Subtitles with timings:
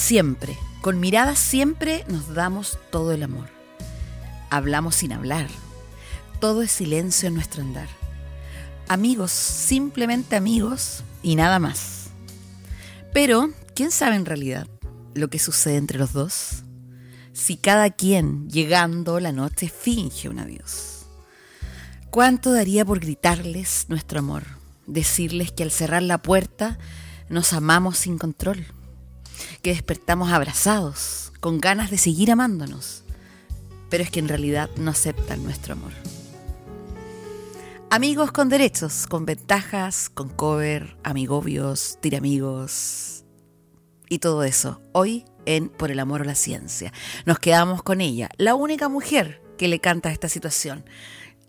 [0.00, 3.48] Siempre, con miradas siempre nos damos todo el amor.
[4.48, 5.46] Hablamos sin hablar.
[6.40, 7.88] Todo es silencio en nuestro andar.
[8.88, 12.08] Amigos, simplemente amigos y nada más.
[13.12, 14.66] Pero, ¿quién sabe en realidad
[15.14, 16.64] lo que sucede entre los dos?
[17.34, 21.04] Si cada quien, llegando la noche, finge un adiós.
[22.10, 24.44] ¿Cuánto daría por gritarles nuestro amor?
[24.86, 26.78] Decirles que al cerrar la puerta
[27.28, 28.66] nos amamos sin control,
[29.62, 33.04] que despertamos abrazados, con ganas de seguir amándonos,
[33.88, 35.92] pero es que en realidad no aceptan nuestro amor.
[37.90, 43.24] Amigos con derechos, con ventajas, con cover, amigobios, tiramigos
[44.08, 44.80] y todo eso.
[44.92, 46.92] Hoy en Por el Amor a la Ciencia.
[47.26, 50.84] Nos quedamos con ella, la única mujer que le canta esta situación,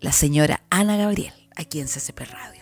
[0.00, 2.61] la señora Ana Gabriel, aquí en CCP Radio.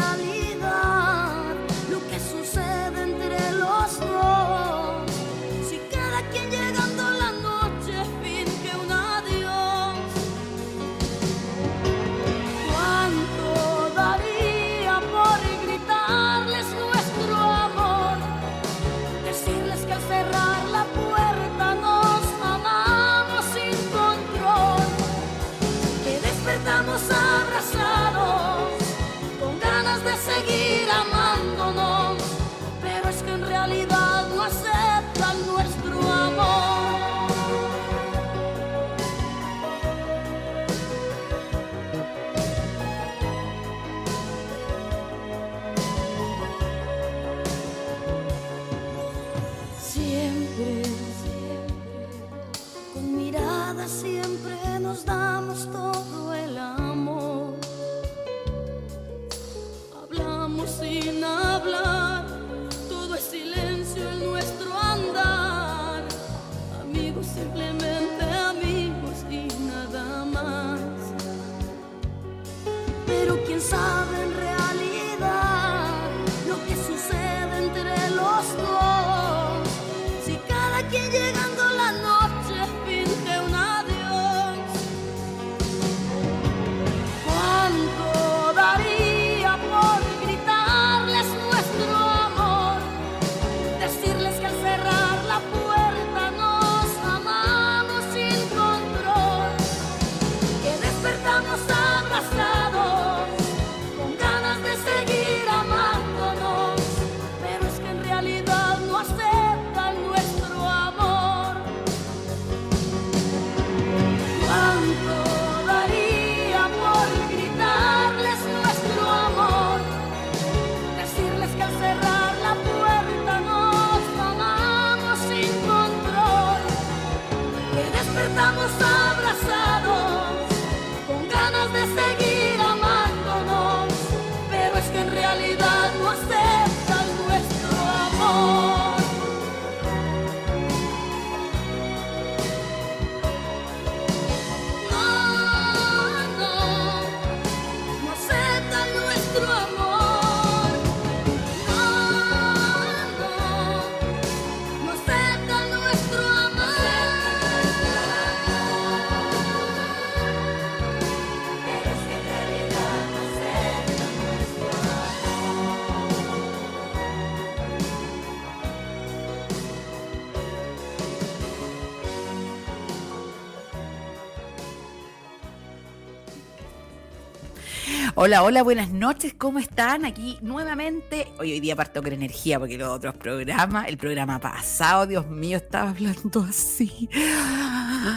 [178.23, 180.05] Hola, hola, buenas noches, ¿cómo están?
[180.05, 181.27] Aquí nuevamente.
[181.39, 185.57] Hoy, hoy día parto con energía porque los otros programas, el programa pasado, Dios mío,
[185.57, 187.09] estaba hablando así.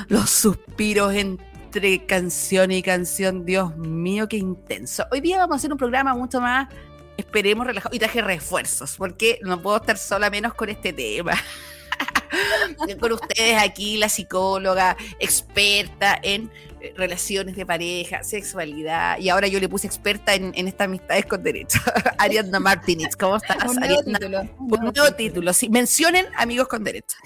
[0.08, 5.06] Los suspiros entre canción y canción, Dios mío, qué intenso.
[5.10, 6.68] Hoy día vamos a hacer un programa mucho más,
[7.16, 7.96] esperemos, relajado.
[7.96, 11.32] Y traje refuerzos, porque no puedo estar sola menos con este tema.
[13.00, 16.50] con ustedes aquí, la psicóloga experta en
[16.96, 21.42] relaciones de pareja, sexualidad, y ahora yo le puse experta en, en estas amistades con
[21.42, 21.78] derecho.
[22.18, 23.56] Ariadna Martínez, ¿cómo estás?
[23.64, 24.18] Un nuevo Ariadna?
[24.18, 24.40] título.
[24.58, 25.68] Un nuevo título, sí.
[25.68, 27.16] Mencionen amigos con derecho.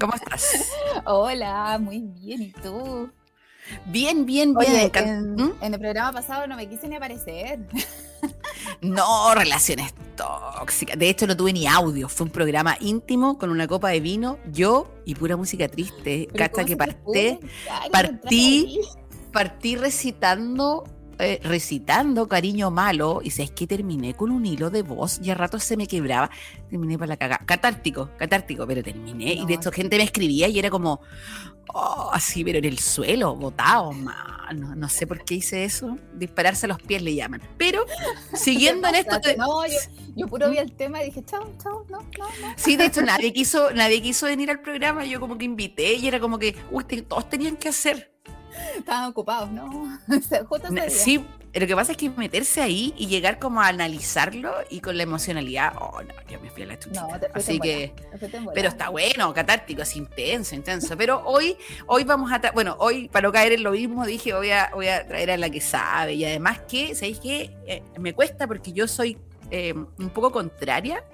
[0.00, 0.70] ¿Cómo estás?
[1.04, 2.42] Hola, muy bien.
[2.42, 3.10] ¿Y tú?
[3.86, 4.70] Bien, bien, bien.
[4.76, 5.52] Oye, Encan- en, ¿Mm?
[5.60, 7.58] en el programa pasado no me quise ni aparecer.
[8.82, 10.98] No, relaciones tóxicas.
[10.98, 12.08] De hecho, no tuve ni audio.
[12.08, 16.28] Fue un programa íntimo con una copa de vino, yo y pura música triste.
[16.52, 17.38] ¿cómo que partí-
[17.70, 18.78] ahí.
[19.32, 20.84] partí recitando,
[21.18, 25.34] eh, recitando cariño malo, y sabes que terminé con un hilo de voz y a
[25.34, 26.30] rato se me quebraba.
[26.68, 27.44] Terminé para la cagada.
[27.46, 29.32] Catártico, catártico, pero terminé.
[29.34, 31.00] y de hecho, gente me escribía y era como,
[31.68, 34.74] oh, así, pero en el suelo, botado, mano.
[34.74, 35.96] No sé por qué hice eso.
[36.14, 37.40] Dispararse a los pies le llaman.
[37.56, 37.84] Pero,
[38.34, 39.18] siguiendo en esto.
[39.38, 39.74] No, yo,
[40.16, 42.54] yo puro vi el tema y dije, chao, chao, no, no, no.
[42.56, 45.04] Sí, de hecho, nadie quiso, nadie quiso venir al programa.
[45.04, 48.10] Yo como que invité y era como que, uy, te- todos tenían que hacer.
[48.76, 49.98] Estaban ocupados, ¿no?
[50.48, 50.68] Justo.
[50.88, 54.96] Sí, lo que pasa es que meterse ahí y llegar como a analizarlo y con
[54.96, 57.00] la emocionalidad, oh no, yo me fui a la chucha.
[57.00, 57.92] No, Así que,
[58.54, 60.96] pero está bueno, catártico, es intenso, intenso.
[60.96, 64.50] Pero hoy, hoy vamos a, bueno, hoy para no caer en lo mismo dije voy
[64.52, 67.56] a, voy a traer a la que sabe y además que, ¿sabéis qué?
[67.66, 69.18] Eh, me cuesta porque yo soy
[69.50, 71.04] eh, un poco contraria.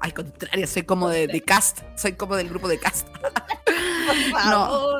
[0.00, 3.06] Ay, contraria, soy como de, de cast, soy como del grupo de cast.
[3.16, 4.98] Por no.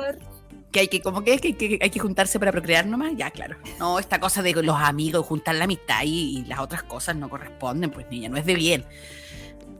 [0.71, 3.31] Que hay que, como que es que, que hay que juntarse para procrear nomás, ya
[3.31, 3.57] claro.
[3.79, 7.29] No, esta cosa de los amigos, juntar la amistad y, y las otras cosas no
[7.29, 8.85] corresponden, pues niña, no es de bien.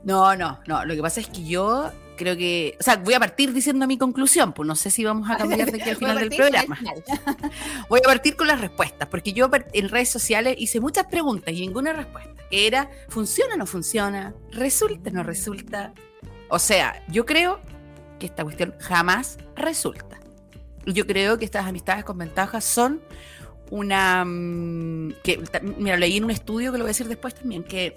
[0.03, 0.85] No, no, no.
[0.85, 3.97] Lo que pasa es que yo creo que, o sea, voy a partir diciendo mi
[3.97, 6.79] conclusión, pues no sé si vamos a cambiar de aquí al final del programa.
[7.89, 11.61] Voy a partir con las respuestas, porque yo en redes sociales hice muchas preguntas y
[11.61, 12.31] ninguna respuesta.
[12.49, 14.33] Que era, ¿funciona o no funciona?
[14.51, 15.93] ¿Resulta o no resulta?
[16.49, 17.59] O sea, yo creo
[18.19, 20.19] que esta cuestión jamás resulta.
[20.87, 23.01] Yo creo que estas amistades con ventajas son
[23.69, 24.23] una...
[24.25, 25.43] mm, que,
[25.77, 27.95] mira, leí en un estudio que lo voy a decir después también, que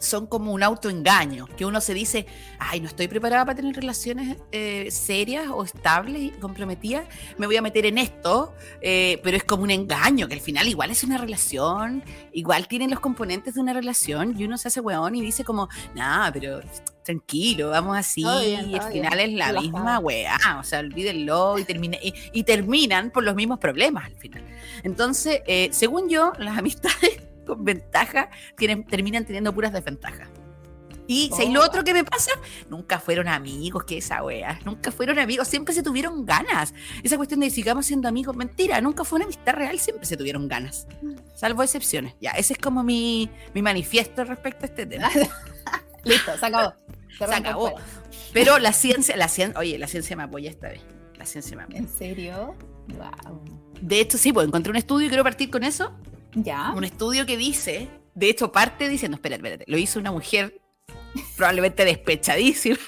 [0.00, 2.26] son como un autoengaño, que uno se dice,
[2.58, 7.06] ay, no estoy preparada para tener relaciones eh, serias o estables y comprometidas,
[7.38, 10.66] me voy a meter en esto, eh, pero es como un engaño, que al final
[10.68, 12.02] igual es una relación,
[12.32, 15.68] igual tienen los componentes de una relación y uno se hace weón y dice como,
[15.94, 16.60] nah, pero
[17.10, 20.80] tranquilo, vamos así Todo bien, y al final bien, es la misma weá, o sea,
[20.80, 24.44] olvídenlo y, termina, y, y terminan por los mismos problemas al final.
[24.82, 30.28] Entonces, eh, según yo, las amistades con ventaja tienen, terminan teniendo puras desventajas.
[31.08, 31.64] Y si lo Oh.
[31.64, 32.30] otro que me pasa,
[32.68, 36.72] nunca fueron amigos, que esa wea, nunca fueron amigos, siempre se tuvieron ganas.
[37.02, 40.46] Esa cuestión de sigamos siendo amigos, mentira, nunca fue una amistad real, siempre se tuvieron
[40.46, 40.86] ganas.
[41.34, 42.14] Salvo excepciones.
[42.20, 45.10] Ya, ese es como mi, mi manifiesto respecto a este tema.
[46.04, 46.74] Listo, se acabó.
[47.28, 47.74] Se acabó.
[48.32, 50.80] Pero la ciencia, la ciencia, oye, la ciencia me apoya esta vez.
[51.16, 51.78] La ciencia me apoya.
[51.78, 52.54] ¿En serio?
[52.88, 53.44] Wow.
[53.80, 55.92] De hecho, sí, pues encontré un estudio y quiero partir con eso.
[56.34, 56.72] ¿Ya?
[56.76, 60.60] Un estudio que dice, de hecho, parte diciendo, espérate, espérate, lo hizo una mujer
[61.36, 62.78] probablemente despechadísima,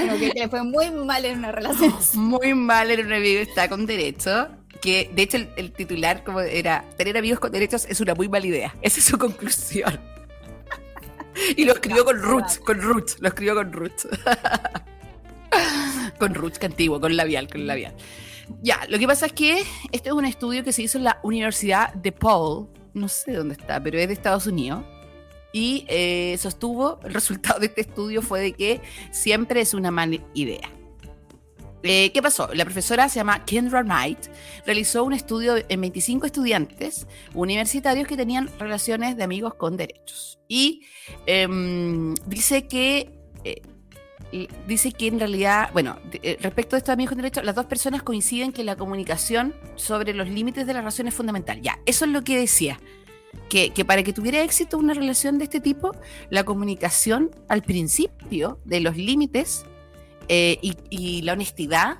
[0.00, 1.94] Como que le fue muy mal en una relación.
[2.14, 4.48] muy mal en una amigo está con derecho.
[4.80, 8.28] Que de hecho el, el titular como era tener amigos con derechos es una muy
[8.28, 8.76] mala idea.
[8.82, 9.98] Esa es su conclusión.
[11.56, 14.06] Y lo escribió con Ruth, con Ruth, lo escribió con Ruth.
[16.18, 17.94] con Ruth, que antiguo, con labial, con labial.
[18.62, 19.62] Ya, lo que pasa es que
[19.92, 23.54] este es un estudio que se hizo en la Universidad de Paul, no sé dónde
[23.54, 24.84] está, pero es de Estados Unidos.
[25.52, 30.18] Y eh, sostuvo, el resultado de este estudio fue de que siempre es una mala
[30.34, 30.70] idea.
[31.82, 32.48] Eh, ¿Qué pasó?
[32.52, 34.18] La profesora se llama Kendra Knight,
[34.64, 40.38] realizó un estudio en 25 estudiantes universitarios que tenían relaciones de amigos con derechos.
[40.48, 40.82] Y
[41.26, 43.12] em, dice que
[43.44, 43.62] eh,
[44.66, 48.02] dice que en realidad, bueno, eh, respecto a estos amigos con derechos, las dos personas
[48.02, 51.60] coinciden que la comunicación sobre los límites de la relación es fundamental.
[51.62, 52.80] Ya, eso es lo que decía.
[53.48, 55.92] Que, que para que tuviera éxito una relación de este tipo,
[56.30, 59.66] la comunicación al principio de los límites
[60.28, 61.98] eh, y, y la honestidad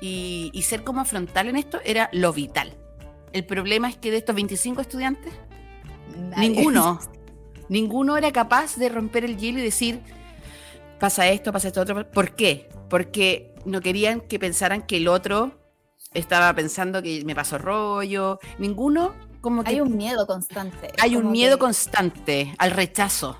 [0.00, 2.72] y, y ser como frontal en esto era lo vital.
[3.32, 5.32] El problema es que de estos 25 estudiantes,
[6.16, 6.50] Nadie.
[6.50, 7.00] Ninguno.
[7.68, 10.00] Ninguno era capaz de romper el hielo y decir,
[11.00, 12.10] pasa esto, pasa esto otro.
[12.10, 12.68] ¿Por qué?
[12.90, 15.58] Porque no querían que pensaran que el otro
[16.12, 18.38] estaba pensando que me pasó rollo.
[18.58, 20.92] Ninguno, como que Hay un miedo constante.
[21.00, 23.38] hay un miedo que- constante al rechazo.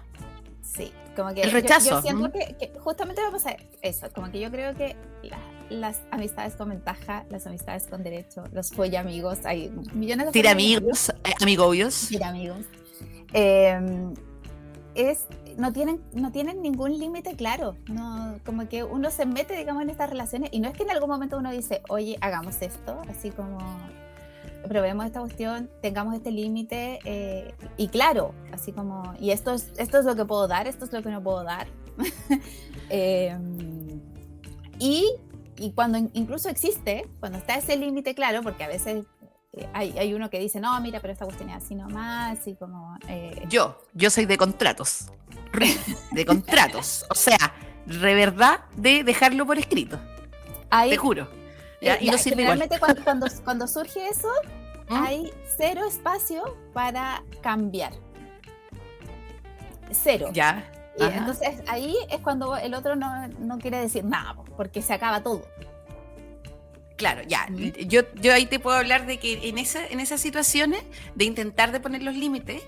[1.17, 2.33] Como que El rechazo, Yo, siento ¿mm?
[2.33, 5.39] que, que justamente va a pasar eso, como que yo creo que la-
[5.71, 10.51] las amistades con ventaja, las amistades con derecho, los folla amigos, hay millones de Tira
[10.53, 12.09] amigos, eh, amigobios.
[12.09, 12.59] Tira amigos.
[13.33, 13.81] Eh,
[14.95, 15.25] es,
[15.57, 17.77] no tienen, no tienen ningún límite claro.
[17.89, 20.91] No, como que uno se mete, digamos, en estas relaciones y no es que en
[20.91, 23.59] algún momento uno dice, oye, hagamos esto, así como
[24.69, 29.99] probemos esta cuestión, tengamos este límite eh, y claro, así como, y esto es, esto
[29.99, 31.67] es lo que puedo dar, esto es lo que no puedo dar.
[32.95, 34.03] Em,
[34.79, 35.11] y,
[35.57, 39.07] y, cuando incluso existe, cuando está ese límite claro, porque a veces
[39.55, 42.55] eh, hay, hay, uno que dice, no, mira, pero esta cuestión es así nomás, y
[42.55, 42.99] como...
[43.09, 45.11] Eh, yo, yo soy de contratos,
[46.13, 47.55] de contratos, o sea,
[47.87, 49.99] de verdad de dejarlo por escrito,
[50.71, 51.42] te juro.
[51.83, 54.29] Ya, y generalmente cuando, cuando, cuando, surge eso,
[54.89, 55.05] ¿Mm?
[55.05, 57.93] hay cero espacio para cambiar.
[59.91, 60.31] Cero.
[60.33, 60.65] Ya.
[60.99, 65.23] Y entonces ahí es cuando el otro no, no quiere decir nada, porque se acaba
[65.23, 65.43] todo.
[66.97, 67.49] Claro, ya.
[67.87, 70.85] Yo, yo ahí te puedo hablar de que en, esa, en esas situaciones
[71.17, 72.63] de intentar de poner los límites,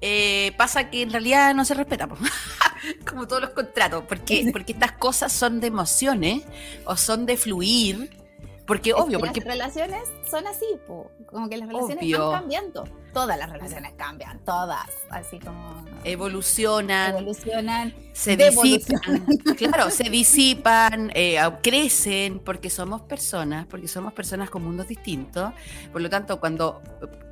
[0.00, 2.08] eh, pasa que en realidad no se respeta,
[3.08, 6.42] como todos los contratos, porque, porque estas cosas son de emociones
[6.84, 8.25] o son de fluir
[8.66, 12.84] porque obvio, porque las relaciones son así, como que las relaciones van cambiando.
[13.12, 21.38] Todas las relaciones cambian, todas, así como evolucionan, evolucionan, se disipan, claro, se disipan, eh,
[21.62, 25.52] crecen, porque somos personas, porque somos personas con mundos distintos.
[25.92, 26.82] Por lo tanto, cuando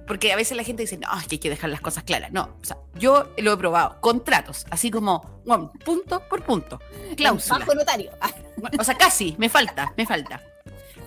[0.06, 2.32] porque a veces la gente dice, no, es que hay que dejar las cosas claras.
[2.32, 6.80] No, o sea, yo lo he probado, contratos, así como, bueno, punto por punto,
[7.16, 7.58] cláusula.
[7.58, 8.10] Bajo notario.
[8.78, 10.40] o sea, casi, me falta, me falta.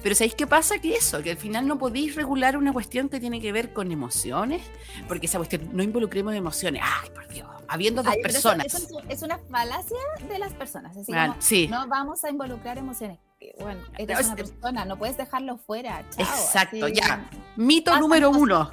[0.03, 0.79] Pero ¿sabéis qué pasa?
[0.79, 3.91] Que eso, que al final no podéis regular una cuestión que tiene que ver con
[3.91, 4.61] emociones,
[5.07, 6.81] porque esa cuestión, no involucremos emociones.
[6.83, 8.89] Ay, por Dios, habiendo dos personas.
[9.09, 10.95] es una falacia de las personas.
[10.95, 11.67] Así sí.
[11.67, 13.19] no vamos a involucrar emociones.
[13.59, 16.03] Bueno, eres una persona, no puedes dejarlo fuera.
[16.09, 17.29] Chao, Exacto, ya.
[17.55, 18.71] Mito número uno.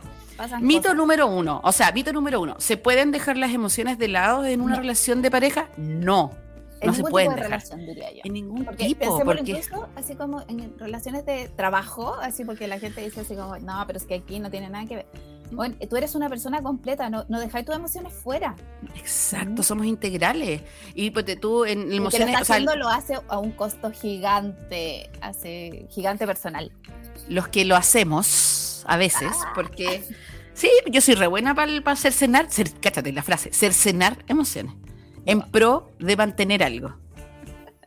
[0.61, 4.45] Mito número uno, o sea, mito número uno, ¿se pueden dejar las emociones de lado
[4.45, 5.69] en una relación de pareja?
[5.77, 6.33] No
[6.87, 7.43] no se puede dejar.
[7.45, 8.21] relación, diría yo.
[8.25, 9.23] En ningún porque tipo.
[9.25, 13.59] Porque incluso así como en relaciones de trabajo, así porque la gente dice así como,
[13.59, 15.07] no, pero es que aquí no tiene nada que ver.
[15.51, 18.57] Bueno, tú eres una persona completa, no, no dejáis tus emociones fuera.
[18.97, 20.63] Exacto, somos integrales.
[20.95, 22.29] Y pues tú en emociones.
[22.29, 26.73] lo, está haciendo, lo hace a un costo gigante, hace gigante personal.
[27.29, 29.53] Los que lo hacemos a veces, ah.
[29.55, 30.03] porque.
[30.57, 32.47] Sí, yo soy re buena para, para cercenar,
[32.81, 34.73] cáchate la frase, cercenar emociones
[35.27, 36.95] en pro de mantener algo.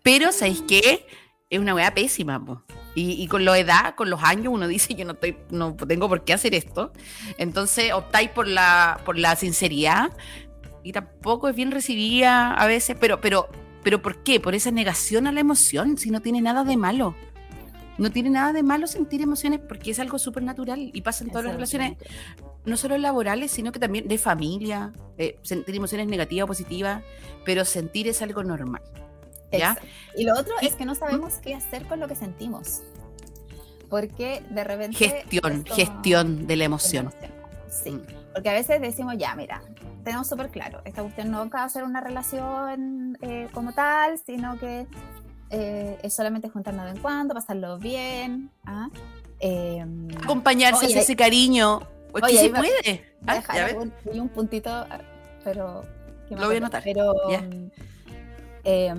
[0.04, 1.06] Pero, ¿sabéis qué?
[1.50, 2.42] Es una weá pésima,
[2.96, 6.24] Y, con la edad, con los años, uno dice, yo no, estoy, no tengo por
[6.24, 6.92] qué hacer esto.
[7.38, 10.12] Entonces optáis por la, por la sinceridad
[10.84, 13.50] y tampoco es bien recibida a veces, pero, pero,
[13.84, 14.40] pero ¿por qué?
[14.40, 17.16] Por esa negación a la emoción, si no tiene nada de malo.
[17.98, 21.32] No tiene nada de malo sentir emociones porque es algo súper natural y pasa en
[21.32, 21.98] todas las relaciones,
[22.68, 24.94] no solo laborales, sino que también de familia,
[25.42, 27.04] sentir emociones negativas o positivas,
[27.44, 28.82] pero sentir es algo normal.
[29.52, 29.78] ¿ya?
[30.16, 32.82] Y lo otro es que no sabemos qué hacer con lo que sentimos.
[33.90, 34.98] Porque de repente...
[34.98, 37.14] Gestión, gestión de la emoción.
[37.70, 38.02] Sí, mm.
[38.34, 39.62] porque a veces decimos, ya, mira,
[40.04, 44.58] tenemos súper claro, esta cuestión no va a ser una relación eh, como tal, sino
[44.60, 44.88] que
[45.50, 48.52] eh, es solamente juntarnos de vez en cuando, pasarlo bien.
[48.66, 48.90] ¿ah?
[49.40, 51.82] Em, Acompañarse, ese cariño.
[52.12, 53.06] Pues que se puede.
[53.26, 53.42] ¿Ah?
[53.76, 54.86] un, un, puntito,
[55.44, 55.84] pero.
[56.30, 56.84] Lo voy a anotar.
[56.84, 57.14] Pero.
[58.64, 58.94] Eh,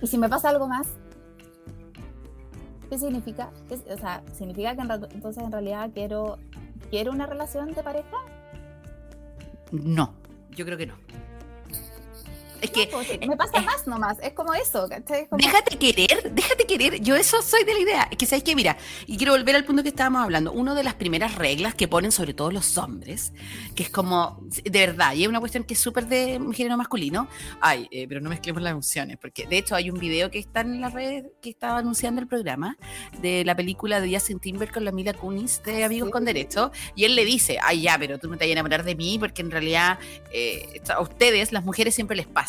[0.00, 0.86] y si me pasa algo más,
[2.88, 3.50] ¿qué significa?
[3.70, 6.38] o sea, ¿significa que entonces en realidad quiero,
[6.90, 8.16] quiero una relación de pareja?
[9.72, 10.14] No,
[10.50, 10.94] yo creo que no.
[12.60, 14.88] Es que pues, me pasa más nomás, es como eso.
[14.88, 17.00] Déjate querer, déjate querer.
[17.00, 18.08] Yo eso soy de la idea.
[18.10, 20.52] Es que sabes que, mira, y quiero volver al punto que estábamos hablando.
[20.52, 23.32] Una de las primeras reglas que ponen sobre todo los hombres,
[23.74, 27.28] que es como, de verdad, y es una cuestión que es súper de género masculino.
[27.60, 30.60] Ay, eh, pero no mezclemos las emociones, porque de hecho hay un video que está
[30.62, 32.76] en la red que estaba anunciando el programa
[33.20, 37.04] de la película de Justin Timber con la Mila Kunis de Amigos con Derecho, y
[37.04, 39.42] él le dice, ay, ya, pero tú me te vas a enamorar de mí, porque
[39.42, 39.98] en realidad
[40.32, 42.47] eh, a ustedes, las mujeres, siempre les pasa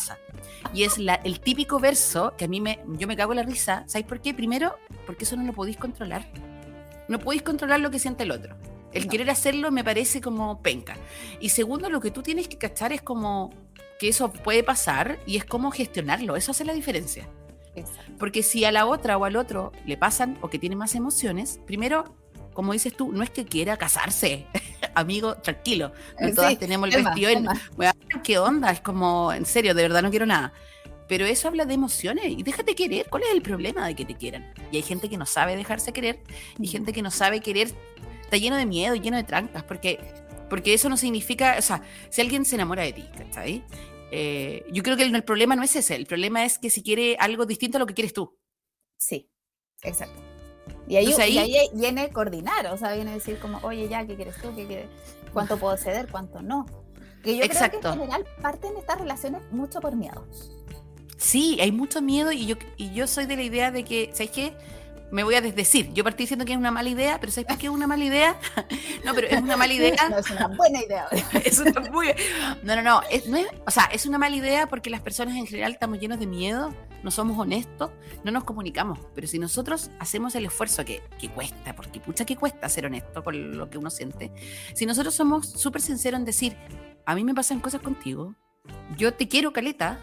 [0.74, 3.42] y es la, el típico verso que a mí me, yo me cago en la
[3.42, 3.84] risa.
[3.86, 4.34] ¿Sabéis por qué?
[4.34, 4.76] Primero,
[5.06, 6.26] porque eso no lo podéis controlar.
[7.08, 8.56] No podéis controlar lo que siente el otro.
[8.92, 10.96] El querer hacerlo me parece como penca.
[11.40, 13.50] Y segundo, lo que tú tienes que cachar es como
[13.98, 16.36] que eso puede pasar y es cómo gestionarlo.
[16.36, 17.28] Eso hace la diferencia.
[18.18, 21.60] Porque si a la otra o al otro le pasan o que tiene más emociones,
[21.66, 22.04] primero,
[22.52, 24.46] como dices tú, no es que quiera casarse.
[24.94, 25.92] amigo, tranquilo.
[26.18, 27.46] No todas tenemos el vestido en.
[28.22, 28.70] ¿Qué onda?
[28.70, 30.52] Es como, en serio, de verdad no quiero nada.
[31.08, 33.06] Pero eso habla de emociones y déjate querer.
[33.10, 34.52] ¿Cuál es el problema de que te quieran?
[34.70, 36.22] Y hay gente que no sabe dejarse querer
[36.58, 36.70] y mm.
[36.70, 37.72] gente que no sabe querer.
[38.22, 39.98] Está lleno de miedo, lleno de trancas, porque,
[40.48, 41.56] porque eso no significa.
[41.58, 43.64] O sea, si alguien se enamora de ti, ¿cachai?
[44.12, 46.82] eh, yo creo que el, el problema no es ese, el problema es que si
[46.82, 48.36] quiere algo distinto a lo que quieres tú.
[48.96, 49.30] Sí,
[49.82, 50.20] exacto.
[50.88, 53.88] Y ahí, Entonces y ahí- ahí viene coordinar, o sea, viene a decir como, oye,
[53.88, 54.54] ya, ¿qué quieres tú?
[54.54, 54.88] ¿Qué quieres?
[55.32, 56.08] ¿Cuánto puedo ceder?
[56.10, 56.66] ¿Cuánto no?
[57.22, 60.26] Que yo creo que en general parten estas relaciones mucho por miedo.
[61.16, 64.30] Sí, hay mucho miedo y yo, y yo soy de la idea de que, ¿sabes
[64.30, 64.54] qué?
[65.12, 65.92] Me voy a desdecir.
[65.92, 68.04] Yo partí diciendo que es una mala idea, pero ¿sabes por qué es una mala
[68.04, 68.38] idea?
[69.04, 69.96] no, pero es una mala idea.
[70.08, 71.06] No es una buena idea.
[71.44, 72.14] Está muy-
[72.62, 73.00] No, no, no.
[73.10, 75.98] Es, no es- o sea, es una mala idea porque las personas en general estamos
[75.98, 76.72] llenos de miedo,
[77.02, 77.90] no somos honestos,
[78.22, 79.00] no nos comunicamos.
[79.14, 83.24] Pero si nosotros hacemos el esfuerzo que, que cuesta, porque pucha que cuesta ser honesto
[83.24, 84.30] con lo que uno siente,
[84.74, 86.56] si nosotros somos súper sinceros en decir,
[87.10, 88.34] a mí me pasan cosas contigo,
[88.96, 89.98] yo te quiero, Caleta.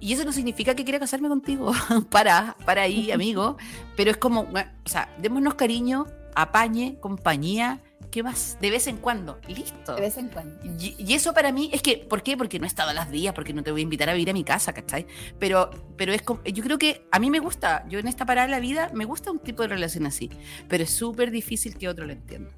[0.00, 1.72] Y eso no significa que quiera casarme contigo.
[2.10, 3.56] para, para ahí, amigo.
[3.96, 7.80] Pero es como, o sea, démonos cariño, apañe, compañía.
[8.10, 8.58] ¿Qué más?
[8.60, 9.40] De vez en cuando.
[9.48, 9.94] Listo.
[9.94, 10.56] De vez en cuando.
[10.78, 12.36] Y, y eso para mí es que, ¿por qué?
[12.36, 14.30] Porque no he estado a las días, porque no te voy a invitar a vivir
[14.30, 15.06] a mi casa, ¿cachai?
[15.38, 18.46] Pero, pero es como- yo creo que a mí me gusta, yo en esta parada
[18.46, 20.30] de la vida, me gusta un tipo de relación así,
[20.68, 22.50] pero es súper difícil que otro lo entienda.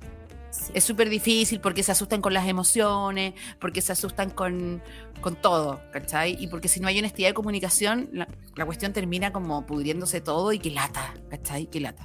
[0.57, 0.73] Sí.
[0.75, 4.83] Es súper difícil porque se asustan con las emociones, porque se asustan con,
[5.21, 6.37] con todo, ¿cachai?
[6.43, 10.53] Y porque si no hay honestidad de comunicación, la, la cuestión termina como pudriéndose todo
[10.53, 11.67] y que lata, ¿cachai?
[11.67, 12.05] Que lata.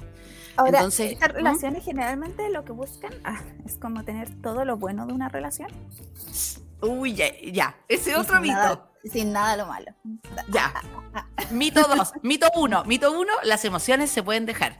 [0.56, 1.36] Ahora, Entonces, estas ¿mm?
[1.36, 5.70] relaciones generalmente lo que buscan ah, es como tener todo lo bueno de una relación.
[6.82, 7.76] Uy, ya, ya.
[7.88, 8.54] ese otro sin mito.
[8.54, 9.92] nada- sin nada lo malo.
[10.48, 10.72] Ya.
[11.50, 12.12] Mito 2.
[12.22, 12.84] Mito 1.
[12.84, 13.32] Mito 1.
[13.44, 14.78] Las emociones se pueden dejar.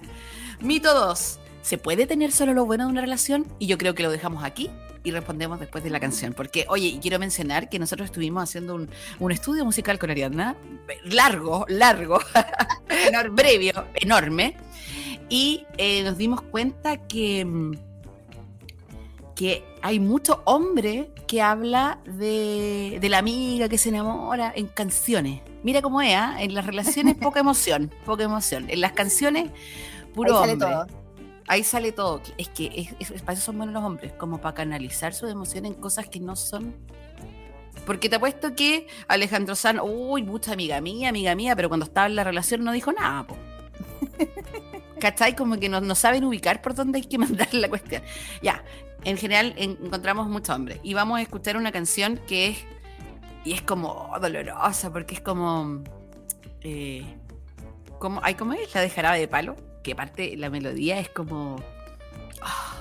[0.61, 1.41] Mito 2.
[1.63, 3.47] ¿Se puede tener solo lo bueno de una relación?
[3.59, 4.69] Y yo creo que lo dejamos aquí
[5.05, 6.33] y respondemos después de la canción.
[6.35, 8.91] Porque, oye, y quiero mencionar que nosotros estuvimos haciendo un,
[9.21, 10.57] un estudio musical con Ariadna.
[11.05, 12.19] Largo, largo.
[13.09, 13.43] enorme.
[13.43, 14.57] Previo, enorme.
[15.29, 17.47] Y eh, nos dimos cuenta que.
[19.37, 25.41] que hay mucho hombre que habla de, de la amiga que se enamora en canciones.
[25.63, 26.37] Mira cómo es, ¿ah?
[26.41, 28.67] en las relaciones poca emoción, poca emoción.
[28.69, 29.51] En las canciones,
[30.15, 30.69] puro Ahí sale hombre.
[30.69, 31.02] todo.
[31.49, 32.23] Ahí sale todo.
[32.39, 32.89] Es que
[33.25, 36.37] para eso son buenos los hombres, como para canalizar su emoción en cosas que no
[36.37, 36.75] son.
[37.87, 42.07] Porque te apuesto que Alejandro San, uy, mucha amiga mía, amiga mía, pero cuando estaba
[42.07, 43.37] en la relación no dijo nada, po.
[45.01, 45.35] ¿Cachai?
[45.35, 48.03] Como que no, saben ubicar por dónde hay que mandar la cuestión.
[48.41, 48.63] Ya,
[49.05, 50.79] en general en- encontramos muchos hombres.
[50.85, 52.59] Y vamos a escuchar una canción que es.
[53.45, 55.83] Y es como dolorosa, porque es como.
[56.61, 57.05] Eh,
[57.99, 58.73] como ¿Cómo es?
[58.75, 59.57] La de Jarabe de Palo.
[59.83, 61.57] Que aparte la melodía es como.
[62.41, 62.79] ah,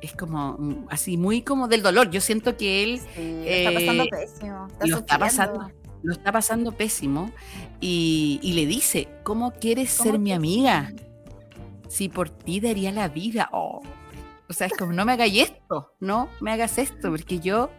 [0.00, 2.10] es como mm, así, muy como del dolor.
[2.10, 4.66] Yo siento que él Sí, lo está pasando Eh, pésimo.
[4.68, 5.70] Está lo está pasando,
[6.02, 7.30] lo está pasando pésimo
[7.80, 10.92] y, y le dice, ¿cómo quieres ¿Cómo ser mi amiga?
[11.88, 13.48] Si por ti daría la vida.
[13.52, 13.82] Oh.
[14.48, 17.70] O sea, es como, no me hagas esto, no me hagas esto, porque yo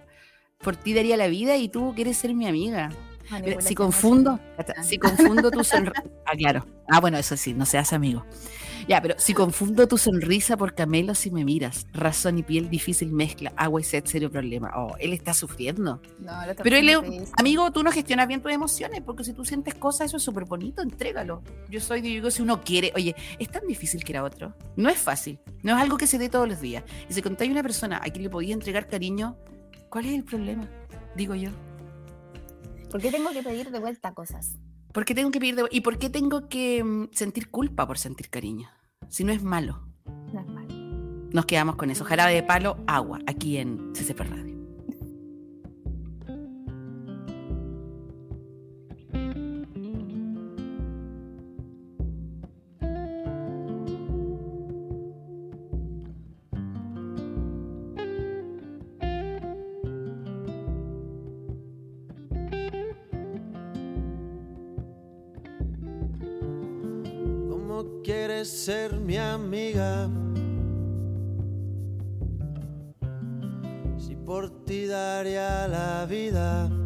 [0.60, 2.90] por ti daría la vida y tú quieres ser mi amiga.
[3.30, 4.40] Manipulación Si confundo,
[4.84, 6.04] si confundo tu sonrisa.
[6.26, 6.66] Ah, claro.
[6.88, 8.24] Ah, bueno, eso sí, no seas amigo.
[8.88, 13.12] Ya, pero si confundo tu sonrisa por Camelo si me miras, razón y piel, difícil
[13.12, 14.72] mezcla, agua y sed, serio problema.
[14.76, 16.02] Oh, él está sufriendo.
[16.20, 17.26] No, lo está Pero él, pésimo.
[17.38, 20.46] amigo, tú no gestionas bien tus emociones, porque si tú sientes cosas, eso es súper
[20.46, 21.44] bonito, entrégalo.
[21.70, 24.56] Yo soy digo, si uno quiere, oye, es tan difícil que era otro.
[24.76, 26.84] No es fácil, no es algo que se dé todos los días.
[27.10, 29.38] Y si contáis una persona a quien le podía entregar cariño,
[29.90, 30.68] ¿cuál es el problema?
[31.16, 31.50] Digo yo.
[32.90, 34.58] ¿Por qué tengo que pedir de vuelta cosas?
[34.92, 37.98] ¿Por qué tengo que pedir de- ¿Y por qué tengo que mm, sentir culpa por
[38.00, 38.70] sentir cariño?
[39.08, 39.88] Si no es malo.
[40.34, 40.74] No es malo.
[41.32, 42.04] Nos quedamos con eso.
[42.04, 44.49] Jarabe de palo, agua, aquí en CCP Radio.
[76.30, 76.79] Vida.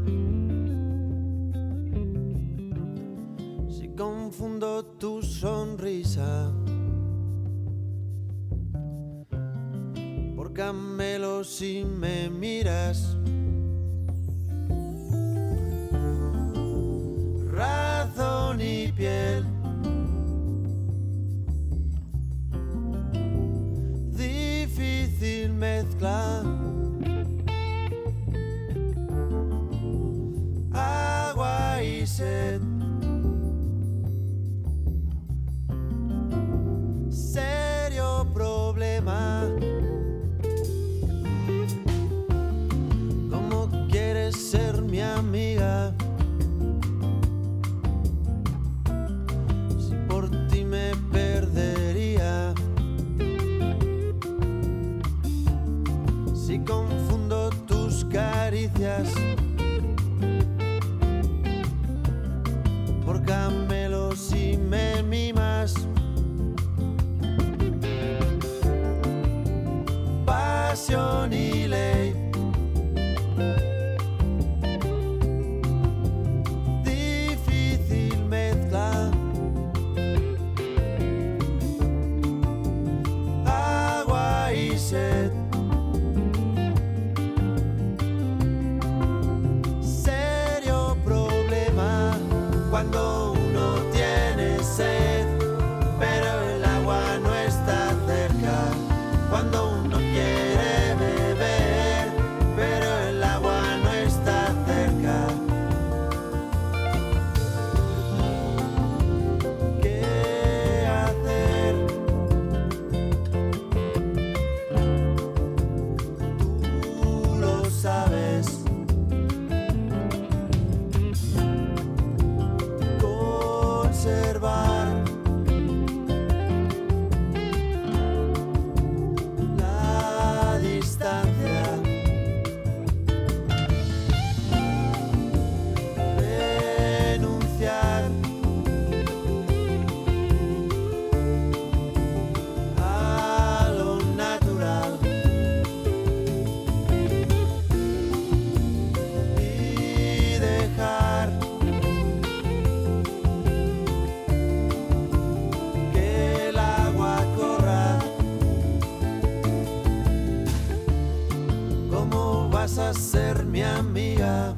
[162.77, 164.55] A ser mi amiga?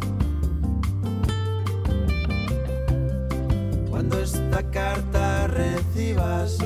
[3.90, 6.58] Cuando esta carta recibas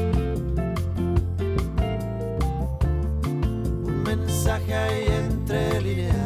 [3.83, 6.18] un mensaje ahí entre líneas.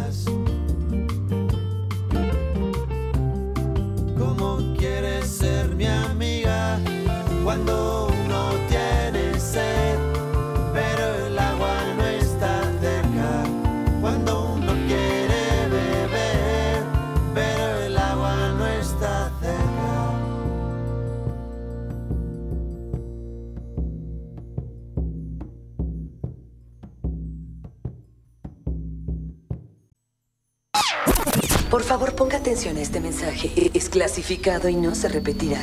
[31.84, 33.70] Por favor, ponga atención a este mensaje.
[33.74, 35.62] Es clasificado y no se repetirá.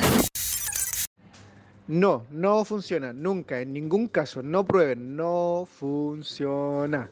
[1.87, 7.09] No, no funciona, nunca, en ningún caso, no prueben, no funciona.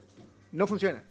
[0.52, 1.04] No funciona.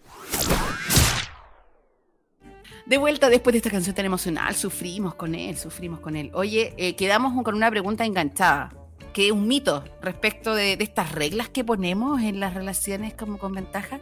[2.86, 6.30] De vuelta después de esta canción tan emocional, sufrimos con él, sufrimos con él.
[6.34, 8.72] Oye, eh, quedamos con una pregunta enganchada,
[9.12, 13.38] que es un mito respecto de, de estas reglas que ponemos en las relaciones como
[13.38, 14.00] con ventaja.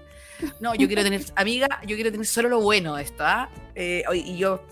[0.60, 3.48] No, yo quiero tener, amiga, yo quiero tener solo lo bueno de esto, ¿ah?
[3.74, 4.62] Eh, y yo,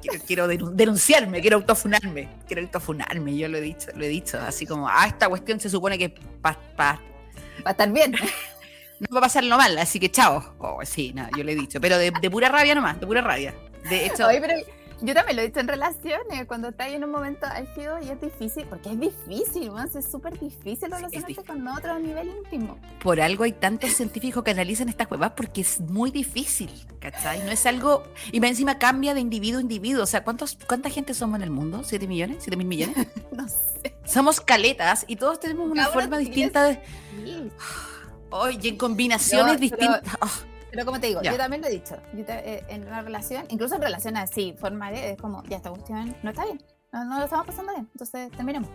[0.00, 4.38] quiero, quiero denun- denunciarme, quiero autofunarme, quiero autofunarme, yo lo he dicho, lo he dicho,
[4.40, 7.00] así como, ah, esta cuestión se supone que pa, pa-
[7.64, 8.12] Va a estar bien.
[9.00, 10.54] no va a pasarlo mal, así que chao.
[10.58, 13.20] Oh, sí, nada, yo le he dicho, pero de, de pura rabia nomás, de pura
[13.22, 13.54] rabia.
[13.88, 14.54] De hecho, Oye, pero
[15.00, 18.20] yo también lo he visto en relaciones, cuando estás en un momento álgido y es
[18.20, 19.82] difícil, porque es difícil, ¿no?
[19.82, 21.44] es súper difícil relacionarte difícil.
[21.44, 22.78] con otro a nivel íntimo.
[23.02, 27.40] por algo hay tantos científicos que analizan estas cuevas porque es muy difícil, ¿cachai?
[27.44, 28.04] No es algo.
[28.32, 30.02] Y más encima cambia de individuo a individuo.
[30.02, 31.82] O sea, ¿cuántos, ¿cuánta gente somos en el mundo?
[31.84, 32.38] ¿Siete millones?
[32.40, 32.96] ¿Siete mil millones?
[33.32, 33.94] No sé.
[34.06, 36.80] Somos caletas y todos tenemos una forma distinta de.
[37.24, 37.50] Sí.
[38.30, 40.16] Oye, en combinaciones No, pero- distintas.
[40.20, 40.30] Oh,
[40.76, 41.32] Pero como te digo, Ya.
[41.32, 41.96] yo también lo he dicho.
[42.12, 45.70] Yo te- eh, en una relación, incluso en relaciones así, formales, es como, ya esta
[45.70, 46.62] cuestión no está bien.
[46.92, 47.88] No, no lo estamos pasando bien.
[47.92, 48.68] Entonces, terminemos.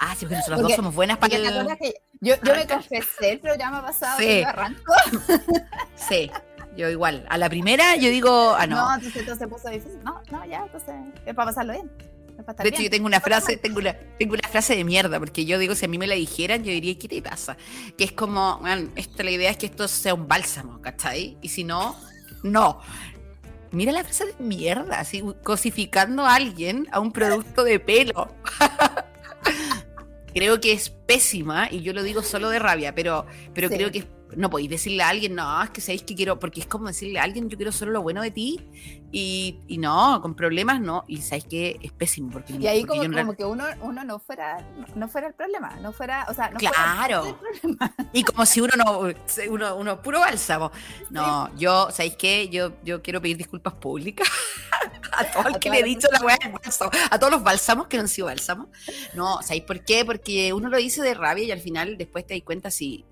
[0.00, 3.30] Ah, sí, porque nosotros Porque- dos somos buenas para acuerdas que yo, yo me confesé
[3.30, 4.26] el programa pasado Sí.
[4.26, 4.92] que yo arranco.
[5.94, 6.30] Sí,
[6.76, 7.24] yo igual.
[7.30, 8.94] A la primera yo digo, ah, No, no.
[8.96, 10.02] entonces, entonces se puso difícil.
[10.02, 11.90] No, no, ya, entonces es para pasarlo bien.
[12.40, 12.84] Es De hecho, bien.
[12.84, 15.84] yo tengo una frase, tengo una, tengo una frase de mierda, porque yo digo, si
[15.84, 17.56] a mí me la dijeran, yo diría, ¿qué te pasa?
[17.96, 21.36] Que es como, man, esto, la idea es que esto sea un bálsamo, ¿cachai?
[21.42, 21.96] Y si no,
[22.42, 22.80] no.
[23.72, 28.34] Mira la frase de mierda, así, cosificando a alguien a un producto de pelo.
[30.34, 33.74] creo que es pésima, y yo lo digo solo de rabia, pero, pero Sí.
[33.76, 34.04] creo que
[34.36, 37.18] no podéis decirle a alguien, no, es que sabéis que quiero, porque es como decirle
[37.18, 38.60] a alguien, yo quiero solo lo bueno de ti,
[39.12, 42.98] y, y no, con problemas no, y sabéis que es pésimo, porque, Y ahí porque
[43.00, 44.64] como, yo en como que uno, uno no fuera
[44.94, 47.22] no fuera el problema, no fuera, o sea, no Claro.
[47.22, 47.94] fuera el problema.
[48.12, 49.00] Y como si uno no,
[49.50, 50.70] uno, uno puro bálsamo.
[51.10, 52.48] No, yo, ¿sabéis qué?
[52.48, 54.28] Yo, yo quiero pedir disculpas públicas
[55.12, 57.42] a todo el A que le he dicho la weá del bálsamo, a todos los
[57.42, 58.68] bálsamos que no han sido bálsamos.
[59.14, 60.04] No, ¿sabéis por qué?
[60.04, 63.04] Porque uno lo dice de rabia y al final después te das cuenta si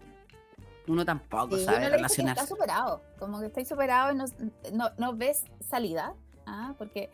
[0.88, 2.42] Uno tampoco Sí, sabe uno relacionarse.
[2.42, 4.24] está superado, como que estoy superado y no,
[4.72, 6.14] no, no ves salida,
[6.46, 6.74] ¿ah?
[6.79, 7.11] porque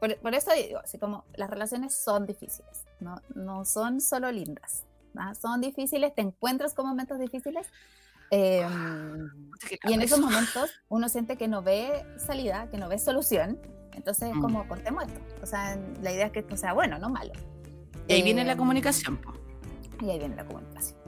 [0.00, 4.84] por, por eso digo, así como las relaciones son difíciles, no, no son solo lindas,
[5.16, 5.34] ¿ah?
[5.34, 7.66] son difíciles, te encuentras con momentos difíciles
[8.30, 8.66] eh,
[9.84, 13.58] y en esos momentos uno siente que no ve salida, que no ve solución,
[13.92, 14.40] entonces es Mm.
[14.40, 17.32] como cortemos esto, o sea, la idea es que esto sea bueno, no malo.
[18.06, 19.32] Y ahí viene la Eh, comunicación, po.
[20.00, 20.98] Y ahí viene la comunicación.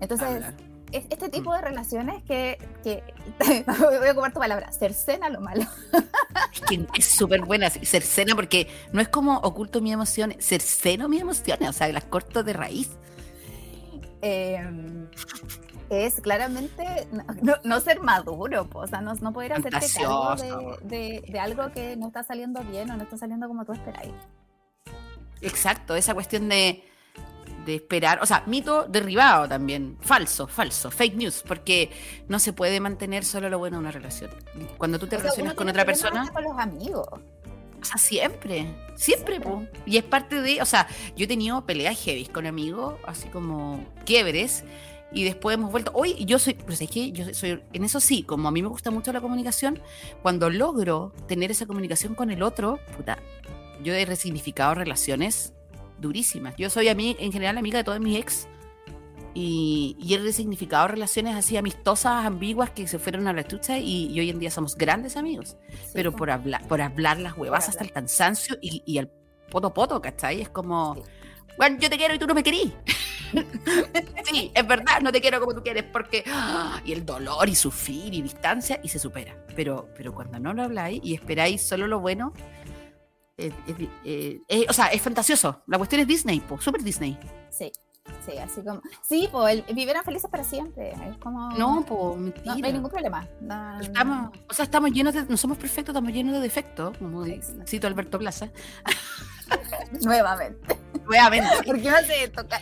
[0.00, 0.54] Entonces, Hablar.
[0.92, 1.54] Es- este tipo Mm.
[1.54, 3.02] de relaciones que, que
[3.66, 5.64] voy a ocupar tu palabra, cercena lo malo.
[6.52, 11.20] Es que es súper buena, cercena, porque no es como oculto mis emociones, cerceno mis
[11.22, 12.90] emociones, o sea, las corto de raíz.
[14.22, 14.58] Eh,
[15.90, 20.34] es claramente no, no- no ser maduro, po, o sea, no, no poder hacerte cargo
[20.82, 24.12] de- de algo que no está saliendo bien o no está saliendo como tú esperáis.
[25.42, 26.82] Exacto, esa cuestión de,
[27.66, 31.90] de esperar, o sea, mito derribado también, falso, falso, fake news, porque
[32.28, 34.30] no se puede mantener solo lo bueno de una relación.
[34.78, 37.08] Cuando tú te O relacionas con otra persona, con los amigos.
[37.10, 39.66] o sea, siempre, siempre, po.
[39.84, 43.84] Y es parte de, o sea, yo he tenido peleas heavy con amigos, así como
[44.04, 44.62] quiebres,
[45.12, 45.90] y después hemos vuelto.
[45.92, 48.68] Hoy yo soy, pues es que yo soy, en eso sí, como a mí me
[48.68, 49.80] gusta mucho la comunicación,
[50.22, 53.18] cuando logro tener esa comunicación con el otro, puta,
[53.82, 55.52] yo he resignificado relaciones
[55.98, 56.54] durísimas.
[56.56, 58.48] Yo soy a mí, en general, amiga de todos mis ex.
[59.34, 64.06] Y, y he resignificado relaciones así amistosas, ambiguas, que se fueron a la chucha y,
[64.10, 66.16] y hoy en día somos grandes amigos Sí, pero po.
[66.18, 69.10] por hablar, por hablar las huevas hasta el cansancio y, y el
[69.50, 70.40] poto poto, ¿cachai?
[70.40, 71.02] Es como, Sí.
[71.58, 72.72] bueno, yo te quiero y tú no me querís.
[74.24, 76.24] sí, es verdad, no te quiero como tú quieres, porque.
[76.28, 76.80] ¡ah!
[76.86, 79.36] Y el dolor y sufrir y distancia y se supera.
[79.54, 82.32] Pero, pero cuando no lo habláis y esperáis solo lo bueno,
[83.38, 83.52] eh,
[84.04, 85.62] eh, eh, o sea, es fantasioso.
[85.66, 87.18] La cuestión es Disney, po, super Disney.
[87.50, 87.70] Sí,
[88.24, 88.80] sí, así como.
[89.02, 90.92] Sí, pues vivieron felices para siempre.
[90.92, 91.50] Es como.
[91.50, 92.54] No, po, no, mentira.
[92.56, 93.28] no hay ningún problema.
[93.40, 97.24] No, Estamos, o sea, estamos llenos de, no somos perfectos, estamos llenos de defectos, como
[97.26, 97.64] Exacto.
[97.66, 98.50] cito Alberto Plaza.
[100.02, 100.76] Nuevamente.
[101.06, 101.48] Nuevamente.
[101.64, 102.60] ¿Por qué no se toca?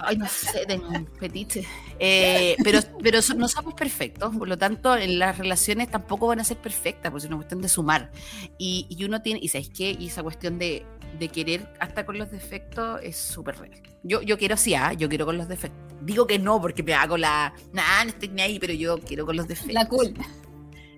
[0.00, 1.64] Ay, no sé, tengo un fetiche.
[1.98, 6.44] Eh, pero pero no somos perfectos, por lo tanto, en las relaciones tampoco van a
[6.44, 8.10] ser perfectas, porque es una cuestión de sumar.
[8.58, 9.96] Y, y uno tiene, y ¿sabéis qué?
[9.98, 10.84] Y esa cuestión de,
[11.18, 13.80] de querer hasta con los defectos es súper real.
[14.02, 15.80] Yo, yo quiero sí, ah, yo quiero con los defectos.
[16.02, 17.52] Digo que no, porque me hago la.
[17.72, 19.74] Nah, no estoy ni ahí, pero yo quiero con los defectos.
[19.74, 20.12] La cool.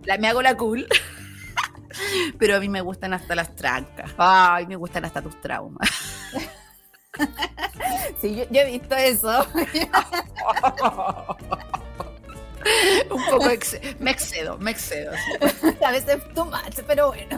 [0.04, 0.86] La- me hago la cool.
[2.38, 4.12] pero a mí me gustan hasta las trancas.
[4.16, 5.88] Ay, me gustan hasta tus traumas.
[8.20, 9.46] Sí, yo, yo he visto eso.
[13.10, 15.12] Un poco ex- me excedo, me excedo.
[15.84, 17.36] A veces too much, pero bueno.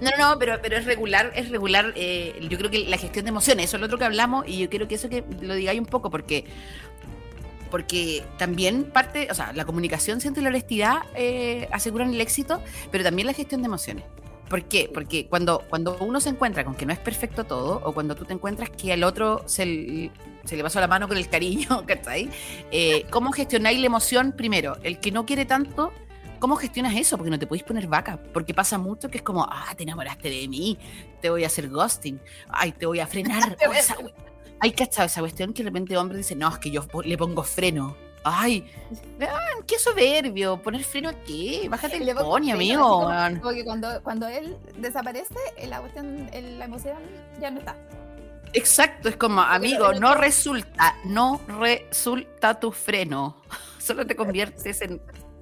[0.00, 1.92] No, no, no, pero, pero es regular, es regular.
[1.94, 4.58] eh, yo creo que la gestión de emociones, eso es lo otro que hablamos, y
[4.58, 6.44] yo quiero que eso que lo digáis un poco, porque
[7.70, 12.62] porque también parte, o sea, la comunicación, siento y la honestidad eh, aseguran el éxito,
[12.92, 14.04] pero también la gestión de emociones.
[14.48, 14.90] ¿Por qué?
[14.92, 18.24] Porque cuando, cuando uno se encuentra con que no es perfecto todo, o cuando tú
[18.24, 22.30] te encuentras que al otro se, le pasó la mano con el cariño, ¿cachai?
[22.70, 24.76] Eh, ¿Cómo gestionáis la emoción primero?
[24.82, 25.92] El que no quiere tanto,
[26.38, 27.16] ¿cómo gestionas eso?
[27.16, 30.30] Porque no te podéis poner vaca, porque pasa mucho que es como, ah, te enamoraste
[30.30, 30.78] de mí,
[31.20, 33.56] te voy a hacer ghosting, ay, te voy a frenar.
[34.60, 37.42] Hay cachado esa cuestión que de repente hombre dice, no, es que yo le pongo
[37.42, 37.96] freno.
[38.28, 38.68] Ay,
[39.66, 42.82] qué soberbio, poner freno a qué, bájate el así amigo.
[42.82, 43.40] como-.
[43.40, 45.36] Porque cuando, cuando él desaparece,
[45.68, 46.96] la cuestión, la emoción
[47.40, 47.76] ya no está.
[48.52, 53.40] Exacto, es como, amigo, no resulta, no resulta tu freno.
[53.78, 55.00] Solo te conviertes en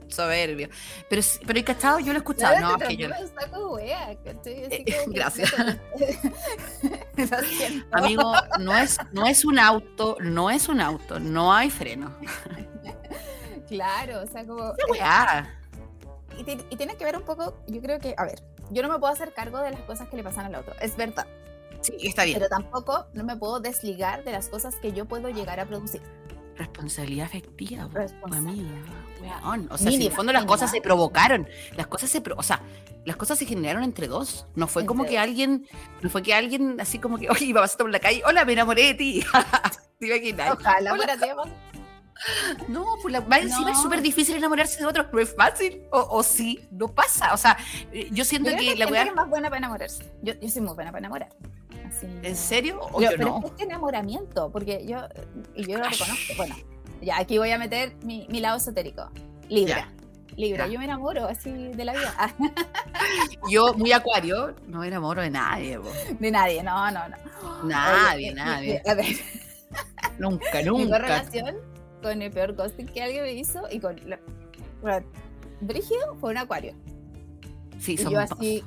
[0.08, 0.68] soberbio.
[1.08, 2.60] Pero, pero hay cachado, yo lo he escuchado.
[2.60, 3.08] No, que yo,
[4.70, 5.52] Eh, gracias.
[7.92, 12.14] Amigo, no es, no es un auto, no es un auto, no hay freno.
[13.68, 14.74] Claro, o sea, como.
[14.74, 15.58] Qué weá.
[16.38, 18.88] Y, ti- y tiene que ver un poco, yo creo que, a ver, yo no
[18.88, 21.26] me puedo hacer cargo de las cosas que le pasan al otro, es verdad,
[21.80, 22.38] Sí, está bien.
[22.38, 26.02] pero tampoco no me puedo desligar de las cosas que yo puedo llegar a producir.
[26.56, 28.78] Responsabilidad afectiva, po, Responsabilidad
[29.22, 29.66] amiga.
[29.70, 32.42] O sea, si en el fondo las cosas se provocaron, las cosas se, pro- o
[32.42, 32.60] sea,
[33.04, 34.46] las cosas se generaron entre dos.
[34.54, 35.66] No fue como que alguien,
[36.02, 38.52] no fue que alguien así como que, oye, iba pasando por la calle, hola, me
[38.54, 39.24] enamoré de ti.
[39.98, 40.52] ¿Te imaginas?
[40.52, 41.04] Ojalá Hola.
[41.04, 41.42] fuera tiempo.
[42.68, 43.82] No, pues la, más encima es No.
[43.82, 45.06] súper difícil enamorarse de otro.
[45.12, 45.82] No es fácil.
[45.90, 47.34] O, o sí, no pasa.
[47.34, 47.56] O sea,
[48.12, 49.02] yo siento Yo que que la weá.
[49.04, 50.04] es más buena para enamorarse.
[50.22, 51.30] Yo, yo soy muy buena para enamorar.
[51.86, 52.80] Así, ¿En serio?
[52.92, 53.38] O Yo- yo pero no.
[53.40, 54.98] es este enamoramiento, porque yo,
[55.54, 56.56] y yo lo reconozco, bueno,
[57.02, 59.10] ya aquí voy a meter mi, mi lado esotérico.
[59.48, 59.90] Libra.
[60.36, 60.72] Libra, Ya.
[60.72, 62.14] yo me enamoro así de la vida.
[63.48, 65.78] Yo, muy acuario, no me enamoro de nadie.
[65.78, 65.88] po.
[66.18, 67.16] de nadie, no, no, no.
[67.64, 68.82] Nadie, Oye, mi- nadie.
[68.84, 69.06] mi- a ver,
[70.18, 70.96] Nunca, mi nunca.
[70.98, 71.56] correlación
[72.04, 74.20] con el peor ghosting que alguien me hizo y con la,
[74.82, 75.06] bueno,
[75.60, 76.74] Brígido fue un acuario.
[77.78, 78.32] Sí, Y son yo dos.
[78.32, 78.62] así,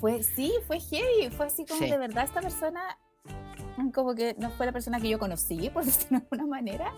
[0.00, 1.90] fue, sí, fue heavy, fue así como Sí.
[1.90, 2.98] de verdad esta persona,
[3.94, 6.92] como que no fue la persona que yo conocí, por decirlo de alguna manera.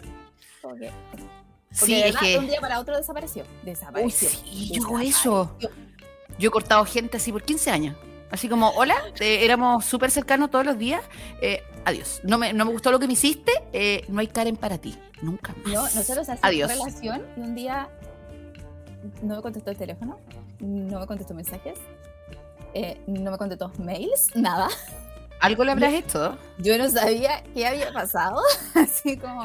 [0.62, 1.26] Como que, porque
[1.70, 2.38] Sí, de es verdad, de que.
[2.38, 3.42] un día para otro desapareció.
[3.44, 4.28] Uy, Desapareció.
[4.28, 5.56] sí, yo hago eso.
[6.38, 7.96] Yo he cortado gente así por 15 años.
[8.30, 11.02] Así como, hola, eh, éramos súper cercanos todos los días.
[11.40, 12.20] eh, adiós.
[12.24, 13.52] No me, no me gustó lo que me hiciste.
[13.72, 14.94] eh, no hay Karen para ti.
[15.22, 15.72] Nunca más.
[15.72, 17.88] No, nosotros hacíamos relación y un día
[19.22, 20.18] no me contestó el teléfono,
[20.60, 21.78] no me contestó mensajes,
[22.74, 24.68] eh, no me contestó mails, nada.
[25.40, 26.36] Algo le habrás hecho.
[26.58, 28.40] Yo no sabía qué había pasado,
[28.74, 29.44] así como,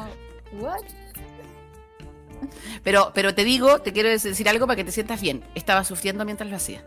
[0.60, 0.82] what?
[2.82, 5.44] Pero, pero te digo, te quiero decir algo para que te sientas bien.
[5.54, 6.82] Estaba sufriendo mientras lo hacía.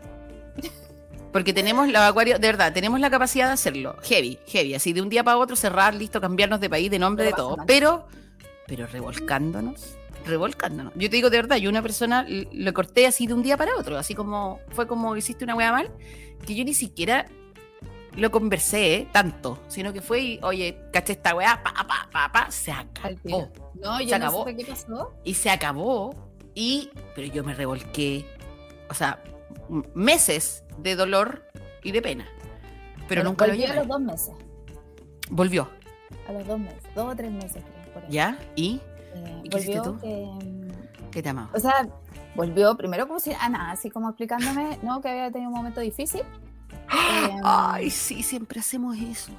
[1.32, 3.96] Porque tenemos la acuario, de verdad, tenemos la capacidad de hacerlo.
[4.02, 4.74] Heavy, heavy.
[4.74, 7.42] Así de un día para otro cerrar, listo, cambiarnos de país, de nombre, Pero de
[7.42, 7.56] todo.
[7.58, 7.66] mal.
[7.66, 8.06] Pero,
[8.66, 10.92] pero revolcándonos, revolcándonos.
[10.94, 13.76] Yo te digo de verdad, yo una persona lo corté así de un día para
[13.76, 13.98] otro.
[13.98, 15.90] Así como fue como hiciste una wea mal,
[16.46, 17.26] que yo ni siquiera
[18.16, 19.08] lo conversé ¿eh?
[19.12, 23.50] tanto, sino que fue y, oye, caché esta weá, pa, pa, pa, pa, se acabó.
[23.74, 24.38] No, yo Se no acabó.
[24.38, 25.12] supe qué pasó.
[25.22, 26.14] y se acabó
[26.54, 28.24] y pero yo me revolqué
[28.88, 29.22] o sea
[29.94, 31.44] meses de dolor
[31.82, 32.26] y de pena
[33.08, 34.34] pero nunca lo volvió a los dos meses,
[35.30, 35.68] volvió
[36.28, 38.10] a los dos meses, dos o tres meses creo, por ahí.
[38.10, 38.80] ya y
[39.14, 40.00] Eh, ¿Y qué hiciste volvió tú?
[40.00, 40.30] que,
[41.10, 41.88] qué te amaba O sea,
[42.34, 45.80] volvió primero como si a nada, así como explicándome, no, que había tenido un momento
[45.80, 46.22] difícil.
[47.20, 49.32] Em, ay sí siempre hacemos eso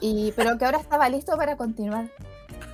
[0.00, 2.10] y, pero que ahora estaba listo para continuar.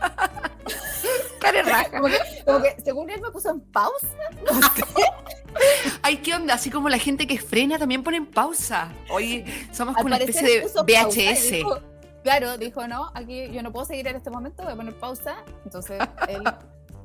[1.39, 1.91] Care raja.
[1.91, 4.09] Como que, como que según él me puso en pausa.
[6.03, 9.97] ay qué onda así como la gente que frena también pone en pausa oye somos
[9.97, 11.81] Al como una especie de VHS dijo-
[12.23, 15.37] claro, dijo, no, aquí yo no puedo seguir en este momento, voy a poner pausa.
[15.65, 15.99] Entonces
[16.29, 16.43] él,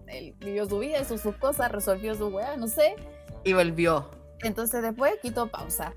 [0.07, 2.95] él vivió su vida, hizo sus cosas, resolvió su weá, no sé.
[3.45, 4.09] y volvió
[4.41, 5.93] Entonces después quitó pausa.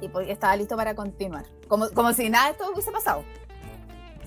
[0.00, 1.44] Y pues, estaba listo para continuar.
[1.68, 3.22] Como, como si nada de esto hubiese pasado.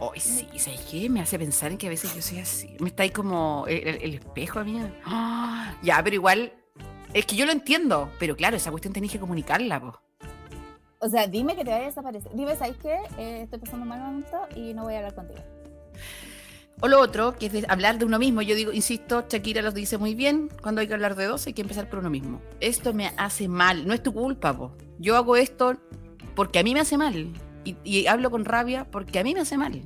[0.02, 1.10] Ay, sí, ¿sabes qué?
[1.10, 2.76] Me hace pensar en que a veces yo soy así.
[2.80, 4.82] Me está ahí como el, espejo a mí.
[5.06, 6.54] Ah, ya, pero igual.
[7.14, 8.10] Es que yo lo entiendo.
[8.20, 10.00] Pero claro, esa cuestión tenés que comunicarla, po.
[11.00, 12.32] O sea, dime que te vaya a desaparecer.
[12.34, 12.98] Dime, ¿sabes qué?
[13.18, 15.42] Eh, estoy pasando mal momento y no voy a hablar contigo.
[16.82, 18.42] O lo otro, que es de hablar de uno mismo.
[18.42, 20.50] Yo digo, insisto, Shakira lo dice muy bien.
[20.62, 22.42] Cuando hay que hablar de dos, hay que empezar por uno mismo.
[22.62, 23.86] Esto me hace mal.
[23.86, 24.72] No es tu culpa, po.
[24.98, 25.76] Yo hago esto
[26.36, 27.34] porque a mí me hace mal.
[27.64, 29.82] Y, y hablo con rabia porque a mí me hace mal.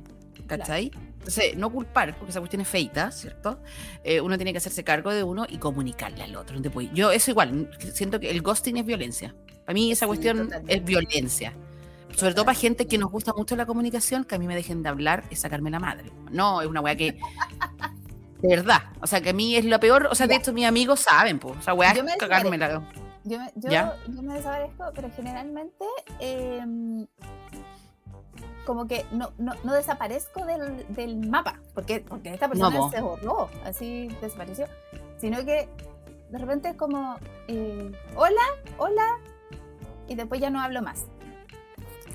[0.46, 0.90] ¿Cachai?
[1.18, 3.58] Entonces, no culpar, porque esa cuestión es feita, ¿cierto?
[4.02, 6.60] Eh, uno tiene que hacerse cargo de uno y comunicarle al otro.
[6.92, 9.34] Yo, eso igual, siento que el ghosting es violencia.
[9.64, 10.74] Para mí, esa Sí, cuestión totalmente.
[10.76, 11.54] es violencia.
[12.14, 14.82] Sobre todo para gente que nos gusta mucho la comunicación, que a mí me dejen
[14.82, 16.12] de hablar es sacarme la madre.
[16.30, 17.18] No, es una weá que.
[18.42, 18.82] De verdad.
[19.00, 20.08] O sea, que a mí es lo peor.
[20.10, 20.40] O sea, de Ya.
[20.40, 21.56] hecho, mis amigos saben, pues.
[21.56, 22.86] O sea, weá, es me cagarme la.
[23.24, 23.96] Yo me, yo, ¿Ya?
[24.06, 25.84] yo me desaparezco, pero generalmente
[26.20, 27.06] em,
[28.66, 33.48] como que no, no, no desaparezco del, del mapa, porque, porque esta persona se borró,
[33.64, 34.66] así desapareció,
[35.18, 35.68] sino que
[36.30, 37.16] de repente es como,
[37.48, 38.42] eh, hola,
[38.76, 39.18] hola,
[40.06, 41.06] y después ya no hablo más.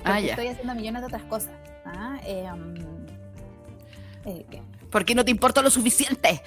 [0.04, 0.30] Ah, ya.
[0.30, 1.52] Estoy haciendo millones de otras cosas.
[1.84, 2.74] Ah, em,
[4.26, 4.46] eh.
[4.90, 6.42] ¿Por qué no te importa lo suficiente?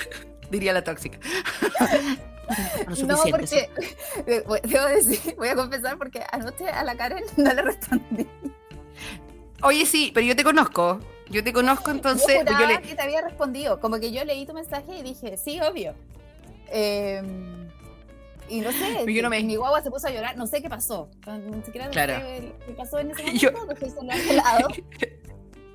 [0.50, 1.18] Diría la tóxica.
[3.06, 3.68] No, porque
[4.26, 8.26] debo decir, voy a confesar porque anoche a la Karen no le respondí.
[9.62, 11.00] Oye, sí, pero yo te conozco.
[11.28, 12.44] Yo te conozco, entonces.
[12.46, 13.80] yo yo le- que te había respondido.
[13.80, 15.94] Como que yo leí tu mensaje y dije, sí, obvio.
[16.68, 17.68] Em,
[18.48, 20.68] y no sé, yo no me- mi guagua se puso a llorar, no sé qué
[20.68, 21.08] pasó.
[21.26, 22.14] Ni siquiera Claro.
[22.20, 23.86] sé qué pasó en ese Yo- momento,
[24.28, 24.68] de lado.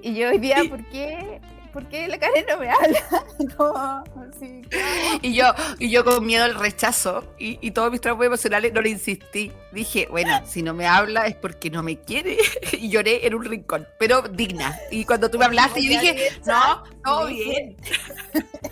[0.02, 1.42] Y yo hoy día, ¿por qué?
[1.74, 3.02] ¿Por qué la Karen no me habla?
[5.22, 5.46] Y yo,
[5.78, 9.52] y yo con miedo al rechazo y, y todos mis traumas emocionales no le insistí.
[9.72, 12.38] Dije, bueno, si no me habla es porque no me quiere.
[12.74, 14.78] Y lloré en un rincón, pero digna.
[14.90, 17.78] Y cuando tú me hablaste, yo dije, no, todo bien.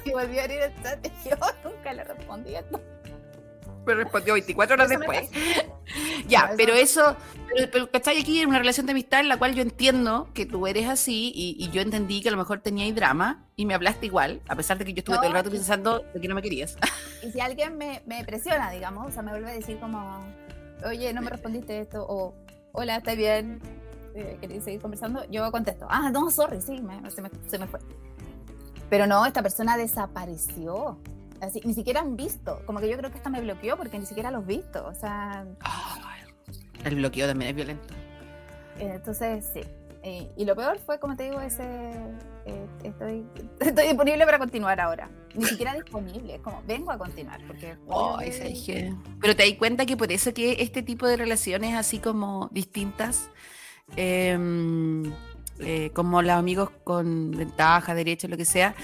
[0.06, 2.54] Y volví a abrir el chat y oh, nunca le respondí.
[3.86, 5.30] Me respondió 24 horas después.
[6.28, 7.16] Ya, pero eso,
[7.56, 8.20] pero, pero ¿cachai?
[8.22, 11.32] Aquí en una relación de amistad en la cual yo entiendo que tú eres así
[11.36, 14.56] y, y yo entendí que a lo mejor teníais drama y me hablaste igual, a
[14.56, 16.78] pesar de que yo estuve No, todo el rato pensando de que no me querías.
[17.24, 20.26] Y si alguien me, me presiona, digamos, o sea, me vuelve a decir como,
[20.86, 22.34] oye, no me respondiste esto, o
[22.72, 23.60] hola, ¿estás bien?
[24.16, 25.30] Eh, ¿Querés seguir conversando?
[25.30, 27.80] Yo contesto, ah, no, sorry, sí, me- se, me, se me fue.
[28.90, 30.98] Pero no, esta persona desapareció.
[31.42, 32.62] Así, ni siquiera han visto.
[32.66, 34.86] Como que yo creo que esta me bloqueó porque ni siquiera los visto.
[34.88, 35.46] O sea,
[36.84, 37.94] El bloqueo también es violento.
[38.80, 39.62] eh, entonces sí.
[40.02, 41.64] Eh, y lo peor fue, como te digo, ese.
[42.46, 43.26] eh, estoy,
[43.60, 45.10] estoy disponible para continuar ahora.
[45.36, 47.42] Ni siquiera disponible, es como vengo a continuar.
[47.46, 47.76] Porque
[48.18, 48.94] Ay, ¿sabes qué?
[49.20, 53.30] Pero te das cuenta que por eso que este tipo de relaciones así como distintas,
[53.98, 55.12] em,
[55.60, 58.76] eh, como los amigos con ventaja, derecho, lo que sea,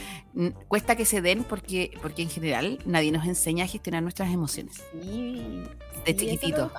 [0.67, 4.83] cuesta que se den porque, porque en general nadie nos enseña a gestionar nuestras emociones.
[5.01, 5.63] Sí,
[6.05, 6.71] De sí, chiquitito.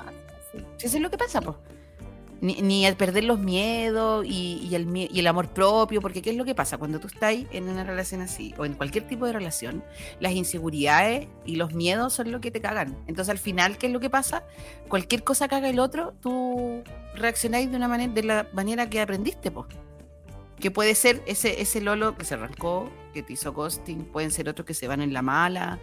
[0.76, 1.56] Sí, Eso es lo que pasa, pues.
[2.38, 6.30] Ni, ni al perder los miedos y, y el, y el amor propio, porque ¿qué
[6.30, 6.76] es lo que pasa?
[6.76, 9.82] Cuando tú estás en una relación así, o en cualquier tipo de relación,
[10.20, 12.94] las inseguridades y los miedos son lo que te cagan.
[13.06, 14.44] Entonces, al final, ¿qué es lo que pasa?
[14.88, 16.82] Cualquier cosa haga el otro, tú
[17.14, 19.68] reaccionáis de una manera, de la manera que aprendiste, pues.
[20.60, 24.48] Que puede ser ese, ese Lolo que se arrancó, que te hizo ghosting, pueden ser
[24.48, 25.78] otros que se van en la mala,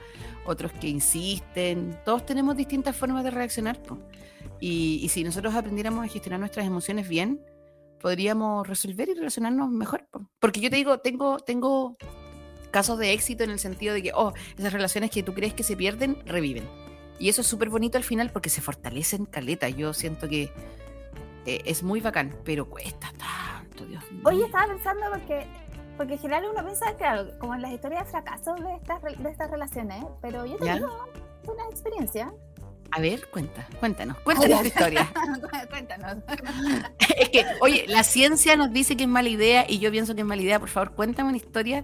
[0.46, 2.00] otros que insisten.
[2.06, 4.00] Todos tenemos distintas formas de reaccionar, pues.
[4.60, 7.42] Y, y si nosotros aprendiéramos a gestionar nuestras emociones bien,
[8.04, 10.06] podríamos resolver y relacionarnos mejor.
[10.12, 10.28] po.
[10.40, 11.96] Porque yo te digo, tengo, tengo
[12.70, 15.64] casos de éxito en el sentido de que, oh, esas relaciones que tú crees que
[15.64, 16.68] se pierden, reviven.
[17.18, 19.70] Y eso es súper bonito al final porque se fortalecen caleta.
[19.70, 20.52] Yo siento que
[21.46, 24.24] eh, es muy bacán, pero cuesta tanto, Dios mío.
[24.26, 25.48] Oye, estaba pensando porque,
[25.96, 29.30] porque en general uno piensa, claro, como en las historias de fracaso de estas, de
[29.30, 31.08] estas relaciones, pero yo tengo
[31.48, 32.34] una experiencia.
[32.96, 35.12] A ver, cuenta, cuéntanos, cuéntanos tu historia.
[35.70, 36.18] Cuéntanos.
[37.18, 40.22] es que, oye, la ciencia nos dice que es mala idea y yo pienso que
[40.22, 40.60] es mala idea.
[40.60, 41.84] Por favor, cuéntame una historia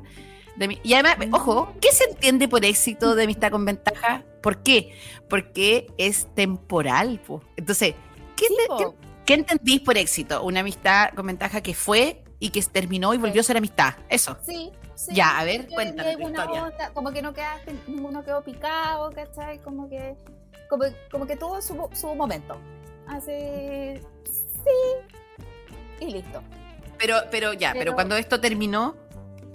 [0.55, 0.80] de mi...
[0.84, 4.24] Y además, ojo, ¿qué se entiende por éxito de amistad con ventaja?
[4.41, 4.93] ¿Por qué?
[5.30, 7.20] Porque es temporal.
[7.26, 7.41] po.
[7.57, 7.95] Entonces,
[8.36, 8.78] ¿qué, Sí, te- po.
[8.78, 10.43] qué- qué entendís por éxito?
[10.43, 13.95] Una amistad con ventaja que fue y que terminó y volvió a ser amistad.
[14.10, 14.38] Eso.
[14.45, 15.12] Sí, sí.
[15.14, 16.64] Ya, a ver, tu historia.
[16.66, 19.60] onda, como que no quedaste, ninguno quedó picado, ¿cachai?
[19.60, 20.16] Como que,
[20.70, 22.57] como, como que tuvo su, su momento.
[23.07, 23.32] Así,
[24.24, 25.09] sí,
[25.99, 26.41] y listo.
[26.97, 28.95] Pero, pero ya, pero, Pero- cuando esto terminó,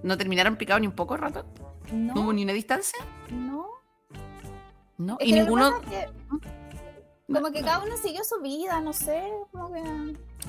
[0.03, 1.45] ¿no terminaron picados ni un poco rato?
[1.93, 2.99] ¿No, No, hubo ni una distancia?
[3.31, 3.69] no.
[4.97, 5.17] ¿No?
[5.21, 6.09] Es Y ninguno es que
[7.33, 9.83] como que cada uno siguió su vida, no sé, como que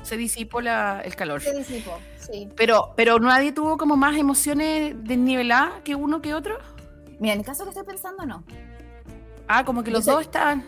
[0.03, 1.41] se disipó la- el calor.
[1.41, 2.47] se disipó, sí.
[2.55, 6.59] Pero, pero nadie tuvo como más emociones desniveladas que uno que otro.
[7.19, 8.43] Mira, en el caso que estoy pensando, no.
[9.47, 10.65] Ah, como que los dos estaban.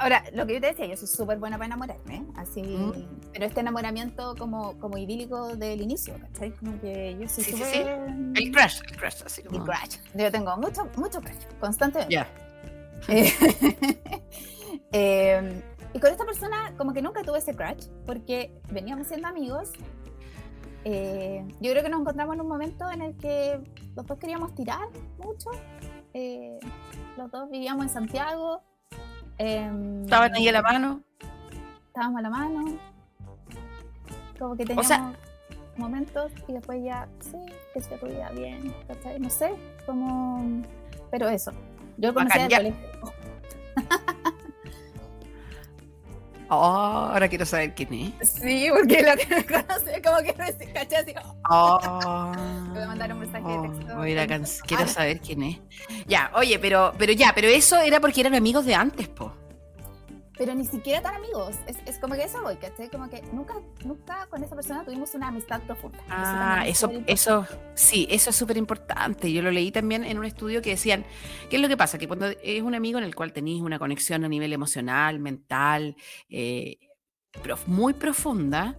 [0.00, 2.92] Ahora, lo que yo te decía, yo soy súper buena para enamorarme, así, Mm.
[3.32, 6.52] pero este enamoramiento como, como idílico del inicio, ¿cachai?
[6.52, 7.72] Como que yo soy Sí, sí, súper...
[7.72, 7.80] sí.
[8.44, 9.64] El crash, el crash, así El como.
[9.64, 9.96] crush.
[10.14, 12.14] Yo tengo mucho, mucho crush, constantemente.
[12.14, 12.28] Ya.
[13.08, 13.32] Eh,
[14.92, 15.62] eh,
[15.94, 19.70] y con esta persona como que nunca tuve ese crush, porque veníamos siendo amigos.
[20.84, 23.58] Eh, yo creo que nos encontramos en un momento en el que
[23.96, 25.50] los dos queríamos tirar mucho.
[26.14, 26.58] Eh,
[27.18, 28.62] los dos vivíamos en Santiago.
[29.38, 31.02] em, Estaban ahí a la mano.
[31.88, 32.78] estábamos a la mano.
[34.38, 35.12] Como que O teníamos sea-
[35.76, 37.36] momentos y después ya, sí,
[37.74, 38.72] que se podía bien.
[39.20, 39.52] No sé,
[39.86, 40.62] como...
[41.10, 41.52] Pero eso,
[41.96, 42.88] yo conocí al colegio.
[46.50, 48.28] Oh, ahora quiero saber quién es.
[48.30, 51.14] Sí, porque lo que me conoce, como que me caché así,
[51.50, 51.78] Oh.
[51.78, 53.96] Te voy a mandar un mensaje de Oh, texto.
[53.96, 55.58] voy a ir a can- Quiero saber quién es.
[56.06, 59.32] Ya, oye, pero, pero ya, pero eso era porque eran amigos de antes, po.
[60.38, 61.56] Pero ni siquiera tan amigos.
[61.66, 62.88] Es, es como que eso voy, ¿cachai?
[62.88, 65.98] Como que nunca, nunca con esa persona tuvimos una amistad profunda.
[66.08, 69.32] Ah, eso, eso, sí, eso es súper importante.
[69.32, 71.04] Yo lo leí también en un estudio que decían,
[71.50, 71.98] ¿qué es lo que pasa?
[71.98, 75.96] Que cuando es un amigo en el cual tenéis una conexión a nivel emocional, mental,
[76.30, 76.78] eh,
[77.42, 78.76] prof- muy profunda,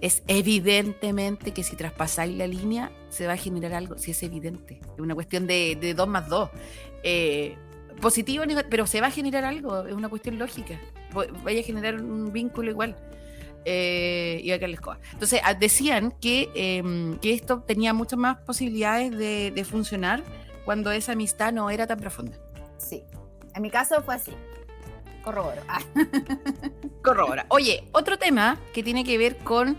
[0.00, 4.80] es evidentemente que si traspasáis la línea se va a generar algo, si es evidente.
[4.94, 6.50] Es una cuestión de, de dos más dos.
[7.04, 7.56] Eh,
[8.00, 10.78] positivo, pero se va a generar algo, es una cuestión lógica.
[11.42, 12.96] Vaya a generar un vínculo igual.
[13.64, 14.98] Eh, y a escoba.
[15.12, 20.24] Entonces, ah, decían que, em, que esto tenía muchas más posibilidades de, de funcionar
[20.64, 22.36] cuando esa amistad no era tan profunda.
[22.76, 23.04] Sí.
[23.54, 24.32] En mi caso fue así.
[25.22, 25.62] Corroboro.
[25.68, 25.80] Ah,
[27.02, 27.46] Corrobora.
[27.48, 29.76] Oye, otro tema que tiene que ver con,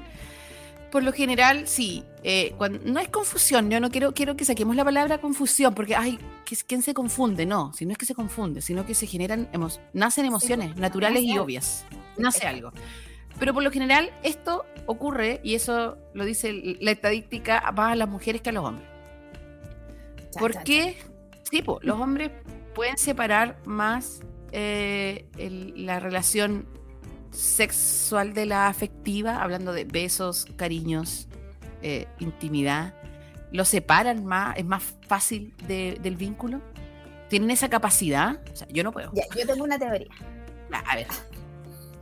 [0.89, 4.75] por lo general, sí, eh, cuando, no es confusión, yo no quiero, quiero que saquemos
[4.75, 7.45] la palabra confusión, porque, ay, ¿qué- ¿quién se confunde?
[7.45, 10.79] No, si no es que se confunde, sino que se generan, emo- nacen emociones pues,
[10.79, 11.85] naturales y nace obvias.
[12.17, 12.71] Nace algo.
[13.39, 18.07] Pero por lo general, esto ocurre, y eso lo dice la estadística, más a las
[18.07, 18.87] mujeres que a los hombres.
[20.31, 20.97] chan, ¿Por chan, qué?
[21.49, 22.31] Sí, po, los hombres
[22.73, 24.21] pueden separar más
[24.51, 26.67] eh, el- la relación
[27.31, 31.27] sexual de la afectiva, hablando de besos, cariños,
[31.83, 32.93] eh, intimidad.
[33.51, 36.59] Lo separan más, es más fácil de- del vínculo.
[37.29, 38.39] Tienen esa capacidad.
[38.51, 39.11] O sea, yo no puedo.
[39.13, 40.07] Ya, yo tengo una teoría.
[40.87, 41.07] A ver,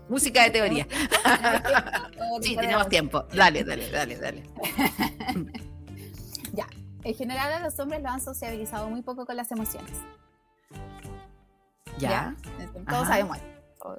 [0.07, 0.87] Música de teoría.
[2.41, 3.23] Sí, tenemos tiempo.
[3.33, 4.43] Dale, dale, dale, dale.
[6.53, 6.67] Ya.
[7.03, 9.91] En general a los hombres lo han sociabilizado muy poco con las emociones.
[11.97, 12.35] Ya.
[12.73, 13.05] Todos Ajá.
[13.05, 13.37] sabemos.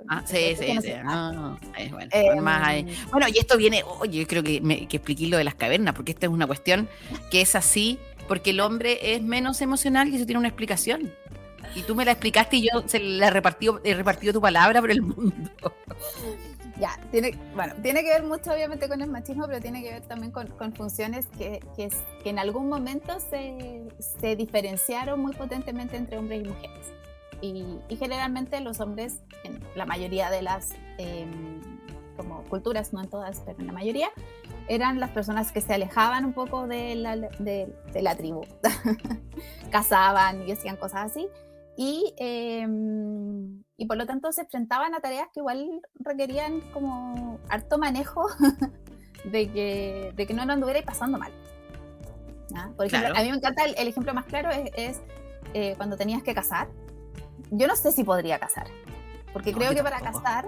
[0.08, 0.92] Ah, sí, sí, sí.
[1.04, 2.10] No, no, es bueno.
[2.12, 5.36] Eh, más hay- Bueno, y esto viene, oye, yo creo que, me, que expliqué lo
[5.38, 6.88] de las cavernas, porque esta es una cuestión
[7.30, 11.12] que es así, porque el hombre es menos emocional y eso tiene una explicación.
[11.74, 14.80] Y tú me la explicaste y yo se la he repartido, he repartido tu palabra
[14.80, 15.50] por el mundo.
[16.78, 20.02] Ya, tiene, bueno, tiene que ver mucho obviamente con el machismo, pero tiene que ver
[20.02, 21.90] también con, con funciones que, que,
[22.24, 26.92] que en algún momento se, se diferenciaron muy potentemente entre hombres y mujeres.
[27.42, 31.60] Y, y generalmente los hombres, en la mayoría de las em,
[32.16, 34.08] como culturas, no en todas, pero en la mayoría,
[34.68, 38.42] eran las personas que se alejaban un poco de la, de, de la tribu.
[39.70, 41.28] Cazaban y hacían cosas así.
[41.76, 47.78] Y, em, y por lo tanto se enfrentaban a tareas que igual requerían como harto
[47.78, 48.26] manejo
[49.24, 51.32] de que, de que no lo anduvierais pasando mal.
[52.54, 52.70] ¿Ah?
[52.76, 53.18] Por ejemplo, Claro.
[53.20, 55.00] a mí me encanta el, el ejemplo más claro es, es,
[55.54, 56.68] eh, cuando tenías que cazar.
[57.54, 58.66] Yo no sé si podría cazar,
[59.32, 60.46] porque No, creo que para cazar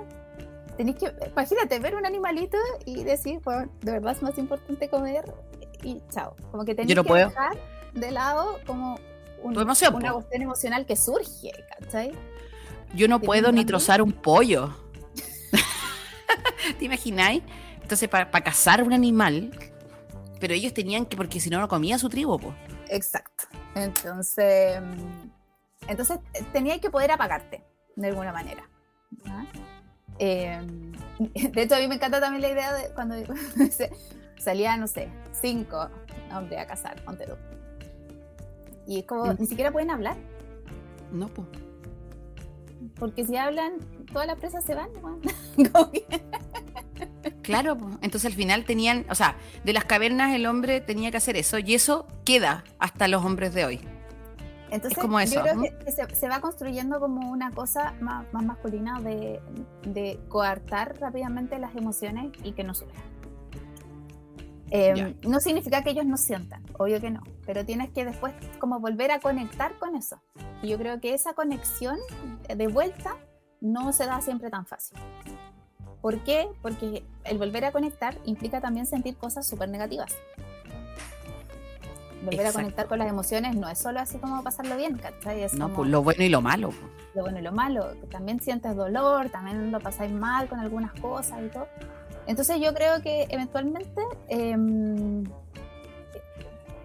[0.78, 5.24] tenéis que, imagínate, ver un animalito y decir, bueno, de verdad es más importante comer
[5.82, 6.34] y chao.
[6.50, 7.28] Como que tenéis no que puedo.
[7.28, 7.56] dejar
[7.92, 8.98] de lado como
[9.42, 12.12] un- Tu emoción, una cuestión emocional que surge, ¿cachai?
[12.94, 14.74] Yo no ¿Te puedo ni trozar un pollo.
[16.78, 17.42] ¿Te imagináis?
[17.82, 19.50] Entonces, para cazar un animal,
[20.40, 22.54] pero ellos tenían que, porque si no, no comía su tribu, pues.
[22.88, 23.44] Exacto.
[23.74, 25.28] Entonces, mm,
[25.88, 27.62] entonces eh, tenía que poder apagarte
[27.96, 28.68] de alguna manera.
[29.26, 29.44] ¿ah?
[30.18, 30.60] Eh,
[31.18, 33.14] de hecho, a mí me encanta también la idea de cuando
[34.38, 35.88] salía, no sé, cinco
[36.34, 37.34] hombres a cazar, ponte tú.
[38.86, 39.36] Y es como, Mm.
[39.38, 40.16] ni siquiera pueden hablar,
[41.12, 41.48] No, pues.
[42.98, 43.78] porque si hablan,
[44.12, 44.90] todas las presas se van.
[47.42, 47.90] Claro, po.
[48.00, 51.58] entonces al final tenían, o sea, de las cavernas el hombre tenía que hacer eso
[51.58, 53.80] y eso queda hasta los hombres de hoy.
[54.74, 58.44] Entonces, como eso, yo creo que, se, se va construyendo como una cosa más, más
[58.44, 59.40] masculina de,
[59.86, 63.02] de coartar rápidamente las emociones y que no surjan.
[64.70, 65.28] Eh, Ya.
[65.28, 69.12] no significa que ellos no sientan, obvio que no, pero tienes que después como volver
[69.12, 70.20] a conectar con eso.
[70.62, 71.96] Y yo creo que esa conexión
[72.48, 73.16] de vuelta
[73.60, 74.98] no se da siempre tan fácil.
[76.00, 76.48] ¿Por qué?
[76.62, 80.12] Porque el volver a conectar implica también sentir cosas súper negativas.
[82.22, 82.58] Volver Exacto.
[82.58, 85.42] a conectar con las emociones no es solo así como pasarlo bien, ¿cachai?
[85.42, 86.70] Es No, como pues lo bueno y lo malo.
[87.14, 87.94] lo bueno y lo malo.
[88.10, 91.68] También sientes dolor, también lo pasáis mal con algunas cosas y todo.
[92.26, 95.24] Entonces yo creo que eventualmente em,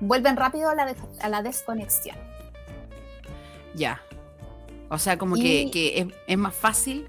[0.01, 2.17] vuelven rápido a la, a la desconexión.
[3.75, 4.01] Ya.
[4.89, 7.07] O sea, como Y- que, que es, es más fácil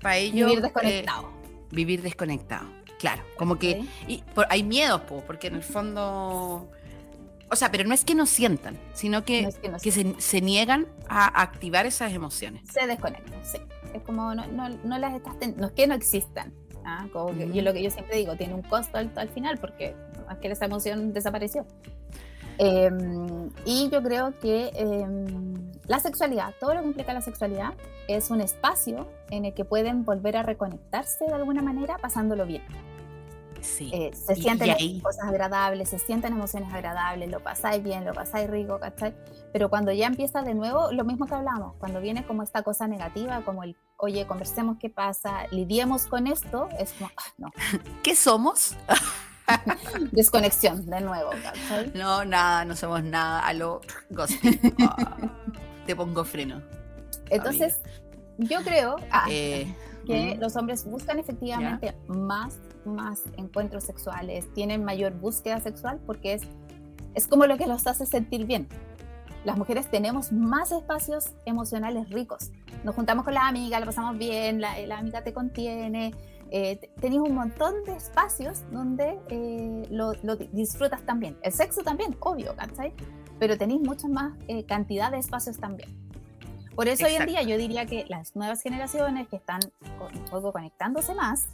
[0.00, 1.28] para ellos Vivir eh, desconectado.
[1.70, 2.66] vivir desconectado.
[2.98, 6.68] Claro, como que y por- hay miedos, po, porque en el fondo...
[7.50, 9.90] O sea, pero no es que no sientan, sino que, No es que no que
[9.90, 12.62] se, se niegan a activar esas emociones.
[12.72, 13.58] Se desconectan, sí.
[13.94, 16.52] Es como no, no, las estás no es que no existan.
[16.84, 17.06] ¿ah?
[17.12, 19.58] Como que- y es lo que yo siempre digo, tiene un costo alto al final
[19.58, 19.94] porque
[20.30, 21.64] es que esa emoción desapareció.
[22.58, 27.74] Em, y yo creo que em, la sexualidad, todo lo que implica la sexualidad,
[28.08, 32.62] es un espacio en el que pueden volver a reconectarse de alguna manera pasándolo bien.
[33.60, 33.90] Sí.
[33.92, 38.04] Eh, se Y- sienten y ahí- cosas agradables, se sienten emociones agradables, lo pasáis bien,
[38.04, 39.14] lo pasáis rico, ¿cachai?
[39.52, 42.86] Pero cuando ya empieza de nuevo, lo mismo que hablamos, cuando viene como esta cosa
[42.88, 47.50] negativa, como el, oye, conversemos qué pasa, lidiemos con esto, es como, ah, no,
[48.02, 48.76] ¿Qué somos?
[50.12, 51.90] desconexión de nuevo, ¿cachai?
[51.94, 53.40] No, nada, no somos nada.
[53.46, 53.80] A lo.
[54.80, 55.16] Ah,
[55.86, 56.62] te pongo freno.
[57.30, 57.80] Entonces,
[58.38, 59.74] yo creo ah, Eh,
[60.06, 62.56] que mm, los hombres buscan efectivamente más,
[62.94, 66.42] más encuentros sexuales, tienen mayor búsqueda sexual porque es,
[67.14, 68.68] es como lo que los hace sentir bien.
[69.44, 72.50] Las mujeres tenemos más espacios emocionales ricos.
[72.84, 76.12] Nos juntamos con la amiga, la pasamos bien, la, la amiga te contiene.
[76.50, 81.36] Eh, te- tenéis un montón de espacios donde eh, lo, lo di- disfrutas también.
[81.42, 82.92] El sexo también, obvio, ¿cachai?
[83.38, 85.96] Pero tenéis mucha más eh, cantidad de espacios también.
[86.74, 87.32] Por eso hoy en Exacto.
[87.32, 89.60] día yo diría que las nuevas generaciones que están
[90.14, 91.46] un poco conectándose más,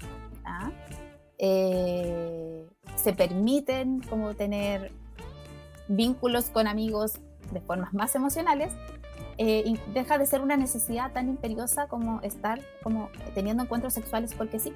[0.45, 0.71] ¿ah?
[1.39, 2.67] Eh,
[2.97, 4.93] se permiten como tener
[5.89, 7.19] vínculos con amigos
[7.53, 8.73] de formas más emocionales,
[9.37, 14.33] eh, y deja de ser una necesidad tan imperiosa como estar como teniendo encuentros sexuales
[14.33, 14.73] porque sí.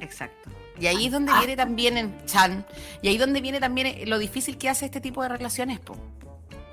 [0.00, 0.50] Exacto.
[0.80, 1.38] Y ahí es donde Ah.
[1.38, 2.64] viene también en Chan.
[3.02, 5.96] Y ahí donde viene también lo difícil que hace este tipo de relaciones, po.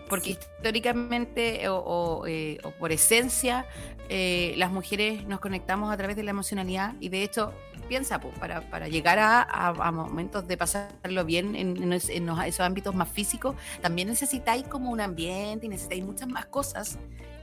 [0.09, 3.65] Porque históricamente o, o, eh, o por esencia,
[4.09, 7.53] eh, las mujeres nos conectamos a través de la emocionalidad y de hecho,
[7.87, 12.29] piensa, pues, para, para llegar a, a- a momentos de pasarlo bien en, en en
[12.45, 16.97] esos ámbitos más físicos, también necesitáis como un ambiente y necesitáis muchas más cosas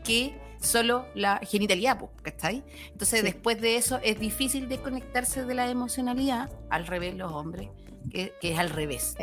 [0.04, 2.62] que solo la genitalidad, pues, ¿cachai?
[2.92, 3.24] Entonces, Sí.
[3.26, 7.68] después de eso, es difícil desconectarse de la emocionalidad, al revés los hombres,
[8.10, 9.16] que, que es al revés.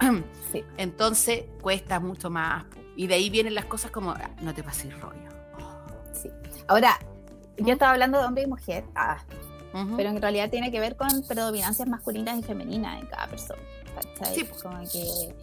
[0.52, 0.64] Sí.
[0.78, 2.64] Entonces, cuesta mucho más.
[3.00, 5.30] Y de ahí vienen las cosas como, "Ah, no te pases rollo.
[6.12, 6.28] Sí.
[6.68, 6.98] Ahora,
[7.56, 9.16] yo estaba hablando de hombre y mujer, ah,
[9.96, 13.62] pero en realidad tiene que ver con predominancias masculinas y femeninas en cada persona.
[13.94, 14.34] ¿cachai?
[14.34, 14.62] Sí, pues.
[14.62, 15.34] Como que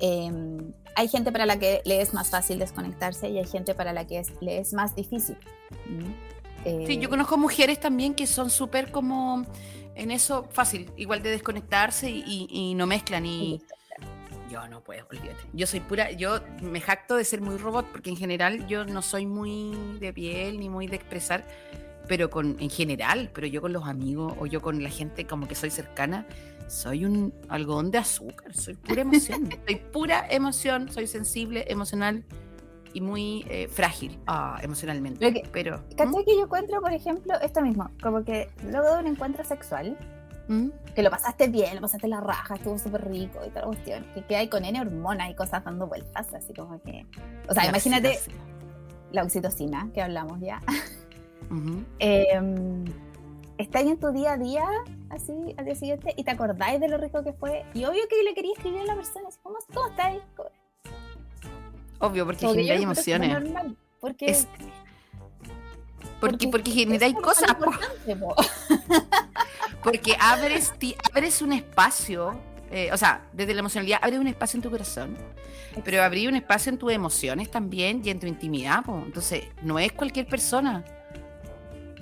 [0.00, 0.32] eh,
[0.96, 4.06] hay gente para la que le es más fácil desconectarse y hay gente para la
[4.08, 5.36] que es- le es más difícil.
[6.64, 9.46] Eh, Sí, yo conozco mujeres también que son súper como
[9.94, 13.62] en eso fácil, igual de desconectarse y, y- y no mezclan y
[14.54, 15.36] yo no puedo, olvídate.
[15.52, 19.02] Yo soy pura, yo me jacto de ser muy robot porque en general yo no
[19.02, 21.44] soy muy de piel ni muy de expresar,
[22.06, 25.48] pero con en general, pero yo con los amigos o yo con la gente como
[25.48, 26.24] que soy cercana,
[26.68, 32.24] soy un algodón de azúcar, soy pura emoción, soy pura emoción, soy sensible, emocional
[32.92, 35.18] y muy eh, frágil ah, emocionalmente.
[35.18, 35.84] Pero que- pero.
[35.96, 37.90] ¿Cachai que yo encuentro, por ejemplo, esto mismo?
[38.00, 39.98] Como que luego de un encuentro sexual,
[40.48, 40.68] ¿Mm?
[40.94, 44.06] que lo pasaste bien, lo pasaste la raja, estuvo súper rico y toda la cuestión,
[44.14, 47.06] que, que hay con N hormonas y cosas dando vueltas, así como que...
[47.48, 48.44] O sea, La imagínate oxitocina.
[49.12, 50.60] la oxitocina, que hablamos ya.
[51.50, 51.82] Ujú.
[51.98, 52.84] Eh,
[53.58, 54.64] estáis en tu día a día,
[55.10, 58.22] así, al día siguiente, y te acordáis de lo rico que fue, y obvio que
[58.22, 60.20] le quería escribir a la persona, así, ¿cómo, cómo estáis?
[62.00, 63.30] Obvio, porque súper emociones.
[63.32, 64.48] normal, porque, Es-
[66.30, 67.72] porque, porque generáis es cosas, po.
[69.82, 72.38] porque abres, ti- abres un espacio,
[72.70, 75.16] eh, o sea, desde la emocionalidad abres un espacio en tu corazón,
[75.84, 79.02] pero abrir un espacio en tus emociones también y en tu intimidad, po.
[79.04, 80.84] entonces no es cualquier persona.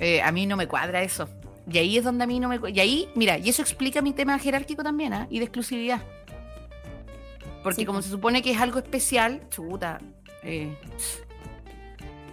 [0.01, 1.29] Eh, a mí no me cuadra eso.
[1.71, 2.59] Y ahí es donde a mí no me...
[2.59, 5.27] cu- Y ahí, mira, y eso explica mi tema jerárquico también, ¿ah?
[5.31, 6.03] Y de exclusividad.
[7.63, 10.01] Porque Sí, como se supone que es algo especial, chuta,
[10.43, 10.77] eh,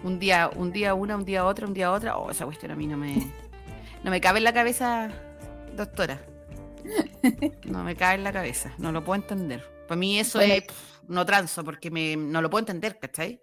[0.02, 2.76] un día, un día una, un día otra, un día otra, oh, esa cuestión a
[2.76, 3.16] mí no me,
[4.04, 5.10] no me cabe en la cabeza,
[5.76, 6.20] doctora.
[7.66, 9.62] No me cabe en la cabeza, no lo puedo entender.
[9.86, 10.54] Para mí eso Bueno.
[10.54, 10.64] es,
[11.08, 13.42] no transo, porque me, no lo puedo entender, ¿cachai?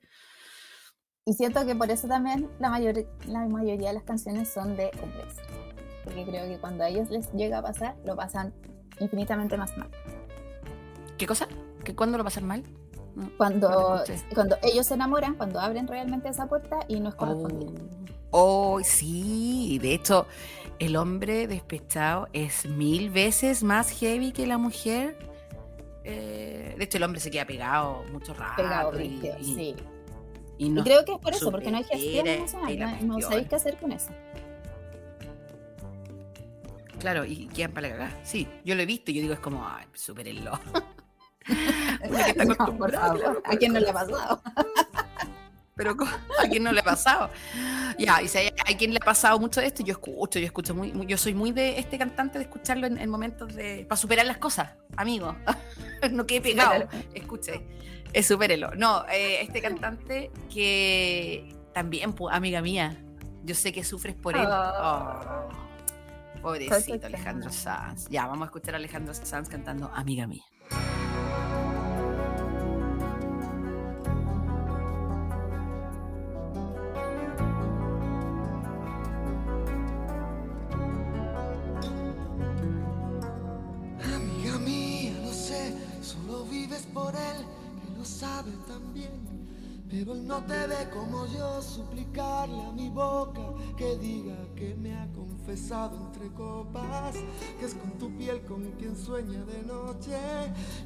[1.26, 4.90] Y siento que por eso también la, mayor, la mayoría de las canciones son de
[5.04, 5.36] hombres.
[6.04, 8.54] Porque creo que cuando a ellos les llega a pasar, lo pasan
[9.00, 9.90] infinitamente más mal.
[11.18, 11.48] ¿Qué cosa?
[11.84, 12.64] ¿Que cuándo lo pasan mal?
[13.18, 14.04] No, Cuando, no
[14.36, 17.72] cuando ellos se enamoran, cuando abren realmente esa puerta y no es correspondido.
[18.30, 20.28] Oh, oh, sí, de hecho,
[20.78, 25.18] el hombre despechado es mil veces más heavy que la mujer.
[26.04, 28.62] Eh, de hecho, el hombre se queda pegado mucho rato.
[28.62, 29.76] Pegado, y- sí.
[30.60, 33.08] y no- y creo que es por eso, porque no hay gestión emocional.
[33.08, 34.12] No, sabéis qué hacer con eso.
[37.00, 38.20] Claro, y quedan para la cagada.
[38.24, 40.52] Sí, yo lo he visto y yo digo, es como, ay, supérenlo.
[42.10, 44.42] Uno que está No, por acostumbrado, favor, claro, ¿a quién no le ha pasado?
[45.76, 47.30] Pero a quién no le ha pasado.
[48.00, 50.74] Ya, y si hay, hay quien le ha pasado mucho esto, yo escucho, yo escucho
[50.74, 53.98] muy, muy- yo soy muy de este cantante de escucharlo en, en momentos de para
[53.98, 55.36] superar las cosas, amigo.
[56.12, 56.88] no quede pegado.
[57.14, 57.64] Escuche,
[58.12, 58.72] eh, supérelo.
[58.74, 62.98] No, eh, este cantante que también, amiga mía,
[63.44, 64.48] yo sé que sufres por él.
[64.50, 65.46] Ah.
[66.38, 67.06] Oh, pobrecito.
[67.06, 68.08] Alejandro Sanz.
[68.10, 70.44] Ya, vamos a escuchar a Alejandro Sanz cantando Amiga mía.
[88.18, 89.38] Sabe también.
[89.90, 93.42] Pero él no te ve como yo, suplicarle a mi boca
[93.78, 97.16] que diga que me ha confesado entre copas,
[97.58, 100.18] que es con tu piel con quien sueña de noche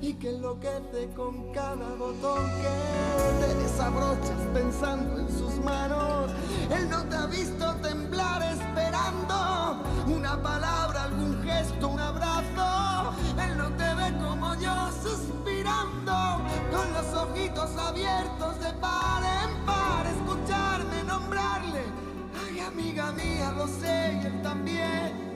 [0.02, 6.32] y que enloquece con cada botón que te desabrochas pensando en sus manos.
[6.70, 13.16] Él no te ha visto temblar esperando una palabra, algún gesto, un abrazo.
[13.42, 14.92] Él no te ve como yo
[15.64, 21.84] con los ojitos abiertos de par en par, escucharme nombrarle.
[22.46, 25.32] Ay, amiga mía, lo sé, y él también.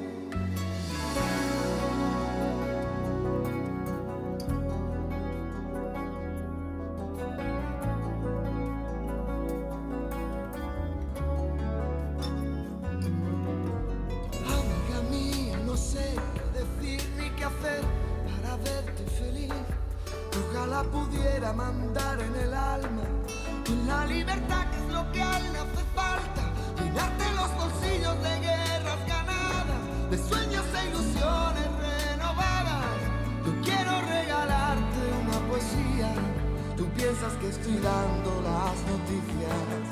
[37.33, 39.83] Que estoy dando las noticias.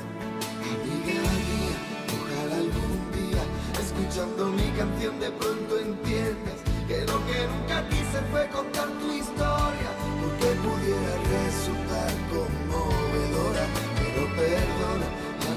[0.62, 1.76] Amiga mía,
[2.14, 3.42] ojalá algún día,
[3.82, 9.90] escuchando mi canción, de pronto entiendas que lo que nunca quise fue contar tu historia,
[10.20, 13.64] porque pudiera resultar conmovedora.
[13.98, 15.08] Pero perdona,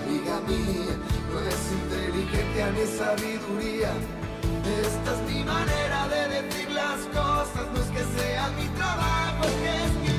[0.01, 0.95] amiga mía,
[1.29, 3.91] no es inteligencia ni sabiduría.
[4.81, 9.91] Esta es mi manera de decir las cosas, no es que sea mi trabajo, es
[10.01, 10.16] mi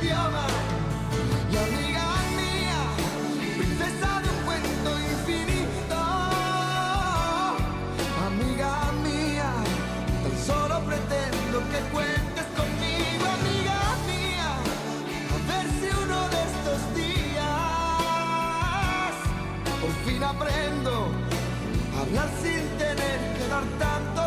[22.08, 24.17] a hablar sin tener que dar tantos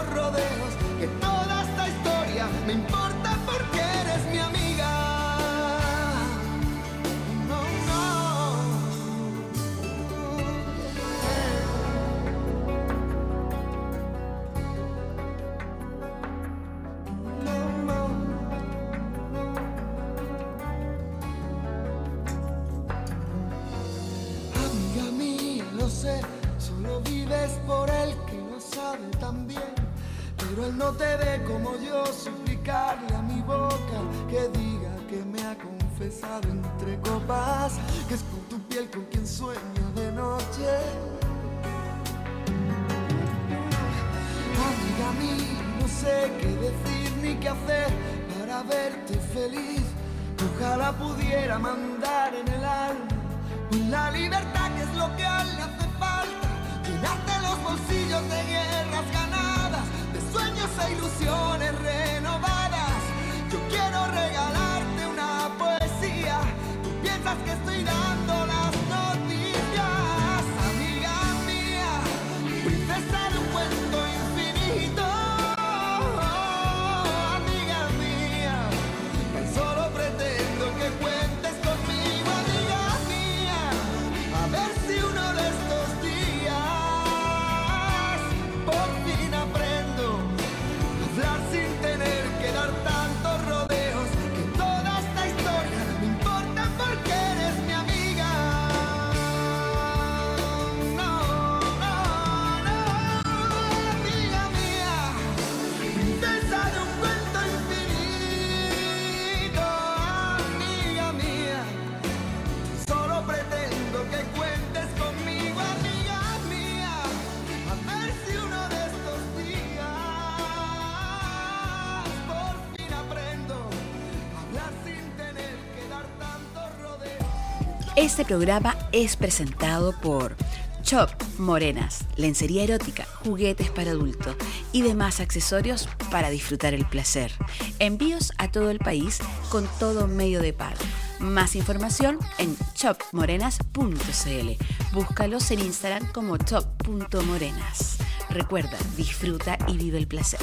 [128.12, 130.36] Este programa es presentado por
[130.82, 134.36] Chop Morenas, lencería erótica, juguetes para adultos
[134.74, 137.32] y demás accesorios para disfrutar el placer.
[137.80, 140.76] Envíos a todo el país con todo medio de pago.
[141.22, 144.50] Más información en chopmorenas.cl.
[144.92, 147.98] Búscalos en Instagram como chop.morenas.
[148.30, 150.42] Recuerda, disfruta y vive el placer.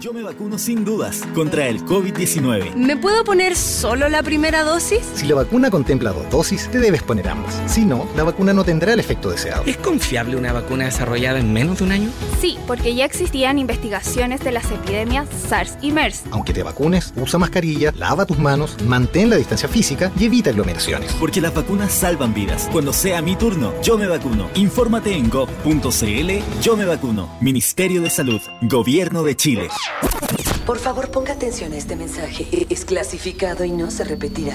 [0.00, 2.74] Yo me vacuno sin dudas contra el COVID-19.
[2.74, 5.02] ¿Me puedo poner solo la primera dosis?
[5.14, 7.60] Si la vacuna contempla dos dosis, te debes poner ambas.
[7.66, 9.62] Si no, la vacuna no tendrá el efecto deseado.
[9.66, 12.08] ¿Es confiable una vacuna desarrollada en menos de un año?
[12.40, 16.22] Sí, porque ya existían investigaciones de las epidemias SARS y MERS.
[16.30, 21.12] Aunque te vacunes, usa mascarilla, lava tus manos, mantén la distancia física y evita aglomeraciones.
[21.20, 22.70] Porque las vacunas salvan vidas.
[22.72, 24.48] Cuando sea mi turno, yo me vacuno.
[24.54, 27.28] Infórmate en gov.cl Yo me vacuno.
[27.42, 28.40] Ministerio de Salud.
[28.62, 29.68] Gobierno de Chile.
[30.66, 32.46] Por favor, ponga atención a este mensaje.
[32.70, 34.54] Es clasificado y no se repetirá.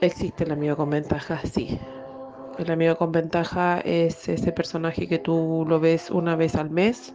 [0.00, 1.40] ¿Existe el amigo con ventaja?
[1.52, 1.78] Sí.
[2.58, 7.14] El amigo con ventaja es ese personaje que tú lo ves una vez al mes,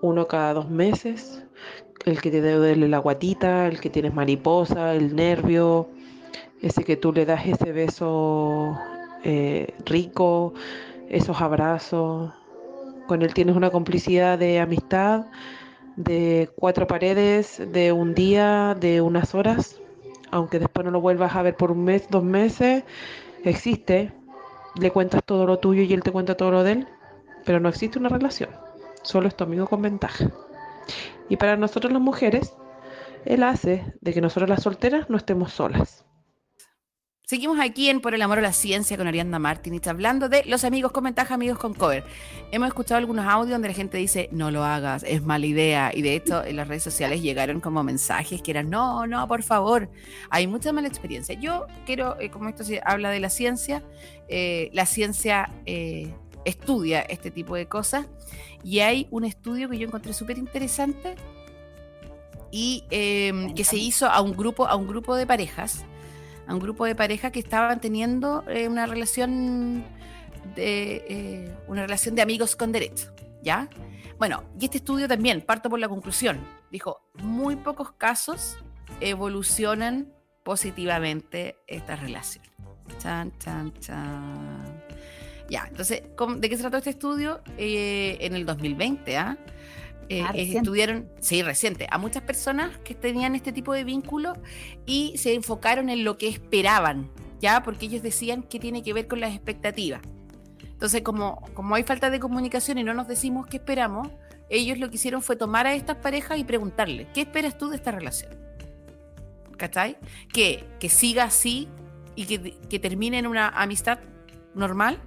[0.00, 1.42] uno cada dos meses,
[2.04, 5.88] el que te duele la guatita, el que tienes mariposa, el nervio,
[6.62, 8.78] ese que tú le das ese beso
[9.24, 10.54] eh, rico,
[11.08, 12.32] esos abrazos.
[13.08, 15.24] Con él tienes una complicidad de amistad,
[15.96, 19.80] de cuatro paredes, de un día, de unas horas,
[20.30, 22.84] aunque después no lo vuelvas a ver por un mes, dos meses,
[23.44, 24.12] existe.
[24.78, 26.88] Le cuentas todo lo tuyo y él te cuenta todo lo de él,
[27.46, 28.50] pero no existe una relación.
[29.04, 30.30] Solo es tu amigo con ventaja.
[31.30, 32.52] Y para nosotros las mujeres,
[33.24, 36.04] él hace de que nosotros las solteras no estemos solas.
[37.28, 40.64] Seguimos aquí en Por el Amor a la Ciencia con Arianda Martínez, hablando de los
[40.64, 42.02] amigos con ventaja, amigos con cover.
[42.52, 45.90] Hemos escuchado algunos audios donde la gente dice, no lo hagas, es mala idea.
[45.94, 49.42] Y de hecho, en las redes sociales llegaron como mensajes que eran, no, no, por
[49.42, 49.90] favor.
[50.30, 51.38] Hay mucha mala experiencia.
[51.38, 53.82] Yo quiero, eh, como esto se habla de la ciencia,
[54.28, 56.10] eh, la ciencia eh,
[56.46, 58.06] estudia este tipo de cosas.
[58.64, 61.14] Y hay un estudio que yo encontré súper interesante
[62.50, 65.84] y em, que se hizo a un grupo, a un grupo de parejas
[66.48, 69.84] a un grupo de parejas que estaban teniendo eh, una relación
[70.56, 73.68] de eh, una relación de amigos con derecho, ¿ya?
[74.18, 76.40] Bueno, y este estudio también parto por la conclusión.
[76.72, 78.56] Dijo, muy pocos casos
[79.00, 82.44] evolucionan positivamente esta relación.
[82.98, 84.82] Chan, chan, chan.
[85.50, 86.02] Ya, entonces,
[86.38, 87.40] ¿de qué se trató este estudio?
[87.56, 89.38] Eh, en el 2020, ¿ah?
[90.08, 90.58] Eh, reciente.
[90.58, 94.34] estudiaron, sí, reciente, a muchas personas que tenían este tipo de vínculo
[94.86, 97.62] y se enfocaron en lo que esperaban, ¿ya?
[97.62, 100.00] Porque ellos decían que tiene que ver con las expectativas.
[100.62, 104.08] Entonces, como, como hay falta de comunicación y no nos decimos qué esperamos,
[104.48, 107.76] ellos lo que hicieron fue tomar a estas parejas y preguntarle, ¿qué esperas tú de
[107.76, 108.32] esta relación?
[109.56, 109.98] ¿Cachai?
[110.32, 111.68] Que, que siga así
[112.14, 113.98] y que, que termine en una amistad
[114.54, 115.00] normal.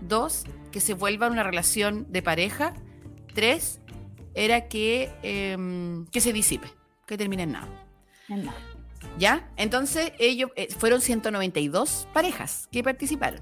[0.00, 2.74] Dos, que se vuelva una relación de pareja.
[3.34, 3.79] Tres,
[4.34, 6.68] era que, em, que se disipe,
[7.06, 7.68] que termine en nada.
[8.28, 8.52] No.
[9.18, 9.50] ¿Ya?
[9.56, 13.40] Entonces, ellos eh, fueron 192 parejas que participaron.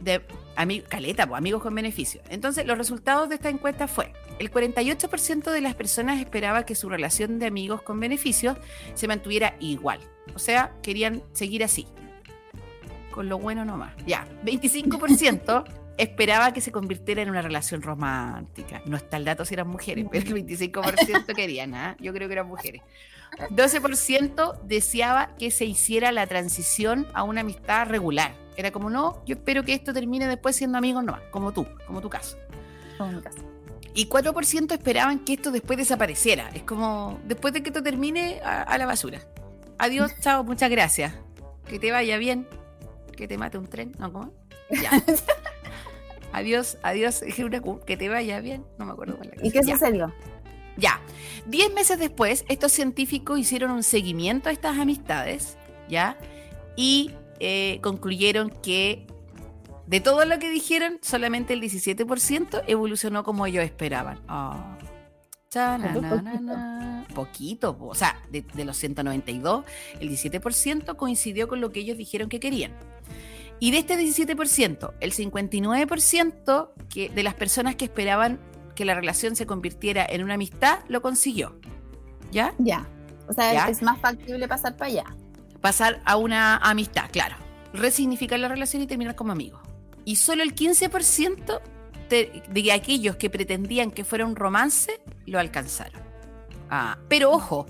[0.00, 0.22] De
[0.56, 2.22] ami- caleta, pues, amigos con beneficio.
[2.30, 6.88] Entonces, los resultados de esta encuesta fue: el 48% de las personas esperaba que su
[6.88, 8.56] relación de amigos con beneficios
[8.94, 10.00] se mantuviera igual.
[10.34, 11.86] O sea, querían seguir así.
[13.10, 13.92] Con lo bueno nomás.
[14.06, 14.26] Ya.
[14.44, 15.64] 25%
[16.02, 18.82] esperaba que se convirtiera en una relación romántica.
[18.86, 21.96] No está el dato si eran mujeres, pero el 25% querían, ¿ah?
[22.00, 22.82] Yo creo que eran mujeres.
[23.50, 28.34] 12% deseaba que se hiciera la transición a una amistad regular.
[28.56, 32.00] Era como, no, yo espero que esto termine después siendo amigos nomás, como tú, como
[32.00, 32.36] tu caso.
[32.98, 33.38] Como mi caso.
[33.94, 36.50] Y 4% esperaban que esto después desapareciera.
[36.54, 39.20] Es como, después de que esto termine, a, a la basura.
[39.78, 41.14] Adiós, chao, muchas gracias.
[41.66, 42.46] Que te vaya bien.
[43.16, 43.92] Que te mate un tren.
[43.98, 44.32] No, ¿cómo?
[44.70, 44.90] Ya.
[46.32, 47.22] adiós, adiós,
[47.86, 48.64] que te vaya bien.
[48.78, 49.60] No me acuerdo cuál la ¿Y qué.
[49.64, 49.74] Ya.
[49.74, 50.14] sucedió?
[50.76, 51.00] Ya.
[51.46, 55.56] Diez meses después, estos científicos hicieron un seguimiento a estas amistades,
[55.88, 56.16] ¿ya?
[56.76, 59.06] Y eh, concluyeron que
[59.86, 64.20] de todo lo que dijeron, solamente el 17% evolucionó como ellos esperaban.
[65.50, 67.06] Chananana.
[67.12, 67.88] Poquito, po.
[67.88, 69.64] o sea, de, de los 192,
[69.98, 72.72] el 17% coincidió con lo que ellos dijeron que querían.
[73.60, 78.40] Y de este 17%, el 59% que, de las personas que esperaban
[78.74, 81.60] que la relación se convirtiera en una amistad lo consiguió.
[82.32, 82.54] ¿Ya?
[82.58, 82.88] Ya.
[83.28, 83.68] O sea, Ya.
[83.68, 85.04] es más factible pasar para allá.
[85.60, 87.36] Pasar a una amistad, claro.
[87.74, 89.60] Resignificar la relación y terminar como amigos.
[90.06, 91.60] Y solo el 15%
[92.08, 96.00] de, de aquellos que pretendían que fuera un romance lo alcanzaron.
[96.70, 97.66] Ah, pero ojo,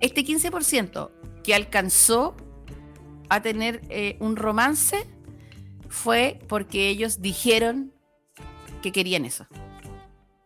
[0.00, 1.10] este 15%
[1.44, 2.36] que alcanzó
[3.30, 5.06] a tener eh, un romance
[5.88, 7.92] fue porque ellos dijeron
[8.82, 9.46] que querían eso.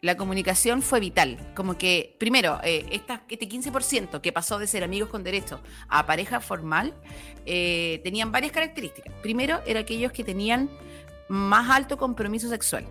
[0.01, 1.39] La comunicación fue vital.
[1.55, 6.41] Como que, primero, eh, este 15% que pasó de ser amigos con derecho a pareja
[6.41, 6.93] formal,
[7.47, 9.14] eh, tenían varias características.
[9.22, 10.68] Primero, era aquellos que tenían
[11.28, 12.85] más alto compromiso sexual.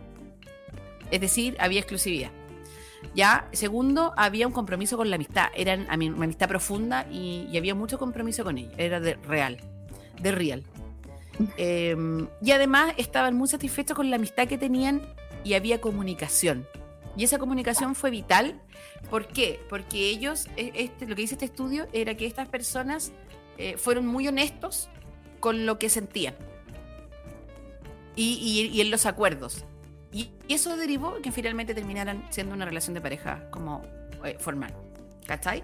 [1.11, 2.31] Es decir, había exclusividad.
[3.13, 5.49] Ya, segundo, había un compromiso con la amistad.
[5.55, 8.71] Eran una amistad profunda y, y había mucho compromiso con ella.
[8.77, 9.59] Era de real,
[10.21, 10.63] de real.
[11.57, 11.95] Eh,
[12.41, 15.01] y además estaban muy satisfechos con la amistad que tenían
[15.43, 16.67] y había comunicación.
[17.15, 18.61] Y esa comunicación fue vital.
[19.09, 19.59] ¿Por qué?
[19.69, 23.11] Porque ellos, e- este, lo que dice este estudio era que estas personas
[23.57, 24.89] eh, fueron muy honestos
[25.39, 26.35] con lo que sentían.
[28.15, 29.65] Y en los acuerdos.
[30.11, 33.81] Y, y eso derivó que finalmente terminaran siendo una relación de pareja como
[34.23, 34.73] eh, formal.
[35.25, 35.63] ¿Cachai?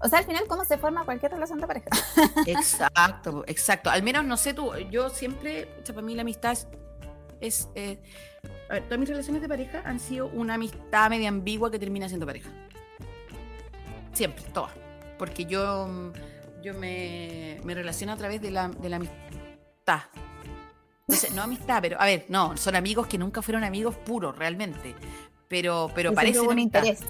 [0.00, 1.88] O sea, al final, ¿cómo se forma cualquier relación de pareja?
[2.46, 3.90] Exacto, exacto.
[3.90, 6.68] Al menos, no sé tú, yo siempre, pucha, para mí la amistad es...
[7.40, 8.00] es, eh,
[8.70, 12.06] a ver, todas mis relaciones de pareja han sido una amistad media ambigua que termina
[12.08, 12.50] siendo pareja.
[14.12, 14.72] Siempre, todas.
[15.18, 16.12] Porque yo,
[16.62, 20.02] yo me, me relaciono a través de la, de la amistad.
[21.08, 24.94] Entonces, no amistad, pero a ver, no, son amigos que nunca fueron amigos puros realmente.
[25.48, 26.84] Pero, pero hubo un amistad.
[26.84, 27.00] interés.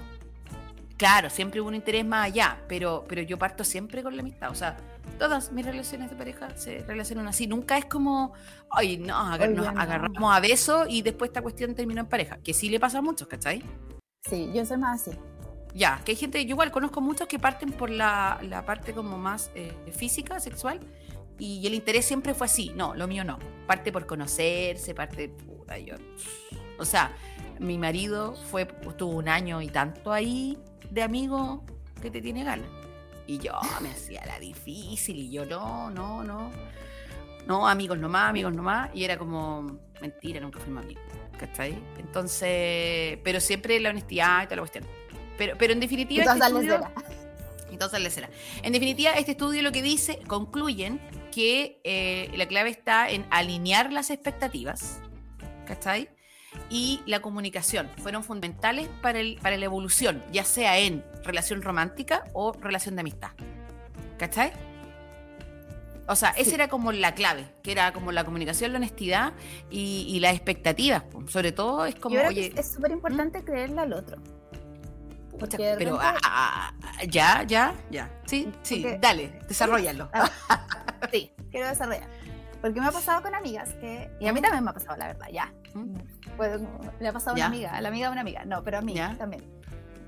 [0.98, 4.50] Claro, siempre hubo un interés más allá, pero, pero yo parto siempre con la amistad.
[4.50, 4.76] O sea,
[5.16, 7.46] todas mis relaciones de pareja se relacionan así.
[7.46, 8.32] Nunca es como,
[8.68, 9.80] ay, no, agar- nos no.
[9.80, 12.38] agarramos a besos y después esta cuestión terminó en pareja.
[12.38, 13.62] Que sí le pasa a muchos, ¿cachai?
[14.28, 15.16] Sí, yo soy más así.
[15.72, 19.18] Ya, que hay gente, yo igual conozco muchos que parten por la, la parte como
[19.18, 20.80] más eh, física, sexual,
[21.38, 22.72] y el interés siempre fue así.
[22.74, 23.38] No, lo mío no.
[23.68, 25.28] Parte por conocerse, parte.
[25.28, 25.94] Puta, yo.
[26.80, 27.12] O sea,
[27.60, 30.58] mi marido fue, tuvo un año y tanto ahí
[30.90, 31.64] de amigo
[32.00, 32.68] que te tiene ganas.
[33.26, 36.50] Y yo me hacía la difícil y yo no, no, no.
[37.46, 38.90] No, amigos nomás, amigos nomás.
[38.94, 41.02] Y era como, mentira, nunca fuimos amigos.
[41.38, 41.78] ¿Cachai?
[41.98, 44.84] Entonces, pero siempre la honestidad y toda la cuestión.
[45.36, 46.24] Pero, pero en definitiva.
[46.24, 46.92] Entonces, este estudio-
[47.70, 48.30] entonces le será.
[48.62, 53.92] En definitiva, este estudio lo que dice, concluyen que eh, la clave está en alinear
[53.92, 55.00] las expectativas,
[55.66, 56.08] ¿cachai?
[56.70, 62.24] Y la comunicación fueron fundamentales para, el, para la evolución, ya sea en relación romántica
[62.32, 63.30] o relación de amistad,
[64.18, 64.52] ¿cachai?
[66.06, 66.54] O sea, esa Sí.
[66.54, 69.34] era como la clave, que era como la comunicación, la honestidad
[69.70, 71.04] y, y las expectativas.
[71.26, 74.16] Sobre todo es como, Yo creo oye, que es súper importante creerle al otro.
[75.38, 78.10] pucha, pero repente- ah, ah, ah, ya, ya, ya.
[78.26, 80.10] Sí, sí, dale, desarrollalo.
[81.12, 82.08] Sí, quiero desarrollar.
[82.62, 84.10] Porque me ha pasado con amigas que.
[84.18, 85.52] Y a mí también me ha pasado, la verdad, ya.
[85.74, 85.94] ¿Mm?
[86.38, 86.62] Pues,
[87.00, 88.44] le ha pasado a una amiga, a la amiga de una amiga.
[88.46, 89.14] No, pero a mí Ya.
[89.18, 89.42] también.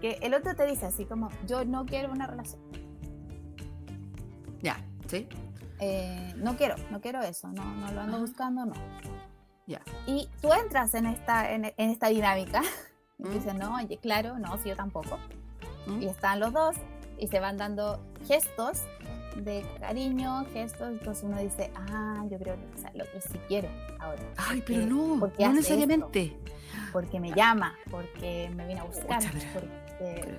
[0.00, 2.62] Que el otro te dice así como: Yo no quiero una relación.
[4.62, 4.78] Ya,
[5.08, 5.28] ¿sí?
[5.80, 7.48] Eh, no quiero, no quiero eso.
[7.48, 8.24] No, no lo ando Ajá.
[8.24, 8.74] buscando, no.
[9.66, 9.80] Ya.
[10.06, 12.62] Y tú entras en esta, en, en esta dinámica.
[13.18, 13.30] Y ¿Mm?
[13.32, 15.18] dices, no, oye, claro, no, si yo tampoco.
[15.86, 16.02] ¿Mm?
[16.02, 16.76] Y están los dos
[17.18, 18.82] y se van dando gestos
[19.36, 20.88] de cariño, gestos.
[20.88, 23.68] Entonces uno dice, ah, yo creo que o sea, el otro sí quiere
[23.98, 24.22] ahora.
[24.36, 26.36] Ay, pero porque- no, porque no necesariamente.
[26.92, 29.22] Porque me llama, porque me viene a buscar,
[29.52, 30.38] porque...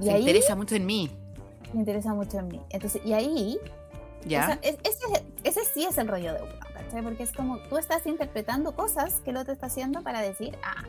[0.00, 1.10] Y Se ahí interesa mucho en mí.
[1.74, 2.60] me interesa mucho en mí.
[2.70, 3.58] Entonces, y ahí,
[4.24, 4.58] Ya.
[4.62, 4.78] ese,
[5.44, 7.02] ese sí es el rollo de uno, ¿cachai?
[7.02, 10.84] Porque es como tú estás interpretando cosas que el otro está haciendo para decir, ah,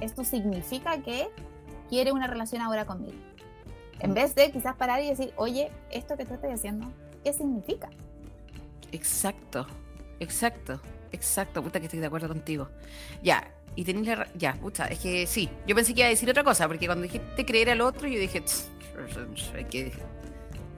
[0.00, 1.28] esto significa que
[1.88, 3.18] quiere una relación ahora conmigo.
[4.00, 6.90] En vez de quizás parar y decir, oye, esto que tú estás haciendo,
[7.22, 7.88] ¿qué significa?
[8.92, 9.66] Exacto,
[10.18, 10.80] exacto,
[11.12, 11.62] exacto.
[11.62, 12.68] Puta que estoy de acuerdo contigo.
[13.22, 14.26] Ya, y tenés la.
[14.34, 15.48] Ya, puta, es que sí.
[15.66, 18.18] Yo pensé que iba a decir otra cosa, porque cuando dijiste creer al otro, yo
[18.18, 18.68] dije, "Tss,
[19.54, 19.92] hay que.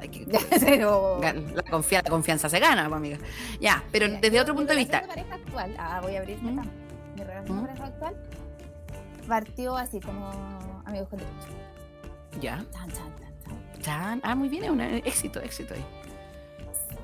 [0.01, 0.27] Hay que
[0.61, 1.21] Pero...
[1.23, 1.63] la, la
[2.11, 3.19] confianza se gana, amiga.
[3.61, 5.03] Ya, pero Mira, desde yo- otro mi punto de vista.
[5.07, 6.61] pareja actual, ah, voy a abrir ¿Mm?
[7.17, 7.61] Mi relación ¿Mm?
[7.63, 8.17] de pareja actual
[9.29, 11.47] partió así como amigos con derecho.
[12.41, 13.15] Ya, chan, chan,
[13.45, 13.83] chan.
[13.83, 14.21] chan.
[14.25, 15.85] Ah, muy bien, es un éxito, éxito ahí.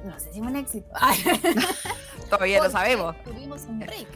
[0.04, 0.88] No sé si fue un éxito.
[2.30, 3.16] Todavía lo sabemos.
[3.24, 4.06] Tuvimos un break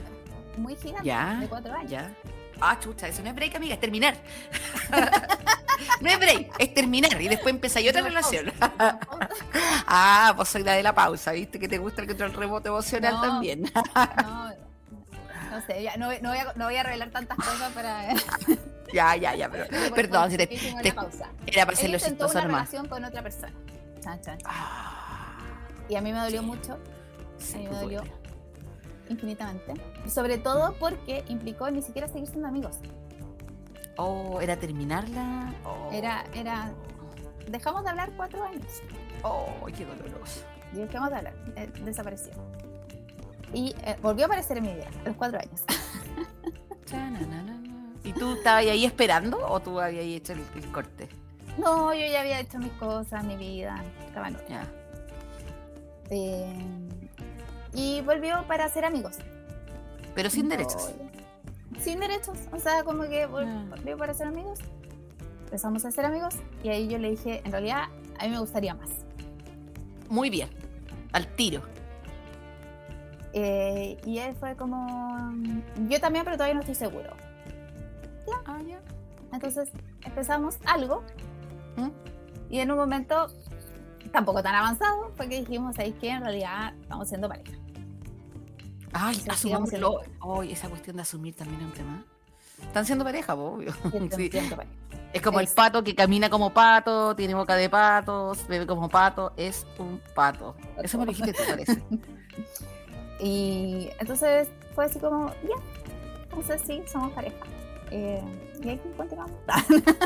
[0.57, 1.91] muy gigante Ya, de cuatro años.
[1.91, 2.15] Ya.
[2.61, 4.15] Ah, chucha, eso no es break, amiga, es terminar.
[6.01, 8.53] no es break, es terminar y después empezáis otra relación.
[8.59, 9.01] pausa,
[9.87, 11.59] ah, pues soy la de la pausa, ¿viste?
[11.59, 13.21] Que te gusta el control remoto emocional No.
[13.21, 13.63] también.
[14.23, 14.51] No,
[15.51, 18.09] no sé, ya no, no voy a, no voy a revelar tantas cosas para.
[18.93, 21.29] Ya, ya, ya, pero perdón, si te- te- pausa.
[21.47, 22.61] era para hacerlo chistoso una nomás.
[22.71, 23.53] relación con otra persona.
[24.01, 24.51] Chan, chan, chan.
[24.53, 25.39] Ah,
[25.89, 26.47] Y a mí me dolió Sí.
[26.47, 26.79] mucho,
[27.39, 28.03] sí, a mí me pues, dolió
[29.09, 29.75] infinitamente.
[30.09, 32.77] Sobre todo porque implicó ni siquiera seguir siendo amigos.
[33.99, 35.53] Oh, era terminarla.
[35.65, 35.91] Oh.
[35.93, 36.73] Era, era.
[37.49, 38.81] Dejamos de hablar cuatro años.
[39.23, 40.43] Oh, qué doloroso.
[40.73, 41.35] Y dejamos de hablar.
[41.57, 42.33] eh, desapareció.
[43.53, 45.61] Y eh, volvió a aparecer en mi vida a los cuatro años.
[48.05, 51.09] ¿Y tú estabas ahí esperando o tú habías hecho el, el corte?
[51.59, 53.83] No, yo ya había hecho mis cosas, mi vida.
[54.07, 54.37] Estaba en.
[54.49, 54.67] Ya.
[56.11, 56.53] Eh,
[57.75, 59.17] y volvió para ser amigos.
[60.15, 60.91] Pero sin derechos.
[61.81, 62.39] Sin derechos.
[62.53, 63.27] O sea, como que Ah.
[63.29, 64.59] volvió para ser amigos.
[65.45, 66.35] Empezamos a ser amigos.
[66.63, 67.85] Y ahí yo le dije, en realidad,
[68.19, 68.91] a mí me gustaría más.
[70.09, 70.49] Muy bien.
[71.13, 71.63] Al tiro.
[73.35, 77.11] Eh, y él fue como, "Mm, yo también, pero todavía no estoy seguro.
[78.47, 78.81] Ah, ya.
[79.33, 79.71] Entonces
[80.05, 81.03] empezamos algo.
[81.77, 81.89] ¿Mm?
[82.51, 83.29] Y en un momento,
[84.13, 87.53] tampoco tan avanzado, fue que dijimos, ahí que en realidad estamos siendo pareja.
[88.93, 90.01] Ay, sigamos asumámoslo.
[90.03, 92.05] siendo Ay, esa cuestión de asumir también es un tema.
[92.61, 93.73] Están siendo pareja, obvio.
[94.15, 94.31] Sí.
[94.31, 94.75] siendo pareja.
[95.13, 99.33] Es como el pato que camina como pato, tiene boca de pato, bebe como pato,
[99.37, 100.57] es un pato.
[100.83, 101.83] Eso me lo dijiste tú, parece.
[103.21, 105.55] Y entonces fue así como, ya,
[106.25, 107.37] entonces sí, somos pareja.
[107.95, 108.23] Eh,
[108.65, 109.37] y ahí continuamos.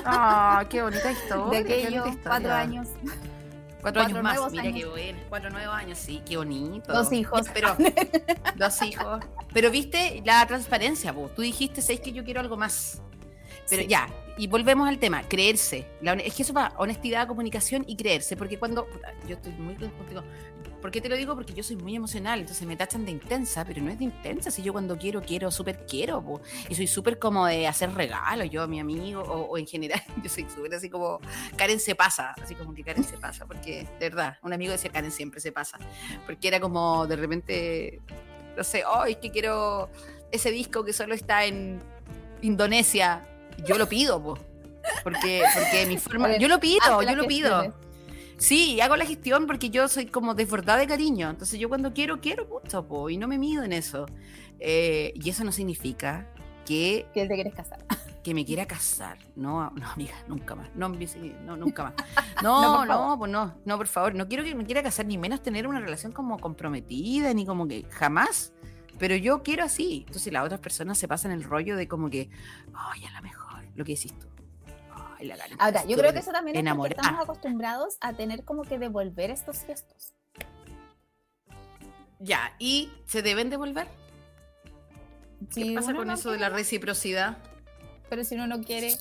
[0.05, 1.62] Ah, qué bonita historia.
[1.62, 2.89] de aquellos cuatro años,
[3.80, 4.51] Cuatro, años más.
[4.51, 4.74] Mira años.
[4.80, 5.18] qué bueno.
[5.28, 6.93] Cuatro nuevos años, sí, qué bonito.
[6.93, 7.47] dos hijos.
[7.55, 7.76] Pero,
[8.57, 9.24] dos hijos.
[9.53, 11.32] Pero viste la transparencia, vos.
[11.34, 13.01] Tú dijiste, ¿sabes que yo quiero algo más?
[13.69, 13.89] Pero Sí.
[13.89, 14.09] ya,
[14.39, 15.87] y volvemos al tema, creerse.
[16.03, 18.87] La es que eso va, honestidad, comunicación y creerse, porque cuando,
[19.27, 20.23] yo estoy muy contigo,
[20.83, 21.35] ¿por qué te lo digo?
[21.35, 24.51] Porque yo soy muy emocional, entonces me tachan de intensa, pero no es de intensa,
[24.51, 26.41] si yo cuando quiero, quiero, súper quiero, po.
[26.69, 30.03] y soy súper como de hacer regalos, yo a mi amigo, o, o en general,
[30.23, 31.19] yo soy súper así como,
[31.57, 34.91] Karen se pasa, así como que Karen se pasa, porque de verdad, un amigo decía
[34.91, 35.79] Karen siempre se pasa,
[36.27, 38.01] porque era como de repente,
[38.57, 39.89] no sé, oh, es que quiero
[40.31, 41.81] ese disco que solo está en
[42.43, 43.27] Indonesia,
[43.66, 44.38] yo lo pido, po.
[45.02, 46.28] Porque, porque mi forma.
[46.28, 47.74] Ver, Yo lo pido, yo lo pido.
[48.38, 51.30] Sí, hago la gestión porque yo soy como desbordada de cariño.
[51.30, 54.07] Entonces yo cuando quiero, quiero mucho, po, y no me mido en eso.
[54.61, 56.26] Eh, y eso no significa
[56.66, 57.78] que, Que te quieres casar.
[58.22, 59.18] que me quiera casar.
[59.36, 60.68] No, no, amiga, nunca más.
[60.74, 61.94] No, no nunca más.
[62.42, 64.14] No, No, por no, pues no, no, por favor.
[64.14, 67.66] No quiero que me quiera casar, ni menos tener una relación como comprometida, ni como
[67.66, 68.52] que jamás.
[68.98, 70.04] Pero yo quiero así.
[70.07, 72.28] Entonces las otras personas se pasan el rollo de como que,
[72.74, 73.45] ay, a lo mejor,
[73.77, 74.27] lo que decís tú.
[75.18, 78.45] Ay, la Karen Ahora, yo creo que eso también es porque estamos acostumbrados a tener
[78.45, 80.14] como que devolver estos gestos.
[82.18, 83.87] Ya, ¿y se deben devolver?
[85.55, 87.37] ¿Qué pasa con no eso de quiere, la reciprocidad?
[88.09, 88.97] Pero si uno no quiere,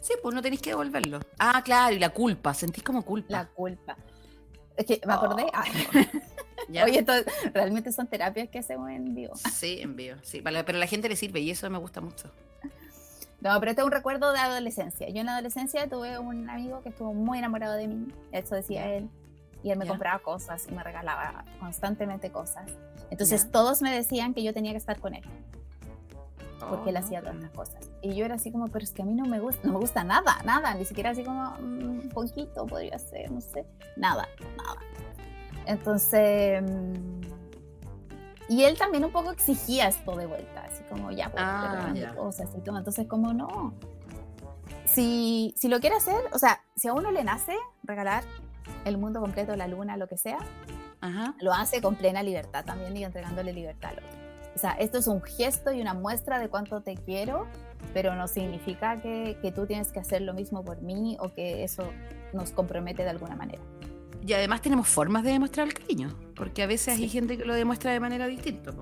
[0.00, 1.20] Sí, pues no tenéis que devolverlo.
[1.38, 3.32] Ah, claro, y la culpa, sentís como culpa.
[3.32, 3.96] la culpa.
[4.76, 5.46] Es que me acordé.
[5.54, 5.64] ah,
[6.68, 6.84] ¿ya?
[6.84, 7.12] Oye, esto
[7.54, 9.34] realmente son terapias que hacemos en vivo.
[9.50, 12.30] Sí, envío, sí, para- pero a la gente le sirve y eso me gusta mucho.
[13.44, 15.08] No, pero este es un recuerdo de adolescencia.
[15.10, 18.86] Yo en la adolescencia tuve un amigo que estuvo muy enamorado de mí, eso decía
[18.94, 19.08] él,
[19.62, 19.90] y él me Ya.
[19.90, 22.70] compraba cosas y me regalaba constantemente cosas.
[23.10, 23.50] Entonces Ya.
[23.50, 25.22] todos me decían que yo tenía que estar con él,
[26.70, 27.90] porque él Oh, hacía todas las cosas.
[28.00, 29.78] Y yo era así como, pero es que a mí no me gusta, no me
[29.78, 33.66] gusta nada, nada, ni siquiera así como mm, un poquito podría ser, no sé,
[33.96, 34.26] nada,
[34.56, 34.80] nada.
[35.66, 37.33] Entonces, mm,
[38.48, 42.14] y él también un poco exigía esto de vuelta, así como ya, pues, Ah, ya.
[42.14, 42.76] cosas y todo.
[42.78, 43.74] Entonces, como no.
[44.86, 48.22] Si, si lo quiere hacer, o sea, si a uno le nace regalar
[48.84, 50.38] el mundo completo, la luna, lo que sea,
[51.00, 51.34] Ajá.
[51.40, 54.24] lo hace con plena libertad también y entregándole libertad al otro.
[54.54, 57.46] O sea, esto es un gesto y una muestra de cuánto te quiero,
[57.92, 61.64] pero no significa que, que tú tienes que hacer lo mismo por mí o que
[61.64, 61.82] eso
[62.32, 63.60] nos compromete de alguna manera.
[64.26, 67.54] Y además tenemos formas de demostrar el cariño, porque a veces hay gente que lo
[67.54, 68.72] demuestra de manera distinta.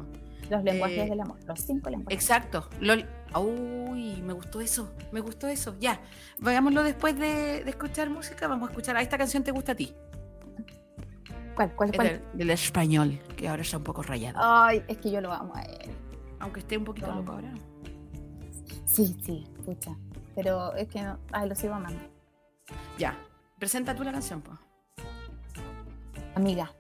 [0.51, 2.15] Los lenguajes Eh, del amor, los cinco lenguajes.
[2.15, 2.69] Exacto.
[2.81, 3.05] Lol.
[3.35, 5.75] Uy, me gustó eso, me gustó eso.
[5.81, 6.01] Ya,
[6.45, 8.47] hagámoslo después de, de escuchar música.
[8.47, 9.93] Vamos a escuchar, a esta canción te gusta a ti.
[11.57, 12.09] ¿Cuál, cuál, Es cuál?
[12.09, 14.39] del, del español, que ahora está un poco rayado.
[14.41, 15.91] Ay, es que yo lo amo a él.
[16.41, 17.53] Aunque esté un poquito loco ahora.
[18.85, 19.97] Sí, sí, pucha.
[20.35, 22.01] Pero es que no, ay, lo sigo amando.
[22.99, 23.17] Ya,
[23.59, 24.59] presenta tú la canción, pues.
[26.35, 26.73] Amiga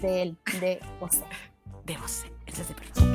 [0.00, 1.24] de él, de José.
[1.84, 3.12] De José, ese es de perdón.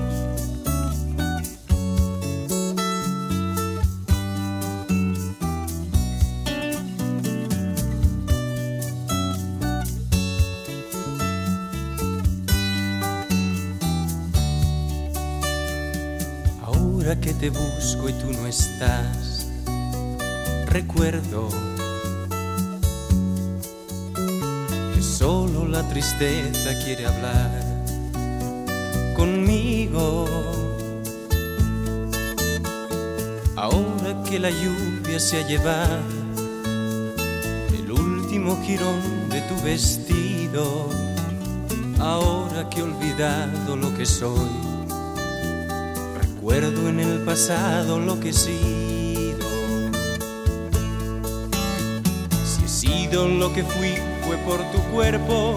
[16.63, 19.49] Ahora que te busco y tú no estás,
[20.67, 21.49] recuerdo
[25.17, 27.49] solo la tristeza quiere hablar
[29.15, 30.25] conmigo.
[33.55, 36.03] Ahora que la lluvia se ha llevado
[37.79, 40.87] el último jirón de tu vestido,
[41.99, 44.51] ahora que he olvidado lo que soy.
[46.21, 49.47] Recuerdo en el pasado lo que he sido.
[52.45, 53.95] Si he sido lo que fui,
[54.27, 55.55] fue por tu cuerpo.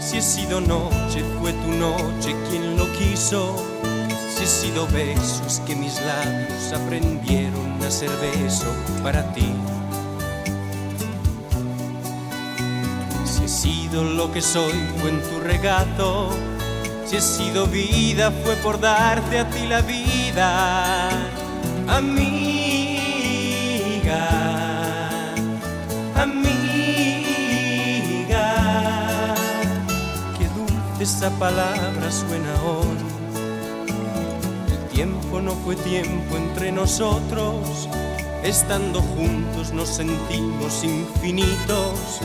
[0.00, 3.56] Si he sido noche, fue tu noche quien lo quiso.
[4.34, 8.66] Si he sido besos que mis labios aprendieron a ser beso
[9.04, 9.54] para ti.
[13.24, 16.30] Si he sido lo que soy, fue en tu regazo.
[17.06, 21.08] Si he sido vida fue por darte a ti la vida,
[21.86, 23.02] amiga.
[31.02, 32.96] Esa palabra suena hoy.
[34.70, 37.88] El tiempo no fue tiempo entre nosotros.
[38.44, 42.20] Estando juntos nos sentimos infinitos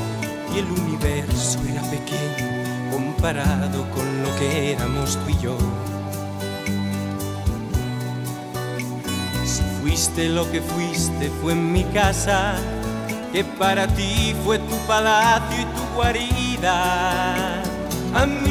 [0.54, 5.58] y el universo era pequeño comparado con lo que éramos tú y yo.
[9.44, 12.56] Si fuiste lo que fuiste fue en mi casa,
[13.34, 17.64] que para ti fue tu palacio y tu guarida,
[18.14, 18.47] amiga,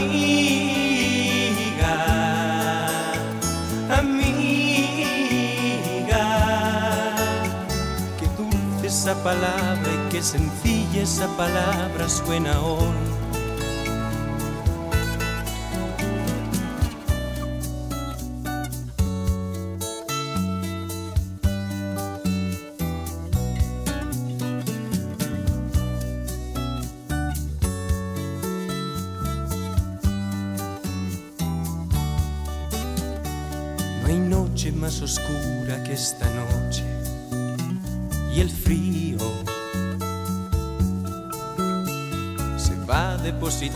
[9.07, 13.26] esa palabra y qué sencilla esa palabra suena hoy.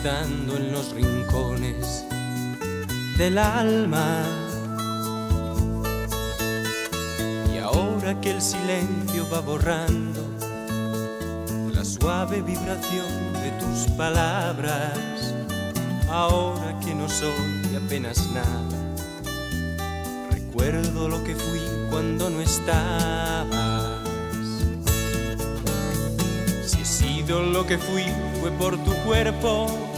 [0.03, 2.07] En los rincones
[3.19, 4.23] del alma.
[7.53, 10.23] Y ahora que el silencio va borrando
[11.75, 15.35] la suave vibración de tus palabras,
[16.09, 18.81] ahora que no soy apenas nada
[20.31, 21.61] recuerdo lo que fui
[21.91, 24.01] cuando no estabas.
[26.65, 28.05] Si he sido lo que fui
[28.41, 29.90] fue por tu cuerpo,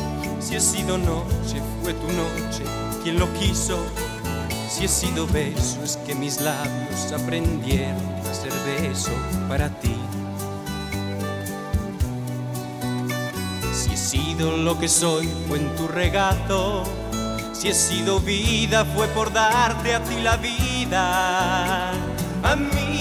[0.53, 2.65] si he sido noche fue tu noche
[3.03, 3.79] quien lo quiso.
[4.69, 7.97] Si he sido beso es que mis labios aprendieron
[8.31, 9.13] a ser beso
[9.49, 9.97] para ti.
[13.73, 16.85] Si he sido lo que soy fue en tu regazo.
[17.55, 21.93] Si he sido vida fue por darte a ti la vida,
[22.43, 22.92] amiga, amiga.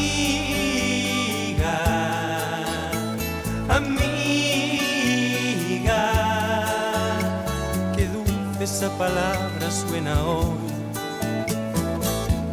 [9.02, 10.60] Palabra suena hoy.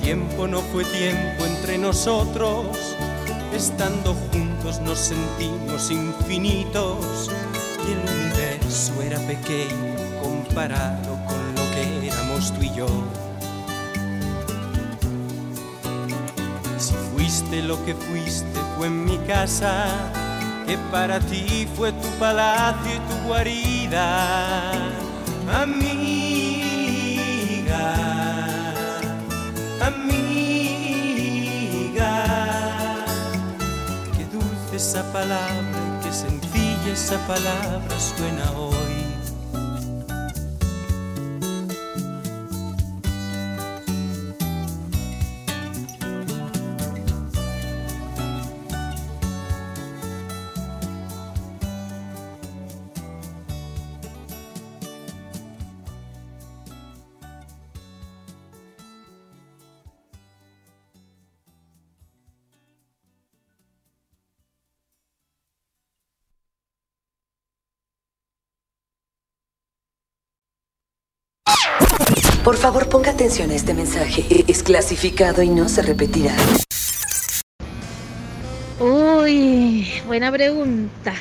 [0.01, 2.65] Tiempo no fue tiempo entre nosotros,
[3.55, 7.31] estando juntos nos sentimos infinitos
[7.87, 12.89] y el universo era pequeño comparado con lo que éramos tú y yo.
[16.79, 19.85] Si fuiste lo que fuiste fue en mi casa,
[20.67, 24.73] que para ti fue tu palacio y tu guarida,
[25.53, 25.98] amiga, amiga.
[34.17, 38.78] Qué dulce esa palabra y qué sencilla esa palabra suena hoy.
[72.49, 74.25] Por favor, ponga atención a este mensaje.
[74.49, 76.35] Es clasificado y no se repetirá.
[78.81, 81.13] Uy, buena pregunta.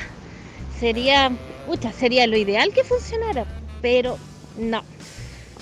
[0.80, 1.30] Sería,
[1.66, 3.44] pucha, sería lo ideal que funcionara,
[3.82, 4.16] pero
[4.56, 4.82] no.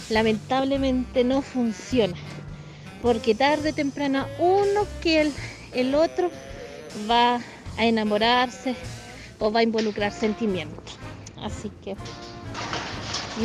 [0.09, 2.15] Lamentablemente no funciona.
[3.03, 5.33] Porque tarde o temprano uno que el,
[5.73, 6.31] el otro
[7.11, 7.41] va
[7.77, 8.77] a enamorarse
[9.41, 10.97] o va a involucrar sentimientos.
[11.43, 11.97] Así que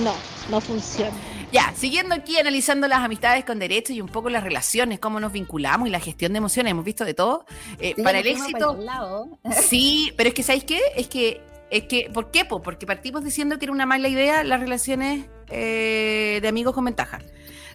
[0.04, 0.14] no,
[0.52, 1.18] no funciona.
[1.52, 5.34] Ya, siguiendo aquí analizando las amistades con derechos y un poco las relaciones, cómo nos
[5.34, 7.46] vinculamos y la gestión de emociones, hemos visto de todo.
[7.80, 8.74] Eh, Sí, para el éxito.
[8.74, 9.40] para.
[9.62, 10.80] Sí, pero es que, ¿sabéis qué?
[10.96, 12.46] Es que, es que, ¿por qué?
[12.46, 12.62] po?
[12.62, 17.20] Porque partimos diciendo que era una mala idea las relaciones eh, de amigos con ventaja.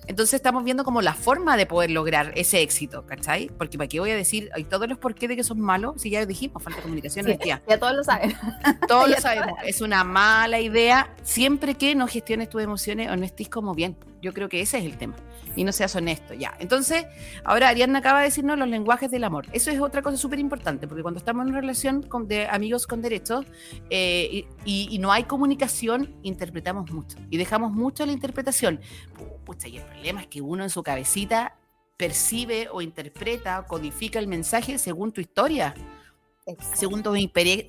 [0.07, 3.51] Entonces estamos viendo como la forma de poder lograr ese éxito, ¿cachai?
[3.59, 6.01] Porque para qué voy a decir hay todos los por qué de que son malos,
[6.01, 7.39] si ya dijimos, falta de comunicación, Sí,
[7.69, 8.35] ya todos lo saben.
[8.89, 9.59] Todos lo sabemos.
[9.65, 13.97] Es una mala idea siempre que no gestiones tus emociones o no estés como bien.
[14.27, 15.15] Yo creo que ese es el tema.
[15.55, 16.53] Y no seas honesto, ya.
[16.59, 17.07] Entonces,
[17.45, 19.47] ahora Ariadna acaba de decirnos los lenguajes del amor.
[19.53, 22.89] Eso es otra cosa súper importante, porque cuando estamos en una relación con, de amigos
[22.89, 23.47] con derechos
[23.89, 27.19] eh, y, y- no hay comunicación, interpretamos mucho.
[27.31, 28.81] Y dejamos mucho la interpretación.
[29.45, 31.55] Pucha, y el problema es que uno en su cabecita
[31.97, 35.73] percibe o interpreta o codifica el mensaje según tu historia
[36.75, 37.15] según tu,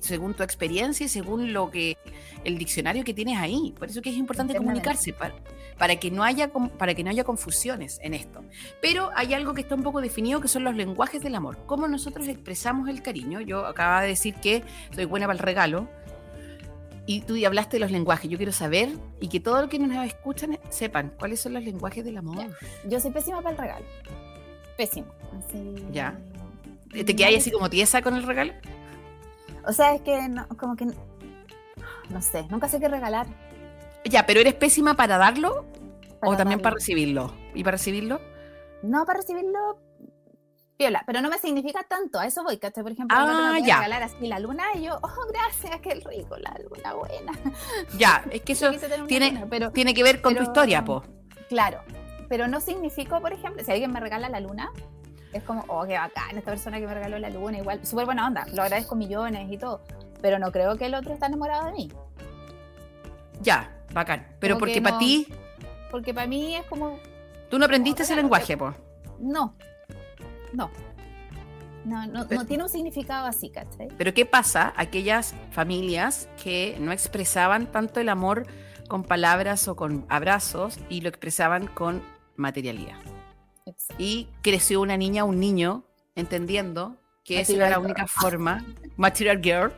[0.00, 1.96] según tu experiencia y según lo que
[2.44, 3.74] el diccionario que tienes ahí.
[3.76, 5.34] Por eso que es importante comunicarse para,
[5.76, 8.44] para que no haya para que no haya confusiones en esto.
[8.80, 11.58] Pero hay algo que está un poco definido que son los lenguajes del amor.
[11.66, 13.40] Cómo nosotros expresamos el cariño.
[13.40, 14.62] Yo acababa de decir que
[14.94, 15.88] soy buena para el regalo.
[17.04, 18.30] Y tú ya hablaste de los lenguajes.
[18.30, 22.04] Yo quiero saber y que todos los que nos escuchan sepan cuáles son los lenguajes
[22.04, 22.46] del amor.
[22.86, 23.86] Yo soy pésima para el regalo.
[24.76, 25.08] Pésimo.
[25.38, 25.86] Así.
[25.90, 26.18] ¿Ya?
[26.90, 28.52] ¿Te quedas así como tiesa con el regalo?
[29.66, 30.86] O sea, es que no, como que.
[32.10, 33.26] No sé, nunca sé qué regalar.
[34.04, 35.66] Ya, pero eres pésima para darlo
[36.22, 36.62] o también darlo.
[36.62, 37.34] para recibirlo.
[37.54, 38.20] ¿Y para recibirlo?
[38.82, 39.78] No, para recibirlo.
[40.78, 42.82] piola, pero no me significa tanto, a eso voy, ¿cachai?
[42.84, 43.76] Por ejemplo, me Ah, puede ya.
[43.78, 47.32] regalar así la luna y yo, oh, gracias, qué rico, la luna buena.
[47.98, 48.70] Ya, es que eso
[49.08, 51.02] tiene, luna, pero- tiene que ver con tu historia, po.
[51.48, 51.82] Claro,
[52.28, 54.70] pero no significó, por ejemplo, si alguien me regala la luna,
[55.32, 58.26] es como, oh, qué bacán, esta persona que me regaló la luna, igual, súper buena
[58.26, 59.82] onda, lo agradezco millones y todo,
[60.22, 61.92] pero no creo que el otro está enamorado de mí,
[63.40, 64.26] Ya, bacán.
[64.40, 65.28] Pero Como porque que para no- ti,
[65.90, 66.98] porque para mí es como,
[67.50, 68.74] tú no aprendiste ese lenguaje, po.
[69.20, 69.54] no,
[70.52, 70.70] no,
[71.84, 73.88] no, no, Pero- no tiene un significado así, ¿cachai?
[73.96, 74.72] Pero ¿qué pasa?
[74.76, 78.46] Aquellas familias que no expresaban tanto el amor
[78.88, 82.02] con palabras o con abrazos y lo expresaban con
[82.36, 82.96] materialidad.
[83.98, 85.84] Y creció una niña, un niño,
[86.14, 88.64] entendiendo que esa era la única forma,
[88.96, 89.72] material girl,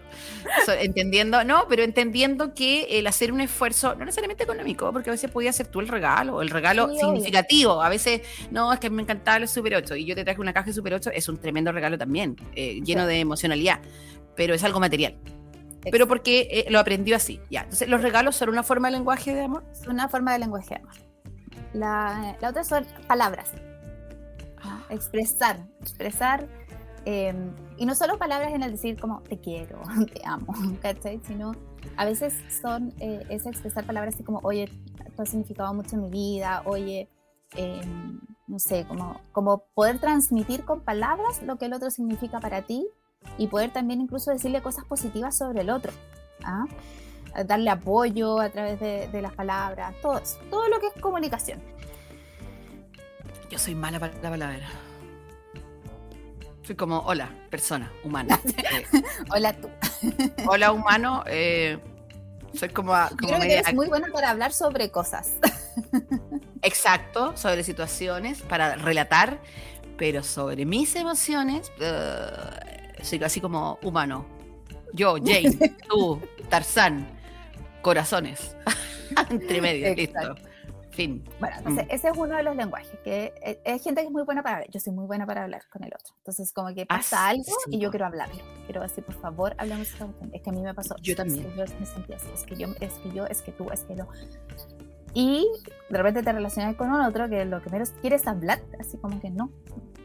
[0.64, 5.12] so, entendiendo, no, pero entendiendo que el hacer un esfuerzo, no necesariamente económico, porque a
[5.12, 7.06] veces podía ser tú el regalo, el regalo Sí, obvio.
[7.06, 8.20] significativo, a veces,
[8.52, 10.74] no, es que me encantaba el Super 8 y yo te traje una caja de
[10.74, 13.08] Super 8, es un tremendo regalo también, eh, lleno Sí.
[13.08, 13.80] de emocionalidad,
[14.36, 15.18] pero es algo material.
[15.90, 17.62] Pero porque eh, lo aprendió así, ya.
[17.62, 19.64] Entonces, ¿los regalos son una forma de lenguaje de amor?
[19.72, 20.92] Es una forma de lenguaje de amor.
[21.72, 23.50] La, la otra son palabras.
[24.64, 24.94] ¿No?
[24.94, 26.48] Expresar, expresar.
[27.06, 27.34] eh,
[27.78, 29.80] y no solo palabras en el decir como te quiero,
[30.12, 31.20] te amo, ¿cachai?
[31.26, 31.52] Sino
[31.96, 34.70] a veces son, eh, es expresar palabras así como, oye,
[35.06, 37.08] esto ha significado mucho en mi vida, oye,
[37.56, 37.80] eh,
[38.46, 42.86] no sé, como, como poder transmitir con palabras lo que el otro significa para ti
[43.38, 45.92] y poder también incluso decirle cosas positivas sobre el otro.
[46.44, 46.64] ¿ah?
[47.46, 50.20] darle apoyo a través de, de las palabras, todo
[50.50, 51.60] todo lo que es comunicación.
[53.50, 54.68] Yo soy mala para la palabra.
[56.62, 58.38] Soy como, hola, persona, humana.
[58.56, 58.84] Eh,
[59.30, 59.68] Hola tú.
[60.46, 61.24] hola, humano.
[61.26, 61.78] eh,
[62.54, 65.32] soy como, a- Yo como creo que eres muy buena para hablar sobre cosas.
[66.62, 69.38] Exacto, sobre situaciones, para relatar,
[69.96, 72.26] pero sobre mis emociones, eh,
[73.02, 74.24] soy así como humano.
[74.92, 77.08] Yo, Jane, tú, Tarzán,
[77.82, 78.56] corazones.
[79.28, 80.36] Entre medio, listo.
[81.00, 81.24] Fin.
[81.40, 81.90] Bueno, entonces Mm.
[81.90, 84.56] ese es uno de los lenguajes, que eh, hay gente que es muy buena para
[84.56, 84.70] hablar.
[84.70, 86.14] Yo soy muy buena para hablar con el otro.
[86.18, 88.34] Entonces, como que pasa Ah, algo sí, y yo quiero hablarlo.
[88.66, 89.88] Quiero decir, por favor, hablemos.
[90.32, 90.94] Es que a mí me pasó.
[91.00, 91.42] Yo es también.
[91.50, 92.28] que yo me sentí así.
[92.34, 94.06] Es que yo, es que yo, es que tú, es que yo.
[95.14, 95.48] Y
[95.88, 99.20] de repente te relacionas con un otro que lo que menos quieres hablar, así como
[99.20, 99.50] que no.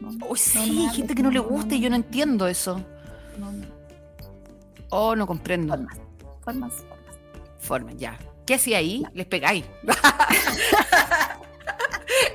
[0.00, 2.04] no, no, Uy, no sí, hables, gente que no le gusta y yo no no,
[2.04, 2.80] entiendo eso.
[3.38, 3.66] no, no.
[4.90, 5.74] Oh, no comprendo.
[5.74, 5.98] Formas,
[6.42, 7.16] formas, formas.
[7.58, 8.18] Forma, ya.
[8.46, 9.04] ¿Qué hacía ahí?
[9.12, 9.64] Les pegáis.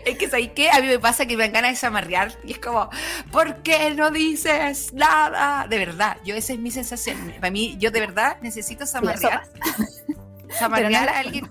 [0.06, 0.70] es que ¿sabéis qué?
[0.70, 2.90] A mí me pasa que me dan ganas de zamarrear y es como,
[3.32, 5.68] ¿por qué no dices nada?
[5.68, 7.34] De verdad, yo esa es mi sensación.
[7.40, 10.52] Para mí, yo de verdad necesito Pero no-
[11.10, 11.50] a alguien.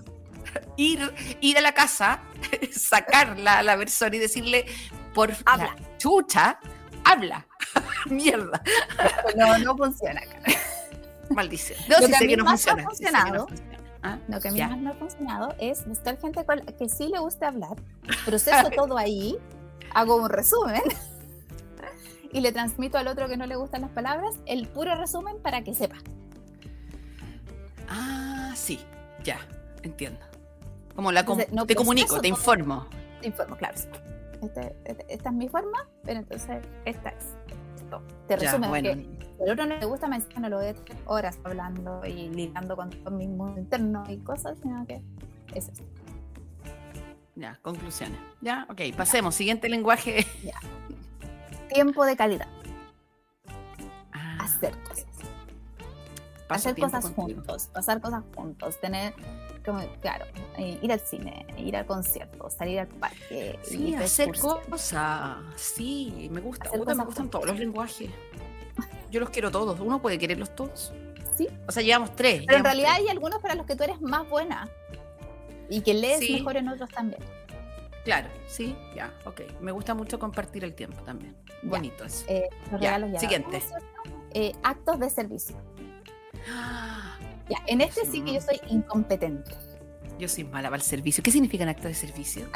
[0.77, 2.19] Ir, ir a la casa,
[2.71, 4.65] sacar la, la persona y decirle,
[5.13, 6.59] por habla, chucha,
[7.03, 7.45] habla.
[8.07, 8.61] Mierda.
[9.37, 10.21] No, no funciona.
[11.29, 11.79] Maldición.
[11.87, 12.85] No, sí a sé que no ha funciona.
[12.91, 13.70] sí sé que no funcionado, funciona.
[14.03, 14.67] Ah, Lo que a mí ya.
[14.69, 17.75] más me ha funcionado es buscar gente con la que sí le guste hablar,
[18.25, 19.37] proceso todo ahí,
[19.93, 20.81] hago un resumen
[22.31, 25.63] y le transmito al otro que no le gustan las palabras el puro resumen para
[25.63, 25.97] que sepa.
[27.89, 28.79] Ah, sí,
[29.23, 29.37] ya,
[29.83, 30.19] entiendo.
[30.95, 32.87] Como la com- Entonces, no te comunico, te informo.
[33.21, 33.75] Te informo, claro.
[34.41, 37.25] Este- este- esta es mi forma, pero entonces esta es.
[37.99, 38.27] Esto.
[38.27, 38.89] Te Ya, resumen, bueno.
[38.89, 41.39] porque si al otro no le gusta, me que no lo voy a tener horas
[41.43, 45.01] hablando y ligando con, con mi mundo interno y cosas, sino que
[45.53, 45.83] es esto.
[47.35, 48.19] Ya, conclusiones.
[48.41, 49.35] Ya, ok, pasemos.
[49.35, 50.25] Siguiente lenguaje.
[51.73, 52.47] Tiempo de calidad.
[54.11, 55.05] Ah, hacer cosas.
[56.53, 57.37] Paso hacer cosas contigo.
[57.39, 59.13] juntos, pasar cosas juntos, tener,
[59.65, 60.25] como, claro,
[60.57, 65.37] eh, ir al cine, ir al concierto, salir al parque, Sí, hacer cosas.
[65.55, 66.69] Sí, me gusta.
[66.71, 67.29] Me gustan juntos.
[67.31, 68.09] todos los lenguajes.
[69.11, 69.79] Yo los quiero todos.
[69.79, 70.93] Uno puede quererlos todos.
[71.35, 71.47] Sí.
[71.67, 72.43] O sea, llevamos tres.
[72.45, 72.99] Pero en realidad tres.
[73.05, 74.69] hay algunos para los que tú eres más buena
[75.69, 76.33] y que lees Sí.
[76.33, 77.21] mejor en otros también.
[78.03, 79.41] Claro, sí, ya, ok.
[79.59, 81.35] Me gusta mucho compartir el tiempo también.
[81.61, 81.69] Ya.
[81.69, 82.25] Bonito eso.
[82.27, 83.19] Eh, los Ya, regalos ya.
[83.19, 83.61] siguiente.
[84.33, 85.55] Eh, actos de servicio.
[87.49, 89.51] Ya, en este sí que yo soy incompetente.
[90.17, 91.23] Yo soy mala para el servicio.
[91.23, 92.47] ¿Qué significan actos de servicio?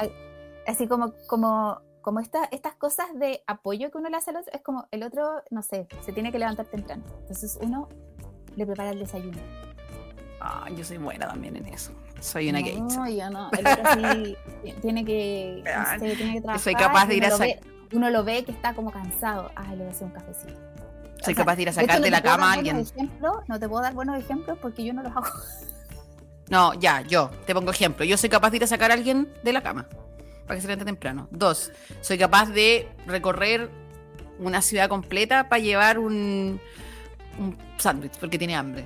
[0.67, 4.51] Así como, como, como esta, estas cosas de apoyo que uno le hace al otro,
[4.53, 7.03] es como el otro, no sé, se tiene que levantar temprano.
[7.21, 7.89] Entonces uno
[8.55, 9.37] le prepara el desayuno.
[10.39, 11.91] Ah, yo soy buena también en eso.
[12.19, 12.79] Soy una gay.
[12.79, 13.49] No, yo no.
[13.51, 13.83] El otro
[14.23, 16.59] sí ti- tiene que, no sé, tiene que trabajar.
[16.63, 18.91] Soy capaz de ir uno a lo sac- ve- Uno lo ve que está como
[18.91, 19.51] cansado.
[19.55, 20.53] Ah, le voy a hacer un cafecito.
[21.25, 22.53] Soy O sea, capaz de ir a hecho, sacar no de te la cama a
[22.53, 22.77] alguien.
[22.77, 25.27] ejemplos, no te puedo dar buenos ejemplos porque yo no los hago.
[26.47, 28.05] No, ya, yo, te pongo ejemplo.
[28.05, 29.87] Yo soy capaz de ir a sacar a alguien de la cama
[30.45, 31.27] para que se levante temprano.
[31.31, 31.71] Dos,
[32.01, 33.71] soy capaz de recorrer
[34.37, 36.59] una ciudad completa para llevar un,
[37.39, 38.85] un sándwich porque tiene hambre.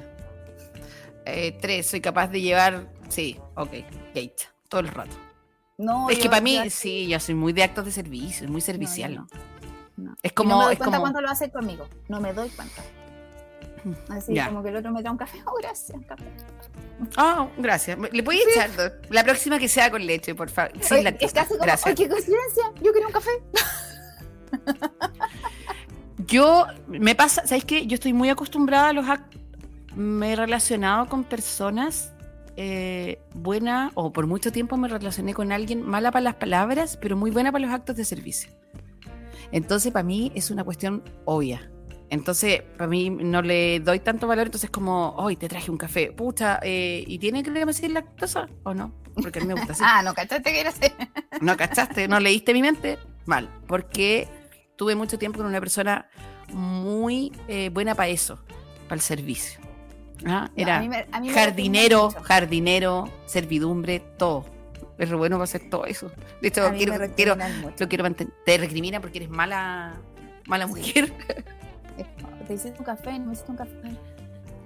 [1.25, 3.71] Eh, tres, soy capaz de llevar, sí, ok,
[4.15, 5.15] gate, todo el rato.
[5.77, 8.61] No, es que para mí, sí, yo soy muy de actos de servicio, es muy
[8.61, 9.15] servicial.
[9.15, 9.21] no.
[9.21, 9.58] no.
[10.23, 11.87] Es Y como, no me doy cuenta como, cuando lo hace conmigo.
[12.07, 12.81] No me doy cuenta.
[14.09, 14.47] Así Ya.
[14.47, 15.41] como que el otro me trae un café.
[15.45, 16.25] Oh, gracias, café.
[17.17, 17.97] ah, gracias.
[18.11, 18.91] ¿Le puedes echar dos?
[19.09, 20.71] La próxima que sea con leche, por favor.
[20.81, 21.25] Sin Oye, lactosa.
[21.25, 21.87] es casi como, Gracias.
[21.87, 22.63] ¡ay, qué coincidencia!
[22.81, 23.29] Yo quería un café.
[26.27, 27.87] Yo, me pasa, ¿sabes qué?
[27.87, 29.39] Yo estoy muy acostumbrada a los actos.
[29.95, 32.11] Me he relacionado con personas
[32.57, 37.15] eh, buenas, o por mucho tiempo me relacioné con alguien mala para las palabras, pero
[37.15, 38.51] muy buena para los actos de servicio.
[39.51, 41.71] Entonces, para mí es una cuestión obvia.
[42.11, 46.11] Entonces, para mí no le doy tanto valor, entonces como, hoy te traje un café,
[46.11, 48.95] pucha, eh, ¿y tiene que decir lactosa o no?
[49.21, 49.83] Porque a mí me gusta así.
[49.85, 50.91] Ah, no, ¿cachaste que era así?
[51.41, 52.97] No cachaste, no leíste mi mente.
[53.25, 54.27] Mal, porque
[54.75, 56.09] tuve mucho tiempo con una persona
[56.51, 58.39] muy eh, buena para eso,
[58.85, 59.59] para el servicio.
[60.25, 64.45] Ah, No, Era a mí me- a mí me jardinero, jardinero, servidumbre, todo.
[64.99, 66.11] Es re bueno para hacer todo eso.
[66.41, 68.33] De hecho, quiero, lo quiero mantener.
[68.45, 69.93] Te recrimina porque eres mala,
[70.45, 71.13] mala mujer.
[72.47, 73.91] Te hiciste un café, no me hiciste un café.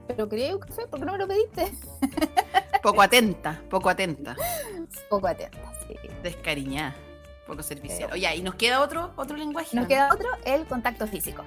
[0.08, 1.72] Pero quería un café, ¿por qué no me lo pediste?
[2.84, 4.36] poco atenta, poco atenta.
[5.10, 5.96] Poco atenta, sí.
[6.24, 6.96] Descariñada,
[7.46, 8.10] poco servicial.
[8.12, 9.76] Oye, ¿y nos queda otro, otro lenguaje?
[9.76, 9.88] Nos ¿no?
[9.88, 11.44] queda otro, el contacto físico.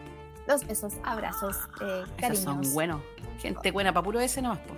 [0.47, 2.45] Los besos, abrazos, eh, Esos cariños.
[2.45, 3.03] son buenos.
[3.41, 4.75] Gente buena para puro ese nomás, po.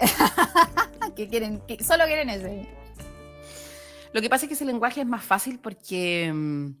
[1.16, 2.81] que quieren, que solo quieren ese.
[4.12, 6.74] Lo que pasa es que ese lenguaje es más fácil porque, mm,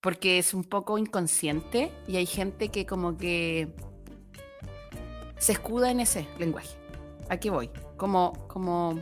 [0.00, 3.74] porque es un poco inconsciente y hay gente que como que
[5.38, 6.76] se escuda en ese lenguaje.
[7.28, 7.70] Aquí voy.
[7.96, 9.00] Como, como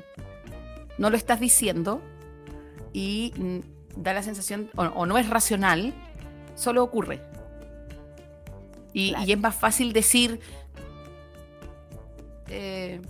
[0.98, 2.00] no lo estás diciendo
[2.92, 5.92] y mm, da la sensación, o, o no es racional,
[6.54, 7.20] solo ocurre.
[8.92, 10.40] Y, y es más fácil decir,
[12.48, 13.00] eh,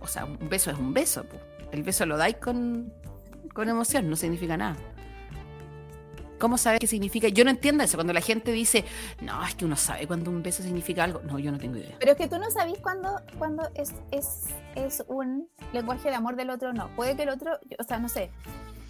[0.00, 1.24] o sea, un beso es un beso.
[1.24, 1.36] po.
[1.72, 2.92] El beso lo dais con,
[3.54, 4.76] con emoción, no significa nada.
[6.38, 7.28] ¿Cómo sabes qué significa?
[7.28, 7.96] Yo no entiendo eso.
[7.96, 8.84] Cuando la gente dice,
[9.20, 11.20] no, es que uno sabe cuando un beso significa algo.
[11.22, 11.94] No, yo no tengo idea.
[12.00, 16.34] Pero es que tú no sabes cuándo, cuándo es, es, es un lenguaje de amor
[16.34, 16.88] del otro no.
[16.96, 18.32] Puede que el otro, o sea, no sé,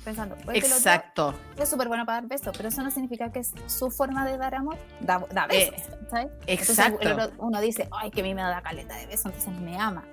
[0.03, 1.27] pensando, puede que el Exacto.
[1.29, 4.27] otro es súper bueno para dar besos, pero eso no significa que es su forma
[4.27, 4.79] de dar amor.
[5.01, 6.29] Da, da Eh, besos, ¿sabes?
[6.47, 7.07] exacto.
[7.07, 10.05] Entonces, uno dice, ay, que a mí me da caleta de besos, entonces me ama.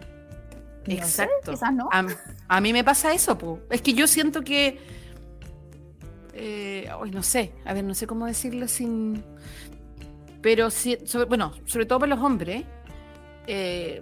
[0.88, 1.52] No sé, Exacto.
[1.52, 1.90] quizás no.
[1.92, 2.06] A,
[2.48, 3.60] a mí me pasa eso, po.
[3.70, 4.80] Es que yo siento que.
[6.34, 7.52] eh, ay, no sé.
[7.66, 9.24] A ver, no sé cómo decirlo sin.
[10.42, 12.64] Pero sobre- bueno, sobre todo para los hombres.
[13.48, 14.02] eh,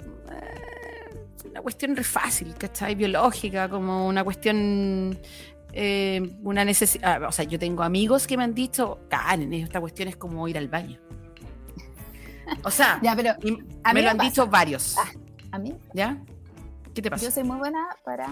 [1.37, 2.95] es una cuestión re fácil, ¿cachai?
[2.95, 5.17] Biológica, como una cuestión.
[5.73, 7.23] eh, una necesidad.
[7.23, 10.57] O sea, yo tengo amigos que me han dicho, Karen, esta cuestión es como ir
[10.57, 10.99] al baño.
[12.63, 14.29] O sea, Ya, pero a me mí lo me han pasa.
[14.29, 14.95] dicho varios.
[15.51, 16.17] a mí, ¿Ya?
[16.97, 17.25] ¿Qué te pasa?
[17.25, 18.27] yo soy muy buena para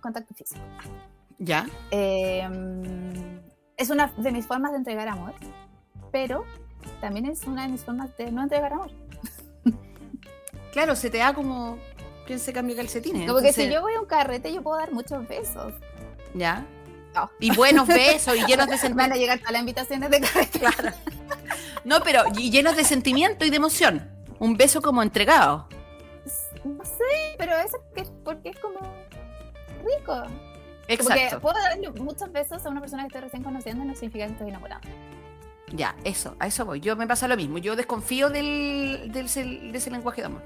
[0.00, 0.60] contacto físico.
[1.38, 1.64] ¿Ya?
[1.92, 2.42] Eh,
[3.76, 5.32] es una de mis formas de entregar amor,
[6.10, 6.44] pero
[7.00, 8.90] también es una de mis formas de no entregar amor.
[10.72, 11.78] Claro, se te da como.
[12.26, 13.28] ¿Quién se cambia calcetines?
[13.28, 15.72] Como que si yo voy a un carrete, yo puedo dar muchos besos.
[16.34, 16.66] ¿Ya?
[17.14, 17.30] No.
[17.38, 19.16] Y buenos besos y llenos de Van a sentimiento.
[19.16, 20.58] llegar todas las invitaciones de carrete.
[20.58, 20.96] Claro.
[21.84, 24.10] No, pero y llenos de sentimiento y de emoción.
[24.40, 25.68] Un beso como entregado.
[26.64, 27.04] No sé,
[27.38, 28.78] pero eso es que- porque es como
[29.84, 30.22] rico.
[30.24, 31.40] Porque Exacto.
[31.40, 34.32] puedo darle muchos besos a una persona que estoy recién conociendo y no significa que
[34.32, 34.80] estoy enamorada.
[35.72, 36.80] Ya, eso, a eso voy.
[36.80, 37.58] Yo me pasa lo mismo.
[37.58, 40.42] Yo desconfío del, del cel- de ese lenguaje de amor.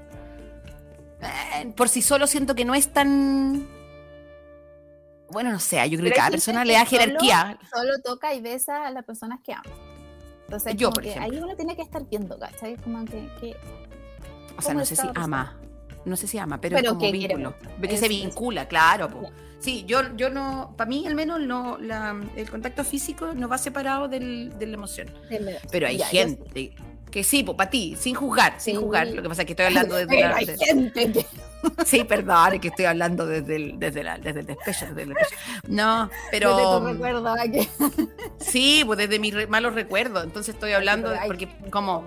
[1.21, 3.67] Eh, por sí solo siento que no es tan.
[5.31, 7.59] Bueno, no sé, yo creo Pero que cada persona que le da solo- jerarquía.
[7.73, 9.63] Solo toca y besa a las personas que ama.
[10.45, 11.33] Entonces, Yo, por que ejemplo.
[11.33, 12.75] ahí uno tiene que estar viendo, ¿cachai?
[12.77, 13.55] Como que, que
[14.57, 15.59] O sea, ¿Cómo no sé si ama.
[16.05, 17.55] No sé si ama, pero, Pero es como vínculo.
[17.81, 19.09] que Es- se vincula, claro.
[19.09, 19.31] po.
[19.59, 23.57] Sí, yo, yo no, para mí al menos no, la- el contacto físico no va
[23.57, 25.11] separado del, de la emoción.
[25.71, 26.75] Pero hay Ya, gente
[27.09, 29.07] que sí, para ti, sin juzgar, sin juzgar.
[29.07, 31.25] Lo que pasa es que estoy hablando desde la- hay gente que...
[31.85, 35.09] Sí, perdón, es que estoy hablando desde el, desde la, desde el despecho, desde el
[35.15, 35.35] despecho.
[35.67, 36.55] No, pero.
[36.55, 37.67] Desde tu recuerdo, ¿a qué?
[38.37, 40.23] Sí, pues desde mis re- malos recuerdos.
[40.25, 42.05] Entonces estoy hablando, de- porque como.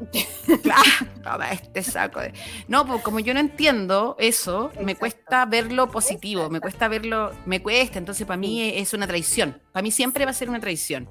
[0.62, 2.32] Claro, este saco de.
[2.68, 7.62] No, pues como yo no entiendo eso, me cuesta verlo positivo, me cuesta verlo, me
[7.62, 9.60] cuesta, entonces para mí es una traición.
[9.72, 11.08] Para mí siempre va a ser una traición.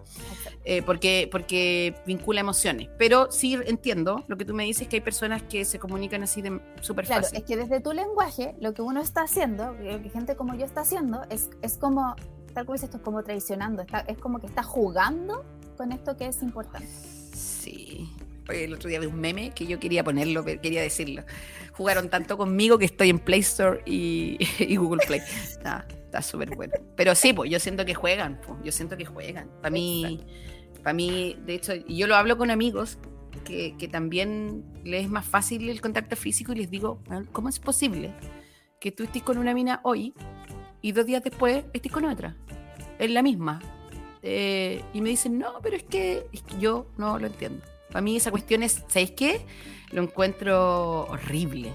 [0.66, 2.90] eh, porque, porque vincula emociones.
[2.98, 6.42] Pero sí entiendo lo que tú me dices, que hay personas que se comunican así
[6.42, 7.38] de súper Claro, fácil.
[7.38, 10.66] es que desde tu lenguaje, lo que uno está haciendo, lo que gente como yo
[10.66, 12.16] está haciendo, es, es como,
[12.54, 15.44] tal como dices esto, es como traicionando, está, es como que está jugando
[15.76, 16.88] con esto que es importante.
[17.34, 18.10] Sí.
[18.50, 21.24] Oye, el otro día vi un meme que yo quería ponerlo, quería decirlo.
[21.74, 24.38] Jugaron tanto conmigo que estoy en Play Store y,
[24.76, 25.22] Google Play.
[25.44, 26.74] Está, está súper bueno.
[26.96, 29.50] Pero sí, pues yo siento que juegan, pues, yo siento que juegan.
[29.62, 30.20] Para mí,
[30.84, 32.98] para mí, de hecho, yo lo hablo con amigos
[33.46, 37.50] que, que también les es más fácil el contacto físico y les digo, "Ah, ¿cómo
[37.50, 38.14] es posible
[38.80, 40.14] que tú estés con una mina hoy
[40.82, 42.36] y dos días después estés con otra?
[43.00, 43.62] Es la misma.
[44.22, 46.28] Eh, y me dicen, no, pero es que
[46.60, 47.62] yo no lo entiendo.
[47.94, 49.46] Para mí esa cuestión es, ¿sabéis qué?
[49.92, 51.72] Lo encuentro horrible.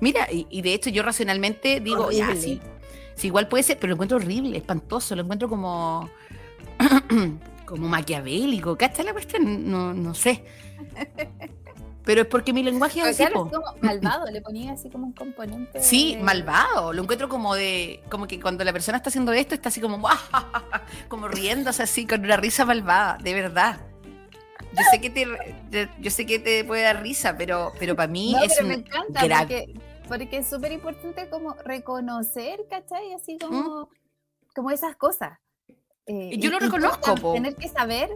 [0.00, 2.60] Mira, y, y de hecho yo racionalmente digo, ya, sí,
[3.14, 6.10] sí, igual puede ser, pero lo encuentro horrible, espantoso, lo encuentro como,
[7.64, 9.70] como maquiavélico, ¿cachai la cuestión?
[9.70, 10.44] No, no sé.
[12.04, 15.12] Pero es porque mi lenguaje es así, claro, como malvado, le ponía así como un
[15.12, 15.80] componente.
[15.80, 16.92] Sí, de- malvado.
[16.92, 18.02] Lo encuentro como de.
[18.10, 20.02] Como que cuando la persona está haciendo esto, está así como.
[21.08, 23.78] como riéndose así, con una risa malvada, de verdad.
[24.76, 25.24] Yo sé que te,
[25.70, 28.62] yo- yo sé que te puede dar risa, pero, pero para mí No, es pero
[28.62, 29.74] un me encanta porque,
[30.08, 33.12] porque es súper importante como reconocer, ¿cachai?
[33.12, 33.88] Así como,
[34.54, 35.38] como esas cosas.
[36.06, 37.32] Eh, Y yo lo tú reconozco, po.
[37.34, 38.10] Tener que saber,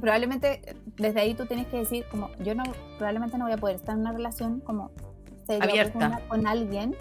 [0.00, 2.62] probablemente desde ahí tú tienes que decir, como, yo no,
[2.98, 4.90] probablemente no voy a poder estar en una relación como
[5.48, 6.20] Abierta.
[6.28, 6.96] con alguien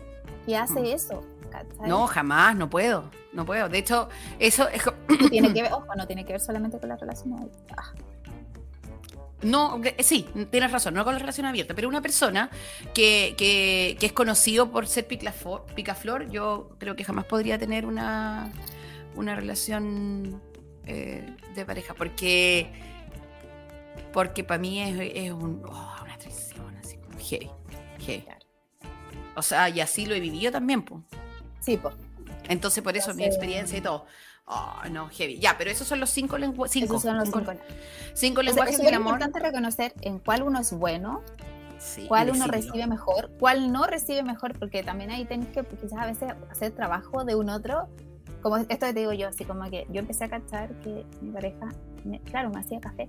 [0.45, 1.87] que hace eso, ¿cachai?
[1.87, 3.09] No, jamás, no puedo.
[3.33, 3.69] No puedo.
[3.69, 4.09] De hecho,
[4.39, 4.83] eso es.
[5.21, 7.49] Y tiene que ver, ojo, no tiene que ver solamente con la relación.
[7.77, 7.93] ah,
[9.43, 12.49] No, sí, tienes razón, no con la relación abierta, pero una persona
[12.93, 17.85] que, que- que es conocido por ser picaflor, picaflor, yo creo que jamás podría tener
[17.87, 18.51] una,
[19.15, 20.41] una relación
[20.85, 22.71] eh, de pareja, porque
[24.13, 27.49] porque para mí es, es un, oh, una traición, así como heavy,
[27.99, 28.25] heavy.
[29.35, 31.01] O sea, y así lo he vivido también, pues.
[31.61, 31.95] Sí, pues.
[32.49, 34.05] Entonces, por eso mi Entonces- experiencia y todo.
[34.53, 35.39] Oh, no, heavy.
[35.39, 36.73] Ya, pero esos son los cinco lenguajes.
[36.73, 37.39] Cinco, Esos son los cinco,
[38.13, 38.41] cinco.
[38.41, 39.13] O sea, lenguajes es del amor.
[39.13, 41.21] importante reconocer en cuál uno es bueno,
[41.79, 45.63] Sí, cuál y uno recibe mejor, cuál no recibe mejor, porque también ahí tenés que
[45.63, 47.87] quizás a veces hacer trabajo de un otro.
[48.41, 51.31] Como esto que te digo yo, así como que yo empecé a cachar que mi
[51.31, 51.69] pareja,
[52.03, 53.07] me- claro, me hacía café.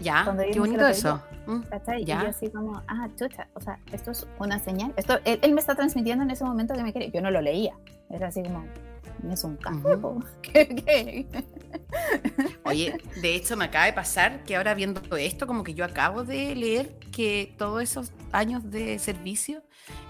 [0.00, 1.22] Ya, Cuando qué bonito eso.
[1.46, 2.02] Mm, ¿cachai?
[2.02, 2.22] Y ya.
[2.22, 4.92] yo así como, ah, chucha, o sea, esto es una señal.
[4.96, 7.10] Esto, él, él me está transmitiendo en ese momento que me quiere.
[7.10, 7.74] Yo no lo leía.
[8.10, 8.64] Era así como,
[9.22, 9.58] me es un.
[10.42, 11.26] ¿Qué, qué?
[12.64, 16.24] Oye, de hecho me acaba de pasar que ahora viendo esto, como que yo acabo
[16.24, 19.62] de leer que todos esos años de servicio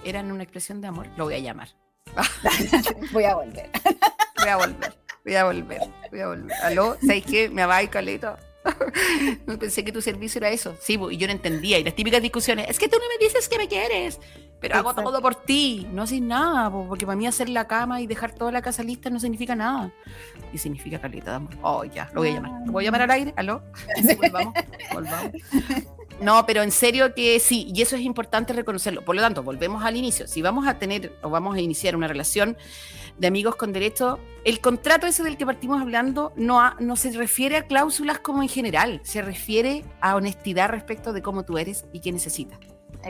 [0.04, 1.06] eran una expresión de amor.
[1.16, 1.68] Lo voy a llamar.
[3.12, 3.68] Voy a volver.
[4.38, 4.96] Voy a volver.
[5.24, 5.80] Voy a volver.
[6.10, 6.56] Voy a volver.
[6.62, 6.96] ¿Aló?
[7.00, 7.48] ¿Sabes qué?
[7.50, 8.38] Me va caleta.
[9.46, 10.76] No pensé que tu servicio era eso.
[10.80, 11.78] Sí, y yo no entendía.
[11.78, 14.20] Y las típicas discusiones, es que tú no me dices que me quieres,
[14.60, 15.86] pero hago todo por ti.
[15.92, 19.10] No haces nada, porque para mí hacer la cama y dejar toda la casa lista
[19.10, 19.92] no significa nada.
[20.52, 21.50] Y significa caleta de amor.
[21.62, 22.52] Oh, ya, lo voy a llamar.
[22.66, 23.34] ¿Lo voy a llamar al aire?
[23.36, 23.62] ¿Aló?
[24.16, 24.54] Volvamos,
[24.92, 25.30] volvamos.
[26.20, 29.04] No, pero en serio que sí, y eso es importante reconocerlo.
[29.04, 30.26] Por lo tanto, volvemos al inicio.
[30.26, 32.56] Si vamos a tener o vamos a iniciar una relación
[33.18, 37.10] de amigos con derecho, el contrato ese del que partimos hablando no, ha- no se
[37.12, 41.84] refiere a cláusulas como en general, se refiere a honestidad respecto de cómo tú eres
[41.92, 42.58] y qué necesitas.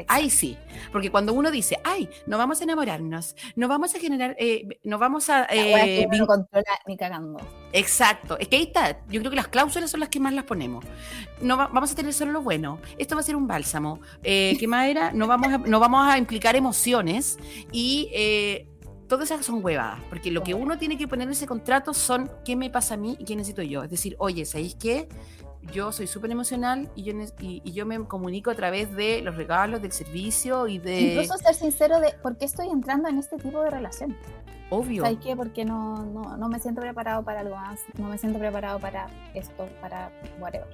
[0.08, 0.56] Ahí sí,
[0.92, 4.98] porque cuando uno dice, ay, no vamos a enamorarnos, no vamos a generar, eh, no
[4.98, 5.46] vamos a...
[5.46, 7.38] Que eh, uno no controla ni cagando.
[7.72, 9.00] Exacto, es que ahí está.
[9.08, 10.84] Yo creo que las cláusulas son las que más las ponemos.
[11.40, 12.78] No va- vamos a tener solo lo bueno.
[12.98, 14.00] Esto va a ser un bálsamo.
[14.22, 15.12] Eh, ¿Qué más era?
[15.12, 17.38] No vamos a, no vamos a implicar emociones
[17.72, 18.68] y eh,
[19.08, 22.30] todas esas son huevadas, porque lo que uno tiene que poner en ese contrato son
[22.44, 23.82] qué me pasa a mí y qué necesito yo.
[23.84, 25.08] Es decir, oye, ¿sabéis qué?
[25.72, 29.36] Yo soy súper emocional y yo, y, y yo me comunico a través de los
[29.36, 31.14] regalos, del servicio y de...
[31.14, 34.16] Incluso ser sincero de por qué estoy entrando en este tipo de relación.
[34.70, 35.02] Obvio.
[35.02, 35.36] ¿Sabes qué?
[35.36, 39.08] Porque no, no, no me siento preparado para algo más, no me siento preparado para
[39.34, 40.10] esto, para
[40.40, 40.66] whatever.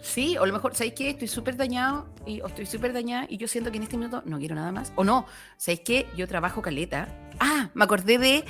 [0.00, 1.10] Sí, o a lo mejor, ¿sabéis qué?
[1.10, 4.22] Estoy súper dañado y, o estoy súper dañada y yo siento que en este minuto
[4.24, 4.92] no quiero nada más.
[4.94, 5.26] O no,
[5.56, 6.06] ¿sabéis qué?
[6.16, 7.08] Yo trabajo caleta.
[7.40, 8.44] Ah, me acordé de,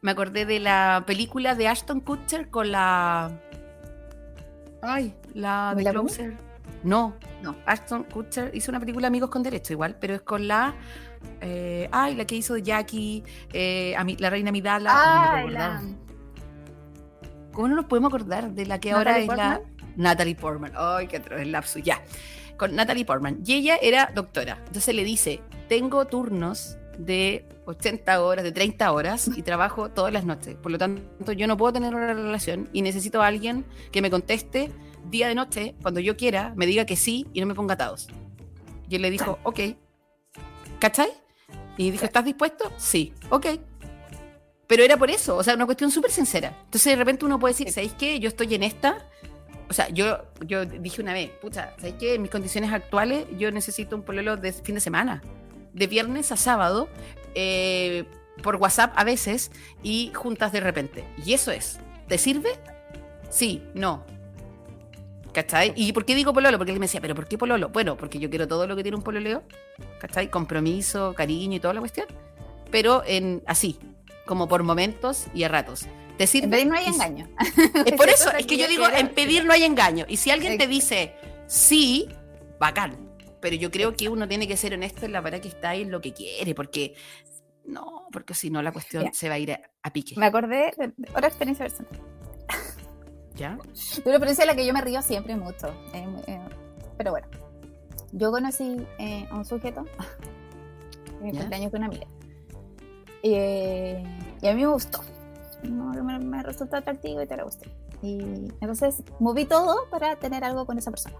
[0.00, 3.40] me acordé de la película de Ashton Kutcher con la...
[4.82, 5.84] Ay, la de.
[5.84, 6.36] Closer.
[6.84, 7.56] No, no.
[7.66, 10.74] Ashton Kutcher hizo una película Amigos con Derecho igual, pero es con la...
[11.40, 13.22] eh, ay, la que hizo de Jackie,
[13.52, 14.90] eh, Ami- la reina Midala.
[14.92, 15.82] Ah, no me la-.
[17.52, 19.60] ¿Cómo no nos podemos acordar de la que ahora es la
[19.96, 20.72] Natalie Portman?
[20.74, 21.82] Ay, qué atroz el lapsus.
[21.82, 22.02] Ya.
[22.56, 23.40] Con Natalie Portman.
[23.44, 24.58] Y ella era doctora.
[24.66, 30.24] Entonces le dice, tengo turnos de 80 horas, de 30 horas y trabajo todas las
[30.24, 30.56] noches.
[30.56, 34.10] Por lo tanto, yo no puedo tener una relación y necesito a alguien que me
[34.10, 34.70] conteste
[35.10, 38.08] día de noche, cuando yo quiera, me diga que sí y no me ponga atados.
[38.88, 39.60] Y él le dijo, ok.
[40.78, 41.10] ¿Cachai?
[41.76, 42.72] Y dijo, ¿estás dispuesto?
[42.76, 43.46] Sí, ok.
[44.66, 46.56] Pero era por eso, o sea, una cuestión súper sincera.
[46.64, 48.18] Entonces de repente uno puede decir, ¿sabéis qué?
[48.20, 49.06] Yo estoy en esta.
[49.68, 52.14] O sea, yo, yo dije una vez, pucha, ¿sabéis qué?
[52.14, 55.22] En mis condiciones actuales yo necesito un pololo de fin de semana.
[55.72, 56.88] De viernes a sábado,
[57.34, 58.04] eh,
[58.42, 59.50] por WhatsApp a veces
[59.82, 61.04] y juntas de repente.
[61.24, 61.78] Y eso es.
[62.08, 62.50] ¿Te sirve?
[63.30, 64.04] Sí, no.
[65.32, 65.72] ¿Cachai?
[65.76, 66.58] ¿Y por qué digo pololo?
[66.58, 67.70] Porque él me decía, ¿pero por qué pololo?
[67.70, 69.42] Bueno, porque yo quiero todo lo que tiene un pololeo.
[69.98, 70.30] ¿Cachai?
[70.30, 72.06] Compromiso, cariño y toda la cuestión.
[72.70, 73.78] Pero en así,
[74.26, 75.86] como por momentos y a ratos.
[76.18, 76.44] ¿Te sirve?
[76.44, 77.28] En pedir no hay engaño.
[77.86, 80.04] Es por eso, es que yo digo, en pedir no hay engaño.
[80.08, 81.14] Y si alguien te dice
[81.46, 82.08] sí,
[82.58, 83.11] bacán.
[83.42, 85.82] Pero yo creo que uno tiene que ser honesto en la para que está y
[85.82, 86.94] en lo que quiere, porque
[87.66, 89.12] no, porque si no la cuestión Ya.
[89.12, 90.14] se va a ir a, a pique.
[90.16, 91.92] Me acordé de otra experiencia personal.
[93.34, 93.50] ¿Ya?
[93.56, 95.66] De una experiencia de la que yo me río siempre mucho.
[95.92, 96.40] eh, eh,
[96.96, 97.26] pero bueno,
[98.12, 99.84] yo conocí eh, a un sujeto
[101.20, 102.06] en mi cumpleaños con una amiga.
[103.22, 103.34] Y
[104.46, 105.00] a mí me gustó.
[105.62, 107.70] No, me, me resultó atractivo y te la gusté.
[108.02, 108.18] Y
[108.60, 111.16] entonces moví todo para tener algo con esa persona.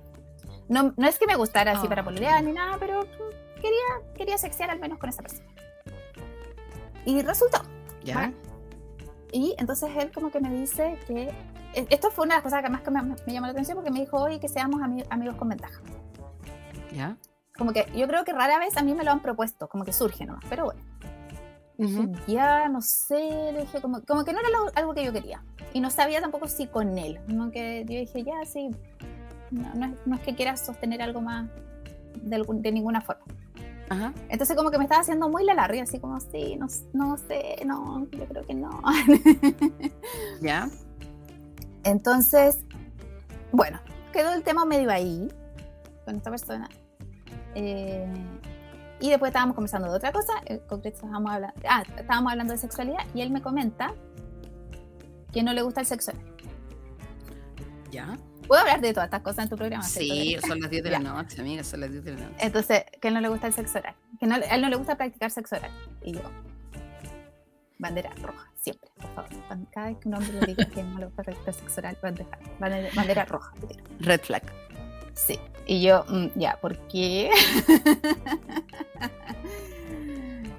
[0.73, 3.01] No, no es que me gustara así Ah, para pololear ni nada, pero
[3.57, 5.47] quería, quería sexear al menos con esa persona.
[7.05, 7.59] Y resultó.
[8.05, 8.15] ¿Ya?
[8.15, 8.35] ¿vale?
[9.33, 11.31] Y entonces él como que me dice que...
[11.75, 13.77] e- Esto fue una de las cosas que más que me, me llamó la atención
[13.77, 15.81] porque me dijo, oye, que seamos ami- amigos con ventaja.
[16.93, 17.17] ¿Ya?
[17.57, 19.93] Como que yo creo que rara vez a mí me lo han propuesto, como que
[19.93, 20.81] surge nomás, pero bueno.
[21.79, 25.13] Dije, ya, no sé, le dije, como, como que no era lo- algo que yo
[25.13, 25.43] quería.
[25.73, 27.19] Y no sabía tampoco si con él.
[27.27, 28.71] Como que yo dije, ya, sí,
[29.53, 31.49] no, no es, no es que quiera sostener algo más
[32.23, 33.23] de, algún- de ninguna forma.
[33.89, 34.13] Ajá.
[34.31, 37.57] Entonces como que me estaba haciendo muy la larga, así como, sí, no, no sé,
[37.67, 38.81] no, yo creo que no.
[40.41, 40.69] ¿Ya?
[41.85, 42.59] Entonces,
[43.51, 43.81] bueno,
[44.13, 45.29] quedó el tema medio ahí
[46.05, 46.69] con esta persona.
[47.55, 48.07] Eh,
[49.01, 52.59] y después estábamos conversando de otra cosa, en concreto estábamos hablando, ah, estábamos hablando de
[52.59, 53.93] sexualidad y él me comenta
[55.33, 56.13] que no le gusta el sexo.
[57.91, 58.17] ¿Ya?
[58.47, 59.83] ¿Puedo hablar de todas estas cosas en tu programa?
[59.83, 62.37] Sí, son las 10 de la noche, amiga, son las 10 de la noche.
[62.39, 63.95] Entonces, que él no le gusta el sexo oral.
[64.19, 65.71] Que no, a él no le gusta practicar sexo oral.
[66.03, 66.21] Y yo,
[67.79, 69.31] bandera roja, siempre, por favor.
[69.73, 72.39] Cada vez que un hombre le diga que no le gusta practicar sexo oral, bandera,
[72.59, 73.53] bandera, bandera roja.
[74.01, 74.43] Red flag.
[75.15, 75.39] Sí.
[75.67, 77.31] Y yo, mm, ya, ¿por qué?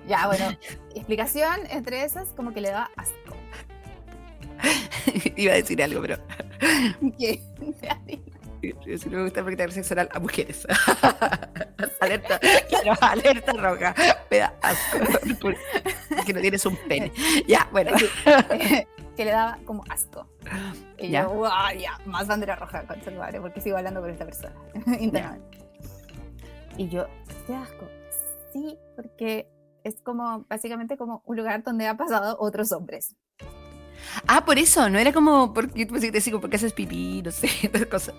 [0.08, 0.58] ya, bueno,
[0.96, 3.43] explicación entre esas, como que le da asco.
[5.38, 6.18] Iba a decir algo, pero.
[7.18, 7.42] ¿Qué?
[8.98, 10.66] Si no me gusta practicar sexo oral a mujeres.
[12.00, 13.94] alerta, claro, alerta roja.
[14.32, 15.00] Me da asco.
[16.26, 17.12] Que no tienes un pene.
[17.48, 17.92] Ya, bueno.
[19.18, 20.28] que le daba como asco.
[20.98, 21.24] Y Ya.
[21.24, 24.56] yo, "Guau, ya, más bandera roja, con su madre, porque sigo hablando con esta persona.
[25.00, 25.58] internamente.
[26.78, 27.06] Y yo,
[27.46, 27.86] ¿qué asco?
[28.54, 29.50] Sí, porque
[29.84, 33.16] es como, básicamente como un lugar donde ha pasado otros hombres.
[34.28, 37.48] Ah, por eso, no era como porque que te como porque haces pipí, no sé,
[37.64, 38.16] esas cosas.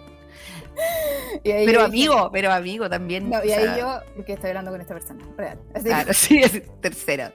[1.43, 3.31] Pero dije- amigo, pero amigo también.
[3.31, 5.59] No, y ahí sea, yo, porque estoy hablando con esta persona, real.
[5.75, 7.33] Así Claro, que- sí, es tercera.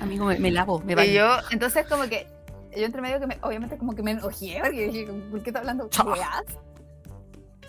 [0.00, 1.10] Amigo, me, me lavo, me baño.
[1.10, 2.26] Y yo, entonces como que,
[2.76, 5.60] yo entre medio que me, obviamente como que me enojé, porque dije, ¿por qué está
[5.60, 5.88] hablando?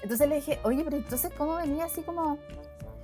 [0.01, 2.37] Entonces le dije, oye, pero entonces ¿cómo venía así como,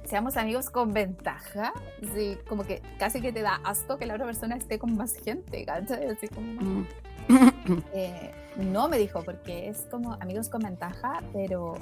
[0.09, 1.71] seamos amigos con ventaja?
[2.15, 5.13] Sí, como que casi que te da asco que la otra persona esté con más
[5.13, 6.07] gente, ¿cachai?
[6.07, 6.61] Así como...
[6.61, 6.87] Mm.
[7.93, 11.75] Eh, no me dijo, porque es como amigos con ventaja, pero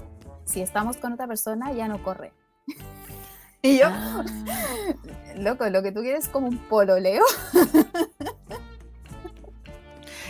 [0.44, 2.34] si estamos con otra persona ya no corre.
[3.62, 4.26] Y yo, Ah.
[5.38, 7.24] loco, lo que tú quieres es como un pololeo.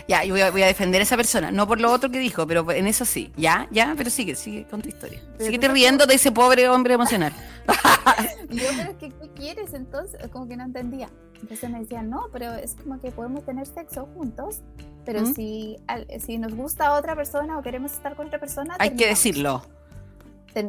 [0.08, 2.18] Ya, yo voy a, voy a defender a esa persona, no por lo otro que
[2.18, 3.30] dijo, pero en eso sí.
[3.36, 5.20] Ya, ya, pero sigue, sigue con tu historia.
[5.38, 7.32] Sigue riendo de ese pobre hombre emocional.
[8.48, 10.18] Yo, pero es que, ¿qué quieres entonces?
[10.32, 11.10] Como que no entendía.
[11.42, 14.62] Entonces me decían, no, pero es como que podemos tener sexo juntos,
[15.04, 15.34] pero ¿Mm?
[15.34, 19.06] si, al- si nos gusta otra persona o queremos estar con otra persona, Hay que
[19.08, 19.62] decirlo.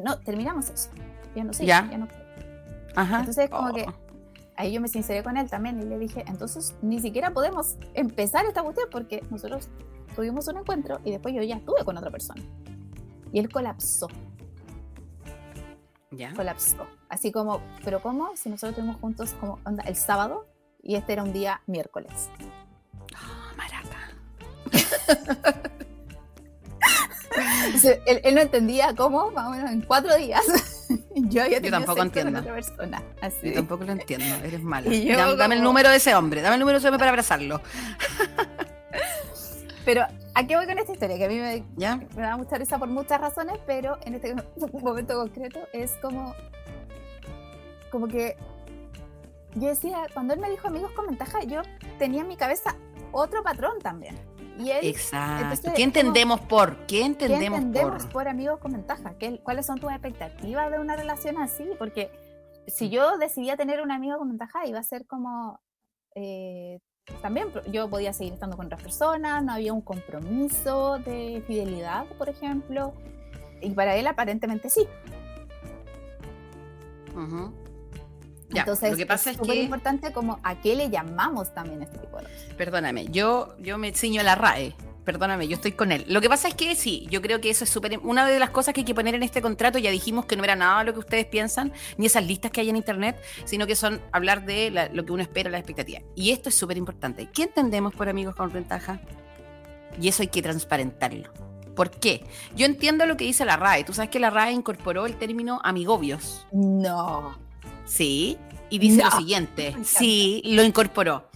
[0.03, 0.89] No, terminamos eso.
[1.35, 1.87] Ya no sé, Ya.
[1.89, 2.07] ya no
[2.95, 3.19] Ajá.
[3.19, 3.73] Entonces, como Oh.
[3.73, 3.85] que
[4.59, 8.45] ahí yo me sinceré con él también y le dije, entonces ni siquiera podemos empezar
[8.45, 9.69] esta cuestión porque nosotros
[10.15, 12.43] tuvimos un encuentro y después yo ya estuve con otra persona.
[13.31, 14.09] Y él colapsó,
[16.11, 16.33] Ya.
[16.33, 16.85] colapsó.
[17.07, 18.35] Así como, pero ¿cómo?
[18.35, 20.45] Si nosotros estuvimos juntos como onda, el sábado
[20.83, 22.29] y este era un día miércoles.
[27.65, 30.43] Entonces, él, él no entendía cómo, más o menos en cuatro días,
[31.15, 32.39] yo había Yo tampoco entiendo.
[32.39, 33.03] otra persona.
[33.21, 33.49] Así.
[33.49, 34.89] Yo tampoco lo entiendo, eres mala.
[34.91, 37.11] Yo Dame, dame el número de ese hombre, dame el número de ese hombre para
[37.11, 37.61] abrazarlo.
[39.85, 41.17] Pero, ¿a qué voy con esta historia?
[41.17, 41.97] Que a mí me, ¿Ya?
[42.15, 44.35] me da mucha risa por muchas razones, pero en este
[44.71, 46.35] momento concreto es como.
[47.89, 48.35] Como que.
[49.55, 51.61] yo decía, cuando él me dijo amigos con ventaja, yo
[51.97, 52.75] tenía en mi cabeza
[53.11, 54.15] otro patrón también.
[54.59, 55.43] Y él, Exacto.
[55.43, 56.75] entonces, ¿Qué como, entendemos por?
[56.79, 58.11] ¿Qué ¿qué entendemos, entendemos por?
[58.13, 59.13] por amigos con ventaja?
[59.17, 61.65] ¿Qué- ¿Cuáles son tus expectativas de una relación así?
[61.79, 62.11] Porque
[62.67, 65.59] si yo decidía tener un amigo con ventaja, iba a ser como...
[66.15, 66.79] eh,
[67.23, 72.29] también yo podía seguir estando con otras personas, no había un compromiso de fidelidad, por
[72.29, 72.93] ejemplo.
[73.61, 74.85] Y para él aparentemente sí.
[77.15, 77.51] Ujú.
[78.51, 81.83] Ya, Entonces lo que pasa es súper que, importante como a qué le llamamos también
[81.83, 82.39] este tipo de cosas.
[82.57, 84.75] perdóname, yo, yo me ciño a la RAE.
[85.05, 86.05] Perdóname, yo estoy con él.
[86.07, 87.97] Lo que pasa es que sí, yo creo que eso es súper.
[88.03, 90.43] Una de las cosas que hay que poner en este contrato, ya dijimos que no
[90.43, 93.75] era nada lo que ustedes piensan, ni esas listas que hay en internet, sino que
[93.75, 96.03] son hablar de la- lo que uno espera, las expectativas.
[96.15, 97.27] Y esto es súper importante.
[97.33, 98.99] ¿Qué entendemos por amigos con ventaja?
[99.99, 101.31] Y eso hay que transparentarlo.
[101.75, 102.25] ¿Por qué?
[102.55, 103.85] Yo entiendo lo que dice la RAE.
[103.85, 106.45] Tú sabes que la RAE incorporó el término amigobios.
[106.51, 107.35] No.
[107.89, 108.37] Sí,
[108.69, 109.75] y dice lo siguiente.
[109.83, 111.29] Sí, lo incorporó.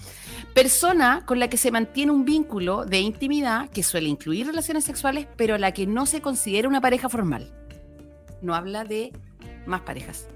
[0.54, 5.28] Persona con la que se mantiene un vínculo de intimidad que suele incluir relaciones sexuales,
[5.36, 7.52] pero a la que no se considera una pareja formal.
[8.44, 9.12] No habla de
[9.66, 10.28] más parejas.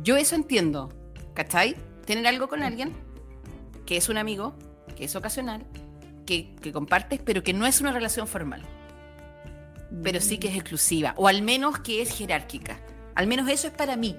[0.00, 0.92] Yo eso entiendo,
[1.34, 1.74] ¿cachai?
[2.06, 2.92] Tener algo con alguien
[3.84, 4.54] que es un amigo,
[4.96, 5.66] que es ocasional,
[6.24, 8.62] que, que compartes, pero que no es una relación formal.
[10.04, 12.78] Pero sí que es exclusiva, o al menos que es jerárquica.
[13.16, 14.16] Al menos eso es para mí.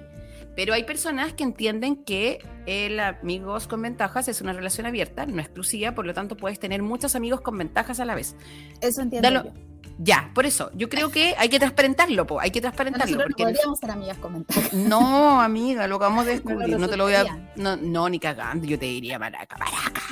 [0.56, 5.40] Pero hay personas que entienden que el amigos con ventajas es una relación abierta, no
[5.40, 8.36] exclusiva, por lo tanto puedes tener muchos amigos con ventajas a la vez.
[8.80, 9.52] Eso entiendo Dalo- yo.
[9.98, 13.16] Ya, por eso, yo creo que hay que transparentarlo, po, hay que transparentarlo.
[13.16, 16.78] No porque el- podríamos ser amigas con no, amiga, lo acabamos de No descubrir.
[16.78, 17.50] No, te lo voy a.
[17.56, 20.02] No, no, ni cagando, yo te diría maraca, maraca.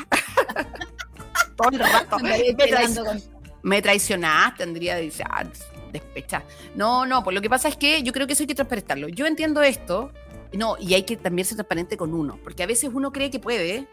[1.57, 2.19] Todo el rato.
[2.21, 3.23] Me, traic- con-
[3.63, 5.45] me traicionaste, tendría de decir, ah,
[5.93, 6.43] despecha.
[6.75, 9.09] No, no, pues lo que pasa es que yo creo que eso hay que transparentarlo.
[9.09, 10.13] Yo entiendo esto,
[10.59, 13.39] no, y hay que también ser transparente con uno, porque a veces uno cree que
[13.41, 13.87] puede,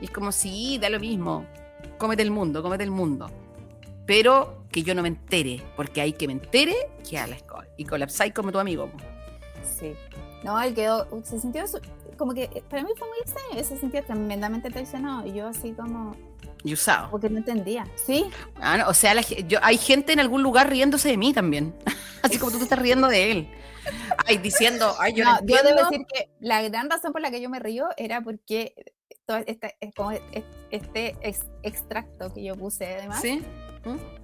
[0.00, 1.46] y es como, sí, da lo mismo,
[1.98, 3.30] cómete el mundo, cómete el mundo.
[4.06, 6.74] Pero que yo no me entere, porque hay que me entere,
[7.08, 7.66] que a la escuela.
[7.76, 8.88] Y colapsáis como tu amigo.
[9.78, 9.94] Sí.
[10.44, 11.64] No, él quedó, se sintió
[12.16, 15.72] como que eh, para mí fue muy extraño, se sintió tremendamente traicionado y yo así
[15.72, 16.14] como,
[16.62, 17.10] Y usado.
[17.10, 17.86] porque no entendía.
[17.96, 18.26] Sí,
[18.60, 21.74] Ah, no, o sea, la yo, hay gente en algún lugar riéndose de mí también.
[22.22, 23.48] Así como tú te estás riendo de él.
[24.26, 27.40] Ay, diciendo, ay, yo no, yo debo decir que la gran razón por la que
[27.40, 28.74] yo me río era porque
[29.24, 29.76] todo este,
[30.70, 33.42] este ex- extracto que yo puse además ¿Sí?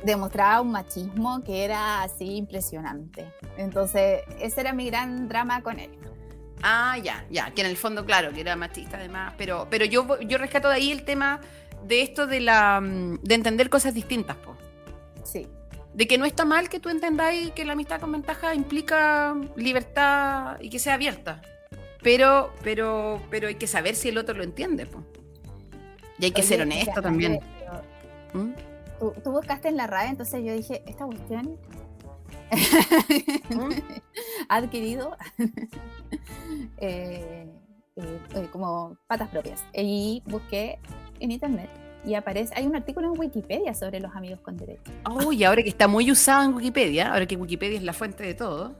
[0.05, 3.32] demostraba un machismo que era así impresionante.
[3.56, 5.90] Entonces, ese era mi gran drama con él.
[6.62, 10.20] Ah, ya, ya, que en el fondo, claro, que era machista además, pero, pero yo,
[10.20, 11.40] yo rescato de ahí el tema
[11.84, 14.56] de esto de la mm, de entender cosas distintas, po.
[15.24, 15.48] Sí.
[15.94, 20.59] De que no está mal que tú entendáis que la amistad con ventaja implica libertad
[20.60, 21.43] y que sea abierta.
[22.02, 25.05] Pero, pero, pero hay que saber si el otro lo entiende, po.
[26.19, 27.40] Y hay que Oye, ser honesto ya, también.
[27.59, 28.52] pero ¿Mm?
[28.98, 31.59] Tú, tú buscaste en la RAE, entonces yo dije, esta cuestión
[33.51, 33.70] ¿Mm?
[34.48, 35.16] ha adquirido
[36.78, 37.47] eh,
[37.97, 39.64] eh, eh, como patas propias.
[39.74, 40.78] Y busqué
[41.20, 41.70] en internet
[42.04, 44.90] y aparece, hay un artículo en Wikipedia sobre los amigos con derecho.
[45.26, 48.34] Uy, ahora que está muy usado en Wikipedia, ahora que Wikipedia es la fuente de
[48.34, 48.74] todo.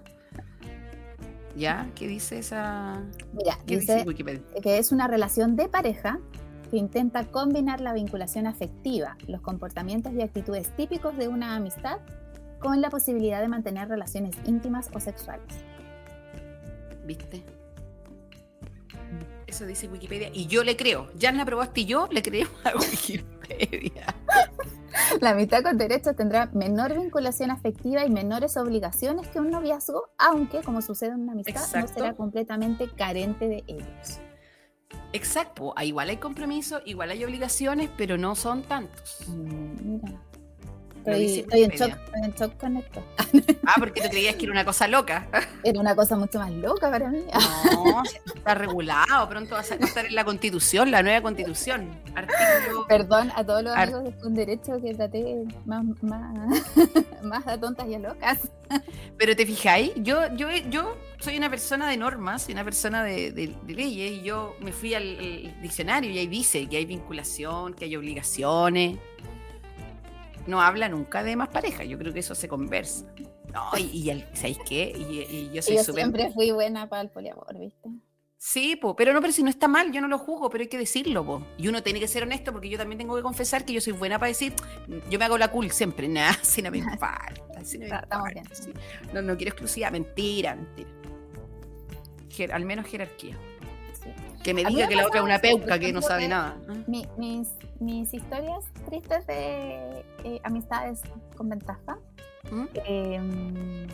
[1.57, 1.91] ¿Ya?
[1.95, 3.03] ¿Qué dice esa...?
[3.33, 4.43] Mira, ¿Qué dice dice Wikipedia?
[4.63, 6.19] que es una relación de pareja
[6.71, 11.99] que intenta combinar la vinculación afectiva, los comportamientos y actitudes típicos de una amistad
[12.59, 15.47] con la posibilidad de mantener relaciones íntimas o sexuales.
[17.05, 17.45] ¿Viste?
[19.53, 21.11] Eso dice Wikipedia y yo le creo.
[21.15, 24.07] Ya la probaste y yo le creemos a Wikipedia.
[25.21, 30.63] La amistad con derechos tendrá menor vinculación afectiva y menores obligaciones que un noviazgo, aunque,
[30.63, 34.21] como sucede en una amistad, no será completamente carente de ellos.
[35.13, 35.75] Exacto.
[35.83, 39.27] Igual hay compromiso, igual hay obligaciones, pero no son tantos.
[39.29, 40.19] Mm, Mira.
[41.05, 43.03] Estoy, en shock, estoy en shock con esto.
[43.65, 45.27] Ah, porque tú creías que era una cosa loca.
[45.65, 47.21] Era una cosa mucho más loca para mí.
[47.73, 48.03] No,
[48.35, 49.29] está regulado.
[49.29, 51.89] Pronto va a estar en la constitución, la nueva constitución.
[52.15, 56.63] Artículo Perdón a todos los Ar- amigos de con derecho que traté más, más,
[57.23, 58.41] más a tontas y a locas.
[59.17, 63.31] Pero te fijáis, yo, yo, yo soy una persona de normas, soy una persona de,
[63.31, 66.85] de- de leyes, y yo me fui al, al diccionario y ahí dice que hay
[66.85, 68.99] vinculación, que hay obligaciones.
[70.47, 73.07] No habla nunca de más pareja, yo creo que eso se conversa.
[73.53, 74.93] No, y, y el- ¿sabéis qué?
[74.97, 77.89] Y, y yo soy yo siempre fui buena para el poliamor, ¿viste?
[78.39, 80.69] Sí, po, pero no, pero si no está mal, yo no lo juzgo, pero hay
[80.69, 81.47] que decirlo, po.
[81.59, 83.93] Y uno tiene que ser honesto porque yo también tengo que confesar que yo soy
[83.93, 84.53] buena para decir,
[85.09, 87.33] yo me hago la cool siempre, nada, si no me importa,
[87.63, 88.73] si no me sí.
[89.13, 90.89] No, no quiero exclusiva, mentira, mentira.
[92.31, 93.39] Jer- al menos jerarquía.
[94.43, 96.57] Que me diga me que la otra es una peuca que no sabe nada.
[96.87, 97.49] mi- mis,
[97.81, 101.01] mis historias tristes de eh, amistades
[101.37, 101.99] con ventaja.
[102.51, 102.65] ¿Mm?
[102.87, 103.87] eh,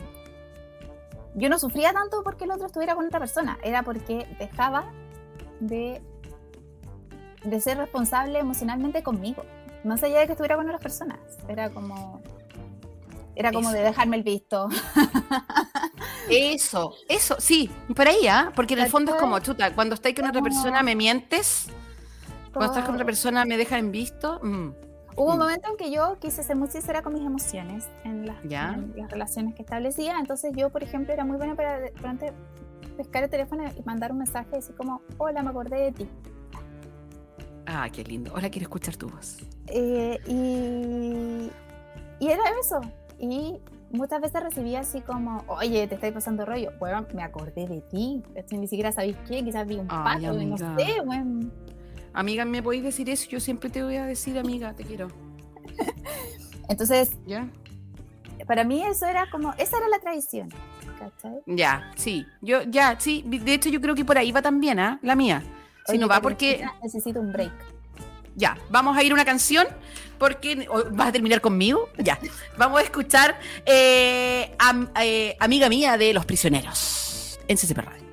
[1.35, 4.91] yo no sufría tanto porque el otro estuviera con otra persona, era porque dejaba
[5.59, 6.01] de,
[7.43, 9.43] de ser responsable emocionalmente conmigo,
[9.83, 11.19] más allá de que estuviera con otras personas.
[11.47, 12.21] Era como.
[13.35, 13.77] Era como Eso.
[13.77, 14.67] de dejarme el visto.
[16.29, 18.51] Eso, eso, sí, por ahí, ¿ah?
[18.55, 21.67] Porque en el fondo es como, chuta, cuando estáis con otra persona me mientes,
[22.53, 24.39] cuando estás con otra persona me dejas en visto.
[24.43, 24.69] mm.
[25.15, 25.39] Hubo un Mm.
[25.39, 28.73] momento en que yo quise ser muy sincera con mis emociones en las, Ya.
[28.75, 30.17] en las relaciones que establecía.
[30.17, 32.25] Entonces yo, por ejemplo, era muy buena para de pronto
[32.95, 36.09] pescar el teléfono y mandar un mensaje así como, hola, me acordé de ti.
[37.65, 38.31] Ah, qué lindo.
[38.33, 39.37] Ahora quiero escuchar tu voz.
[39.67, 41.51] Eh, y,
[42.25, 42.79] y era eso.
[43.19, 43.57] Y
[43.91, 46.71] muchas veces recibía así como, oye, te estáis pasando rollo.
[46.79, 48.23] Bueno, me acordé de ti.
[48.51, 51.49] Ni siquiera sabéis qué, quizás vi un Ay, pato, no sé, bueno.
[52.13, 53.29] Amiga, ¿me podéis decir eso?
[53.29, 55.07] Yo siempre te voy a decir, amiga, te quiero.
[56.69, 57.49] Entonces, ¿Ya?
[58.45, 60.49] para mí eso era como, esa era la tradición.
[60.97, 61.39] ¿Cachai?
[61.45, 62.25] Ya, sí.
[62.41, 63.23] Yo, ya, sí.
[63.25, 64.99] De hecho, yo creo que por ahí va también, ¿ah?
[65.01, 65.43] La mía.
[65.85, 66.65] Si Oye, no va porque...
[66.81, 67.53] Necesito un break.
[68.39, 69.67] Ya, vamos a ir a una canción
[70.17, 71.89] porque vas a terminar conmigo.
[71.97, 72.17] Ya,
[72.57, 74.55] vamos a escuchar eh,
[75.01, 78.08] eh, Amiga Mía de Los Prisioneros en CCP.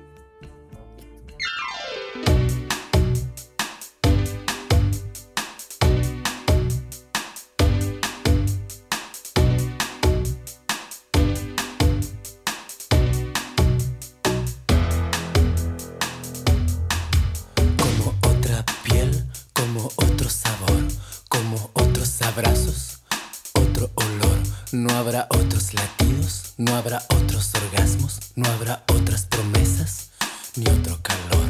[26.57, 30.09] No habrá otros orgasmos, no habrá otras promesas,
[30.55, 31.47] ni otro calor.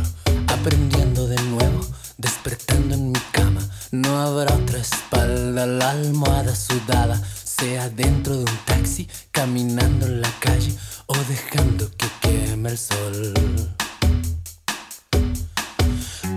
[0.47, 1.85] Aprendiendo de nuevo,
[2.17, 3.61] despertando en mi cama.
[3.91, 10.31] No habrá otra espalda, la almohada sudada, sea dentro de un taxi, caminando en la
[10.39, 10.75] calle
[11.05, 13.33] o dejando que queme el sol.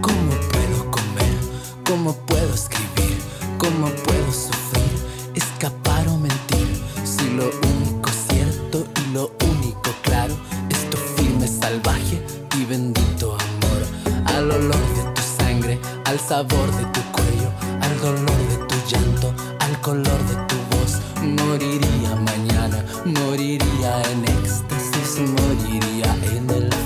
[0.00, 1.38] ¿Cómo puedo comer?
[1.84, 3.18] ¿Cómo puedo escribir?
[3.58, 4.92] ¿Cómo puedo sufrir?
[5.34, 6.80] Escapar o mentir.
[7.04, 7.50] Si lo
[11.60, 12.22] salvaje
[12.58, 13.80] y bendito amor.
[14.34, 17.50] Al olor de tu sangre, al sabor de tu cuello,
[17.82, 20.92] al dolor de tu llanto, al color de tu voz.
[21.22, 26.79] Moriría mañana, moriría en éxtasis, moriría en el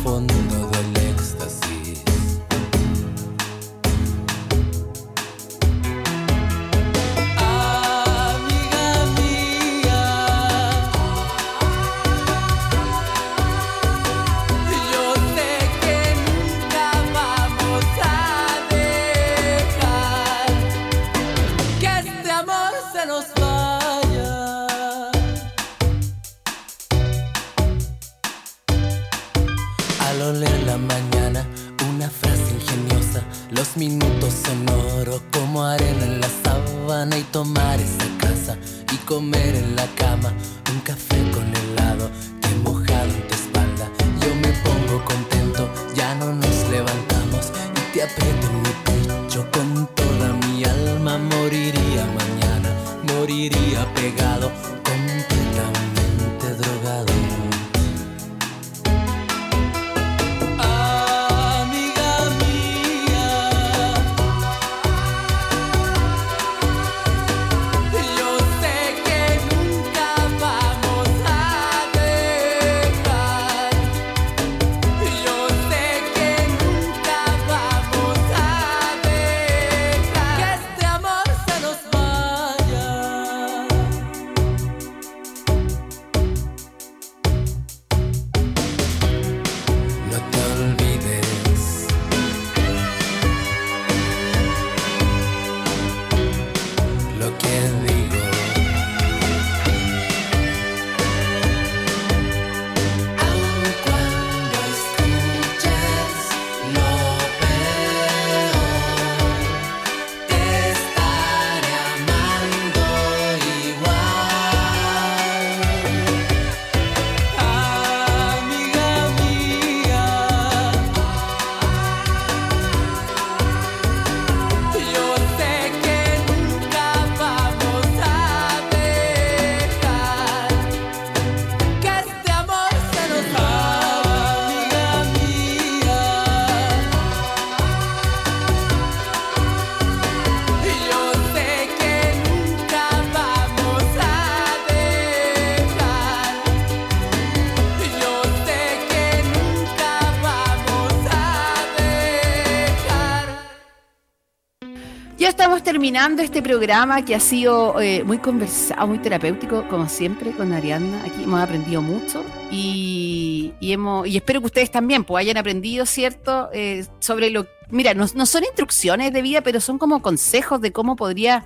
[155.85, 161.05] terminando este programa que ha sido eh, muy conversado, muy terapéutico, como siempre, con Ariadna.
[161.05, 165.85] Aquí hemos aprendido mucho y, y hemos, y espero que ustedes también pues, hayan aprendido,
[165.85, 166.49] ¿cierto?
[166.55, 167.47] Eh, sobre lo.
[167.69, 171.45] Mira, no, no son instrucciones de vida, pero son como consejos de cómo podría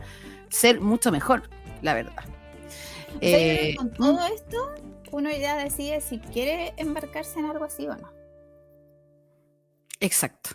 [0.51, 1.51] ser mucho mejor,
[1.83, 2.23] la verdad.
[3.21, 4.71] Eh, con todo esto,
[5.11, 8.09] uno ya decide si quiere embarcarse en algo así o no.
[9.99, 10.51] exacto.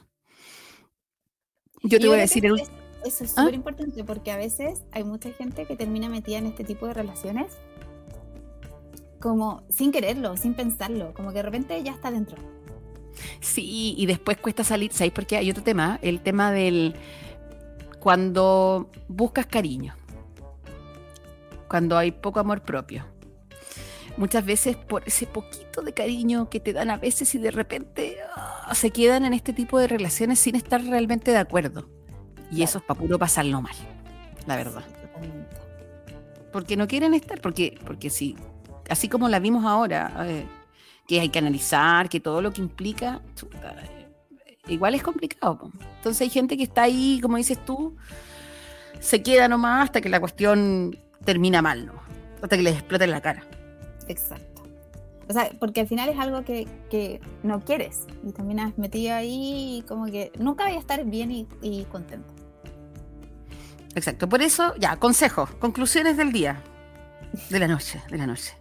[1.82, 2.72] Yo te Y voy a decir el es-
[3.06, 3.42] Eso es ¿Ah?
[3.42, 6.94] súper importante porque a veces hay mucha gente que termina metida en este tipo de
[6.94, 7.54] relaciones
[9.20, 12.38] como sin quererlo, sin pensarlo, como que de repente ya está dentro.
[13.40, 15.38] Sí, y después cuesta salir, ¿sabéis por qué?
[15.38, 16.96] Hay otro tema, el tema del
[18.00, 19.96] cuando buscas cariño,
[21.70, 23.06] cuando hay poco amor propio.
[24.18, 28.18] Muchas veces por ese poquito de cariño que te dan a veces y de repente
[28.36, 31.88] ah, se quedan en este tipo de relaciones sin estar realmente de acuerdo.
[32.54, 33.76] Y eso es para puro pasarlo mal,
[34.46, 34.84] la verdad.
[36.52, 38.36] Porque no quieren estar, porque, porque sí,
[38.90, 40.46] así como la vimos ahora, eh,
[41.08, 44.08] que hay que analizar, que todo lo que implica, chuta, eh,
[44.68, 45.58] igual es complicado.
[45.58, 45.72] po.
[45.98, 47.96] Entonces hay gente que está ahí, como dices tú,
[49.00, 52.04] se queda nomás hasta que la cuestión termina mal, ¿no?
[52.44, 53.44] hasta que les explota en la cara.
[54.08, 54.64] Exacto.
[55.30, 59.16] O sea, porque al final es algo que, que no quieres y también has metido
[59.16, 62.34] ahí y como que nunca voy a estar bien y, y contento.
[63.96, 66.62] Exacto, por eso, ya, consejos, conclusiones del día,
[67.50, 68.54] de la noche, de la noche.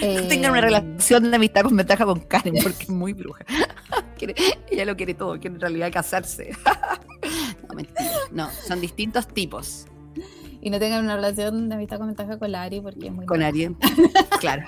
[0.00, 3.44] Eh, Tengan una relación de amistad con ventaja con Karen, porque es muy bruja.
[4.18, 4.34] Quiere-
[4.70, 6.50] ella lo quiere todo, quiere en realidad casarse.
[7.68, 8.10] no, mentira.
[8.32, 9.86] No, son distintos tipos.
[10.60, 13.26] Y no tengan una relación de amistad con ventaja con la Ari porque es muy
[13.26, 13.42] Con.
[13.42, 13.76] Ariel.
[14.40, 14.66] Claro.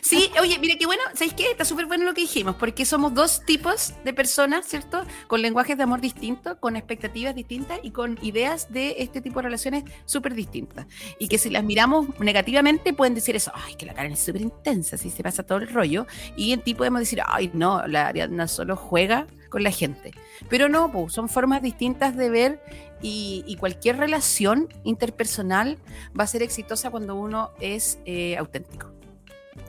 [0.00, 1.50] Sí, oye, mira qué bueno, ¿sabéis qué?
[1.50, 5.04] Está súper bueno lo que dijimos, porque somos dos tipos de personas, ¿cierto?
[5.26, 9.44] Con lenguajes de amor distintos, con expectativas distintas y con ideas de este tipo de
[9.44, 10.86] relaciones súper distintas.
[11.18, 14.42] Y que si las miramos negativamente pueden decir eso, ay, que la Karen es súper
[14.42, 16.06] intensa, así se pasa todo el rollo.
[16.36, 20.12] Y en ti podemos decir, ay, no, la Ariadna solo juega con la gente.
[20.48, 22.62] Pero no, son formas distintas de ver
[23.00, 25.78] y, y cualquier relación interpersonal
[26.18, 28.97] va a ser exitosa cuando uno es eh, auténtico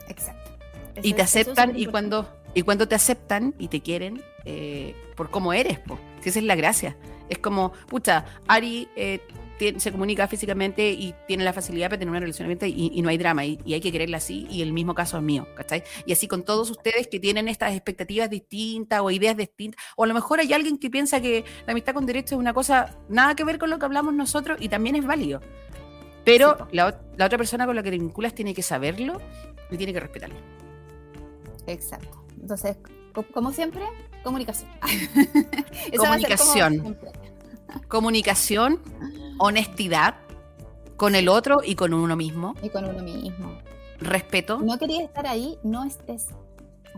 [0.10, 0.52] Exacto.
[1.02, 4.22] y te es- eso es aceptan y cuando y cuando te aceptan y te quieren
[4.46, 5.98] eh, por cómo eres po.
[6.22, 6.98] Si esa es la gracia
[7.30, 9.20] es como pucha Ari eh,
[9.60, 13.02] tien- se comunica físicamente y tiene la facilidad para tener una relación abierta y, y
[13.04, 15.48] no hay drama y, y hay que quererla así y el mismo caso es mío
[15.56, 15.84] ¿cachai?
[16.08, 20.08] y así con todos ustedes que tienen estas expectativas distintas o ideas distintas o a
[20.08, 23.36] lo mejor hay alguien que piensa que la amistad con derecho es una cosa nada
[23.36, 25.40] que ver con lo que hablamos nosotros y también es válido
[26.26, 29.22] pero la, ot- la otra persona con la que te vinculas tiene que saberlo
[29.72, 30.36] y tiene que respetarlo
[31.68, 32.24] Exacto.
[32.42, 32.78] Entonces,
[33.14, 33.84] co- como siempre,
[34.24, 34.70] comunicación.
[35.98, 36.98] Comunicación.
[37.88, 38.80] comunicación,
[39.40, 40.16] honestidad
[40.98, 43.58] con el otro y con uno mismo, Y con uno mismo.
[44.00, 46.28] respeto, No querías estar ahí, no estés.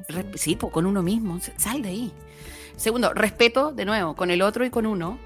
[0.10, 0.24] Así.
[0.36, 2.14] sí, pues, con uno mismo, sal de ahí.
[2.78, 5.20] Segundo, respeto, de nuevo, con el otro y con uno,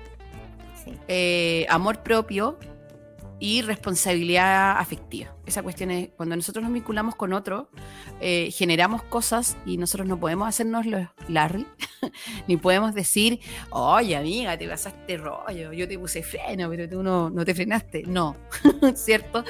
[0.84, 0.92] Sí.
[1.08, 2.58] eh, amor propio
[3.40, 5.36] y responsabilidad afectiva.
[5.45, 7.70] Esa cuestión es, cuando nosotros nos vinculamos con otro,
[8.22, 11.66] eh, generamos cosas y nosotros no podemos hacernos los Larry,
[12.48, 13.40] ni podemos decir,
[13.72, 18.03] oye amiga, te pasaste rollo, yo te puse freno, pero tú no, no te frenaste.
[18.07, 18.36] No,
[18.95, 19.44] ¿cierto?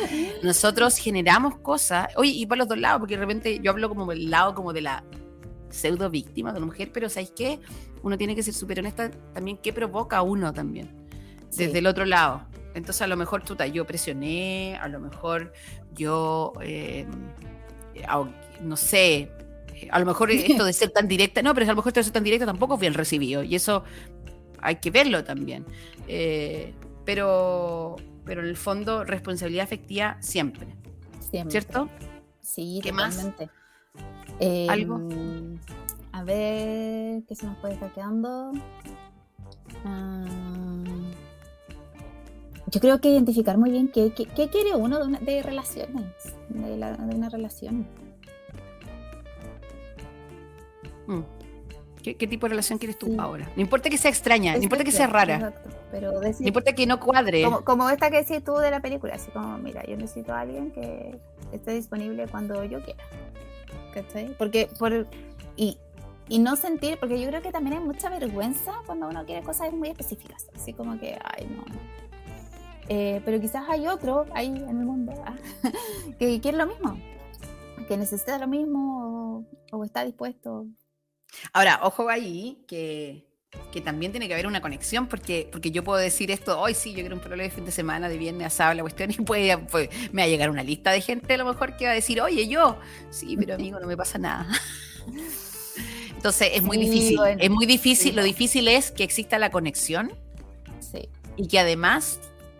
[0.44, 4.06] Nosotros generamos cosas, oye, y para los dos lados, porque de repente yo hablo como
[4.08, 5.04] del lado como de la
[5.70, 7.60] pseudo víctima de la mujer, pero ¿sabéis qué?
[8.02, 10.90] Uno tiene que ser súper honesta también qué provoca a uno también,
[11.50, 11.78] desde Sí.
[11.78, 12.48] el otro lado.
[12.76, 15.54] Entonces a lo mejor chuta, yo presioné, a lo mejor
[15.94, 17.08] yo, eh,
[18.08, 18.32] au-
[18.62, 19.32] no sé,
[19.74, 22.02] eh, a lo mejor esto de ser tan directa, no, pero a lo mejor esto
[22.02, 23.84] de ser tan directa tampoco es bien recibido y eso
[24.62, 25.66] hay que verlo también.
[26.08, 26.74] Eh,
[27.06, 27.96] pero,
[28.26, 30.68] pero en el fondo, responsabilidad afectiva siempre,
[31.20, 31.52] Siempre.
[31.52, 31.90] ¿cierto?
[32.42, 33.16] Sí, ¿Qué más?
[33.16, 33.50] totalmente.
[34.40, 35.02] Eh, ¿Algo?
[36.12, 38.52] A ver, ¿qué se nos puede estar quedando?
[39.86, 40.26] Ah,
[42.76, 46.04] yo creo que identificar muy bien qué, qué- qué quiere uno de, una- de relaciones,
[46.50, 47.88] de, la- de una relación.
[51.08, 51.20] Mm.
[52.04, 53.16] ¿Qué, qué tipo de relación quieres tú Sí.
[53.18, 53.50] ahora?
[53.56, 56.74] No importa que sea extraña, no importa que sea rara, exacto, Pero decir, no importa
[56.74, 57.44] que no cuadre.
[57.44, 60.42] como, como esta que decís tú de la película, así como, mira, yo necesito a
[60.42, 61.18] alguien que
[61.54, 63.04] esté disponible cuando yo quiera.
[63.94, 64.36] ¿Cachai?
[64.38, 65.08] Porque por
[65.56, 65.78] y,
[66.28, 69.72] y no sentir, porque yo creo que también hay mucha vergüenza cuando uno quiere cosas
[69.72, 71.64] muy específicas, así como que, ay, no.
[72.90, 75.36] Eh, pero quizás hay otro ahí en el mundo ah,
[76.20, 77.00] que quiere lo mismo,
[77.88, 80.68] que necesita lo mismo o, o está dispuesto.
[81.54, 83.26] Ahora, ojo ahí, que
[83.72, 86.90] que también tiene que haber una conexión, porque, porque yo puedo decir esto, hoy sí,
[86.92, 89.22] yo quiero un problema de fin de semana, de viernes a sábado, la cuestión, y
[89.22, 91.92] puede, puede- me va a llegar una lista de gente a lo mejor que va
[91.92, 92.78] a decir, oye, yo,
[93.12, 94.46] sí, pero amigo, no me pasa nada.
[96.16, 98.16] Entonces es muy Sí, difícil, bueno, es muy difícil, sí.
[98.16, 100.12] lo difícil es que exista la conexión
[100.80, 101.08] Sí.
[101.38, 102.20] y que además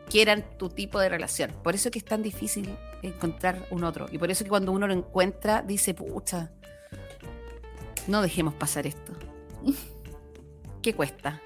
[0.10, 1.52] quieran tu tipo de relación.
[1.64, 4.08] Por eso es que es tan difícil encontrar un otro.
[4.12, 6.52] Y por eso que cuando uno lo encuentra, dice, pucha,
[8.08, 9.14] no dejemos pasar esto.
[10.82, 11.42] ¿Qué cuesta?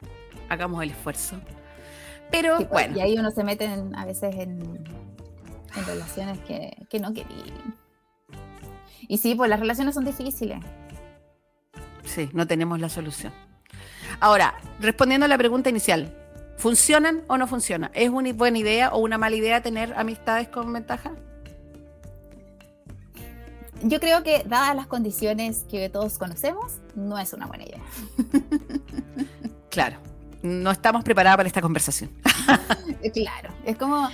[0.50, 1.40] Hagamos el esfuerzo.
[2.32, 4.60] Pero Sí, bueno, Y ahí uno se mete en- a veces en,
[5.76, 7.54] en relaciones que, que no quería.
[9.08, 10.60] Y sí, pues las relaciones son difíciles.
[12.04, 13.32] sí, no tenemos la solución.
[14.20, 16.14] Ahora, respondiendo a la pregunta inicial,
[16.60, 17.90] ¿funcionan o no funcionan?
[17.94, 21.14] ¿Es una buena idea o una mala idea tener amistades con ventaja?
[23.82, 27.82] Yo creo que, dadas las condiciones que todos conocemos, no es una buena idea.
[29.70, 29.98] Claro,
[30.42, 32.10] no estamos preparados para esta conversación.
[33.14, 34.10] Claro, es como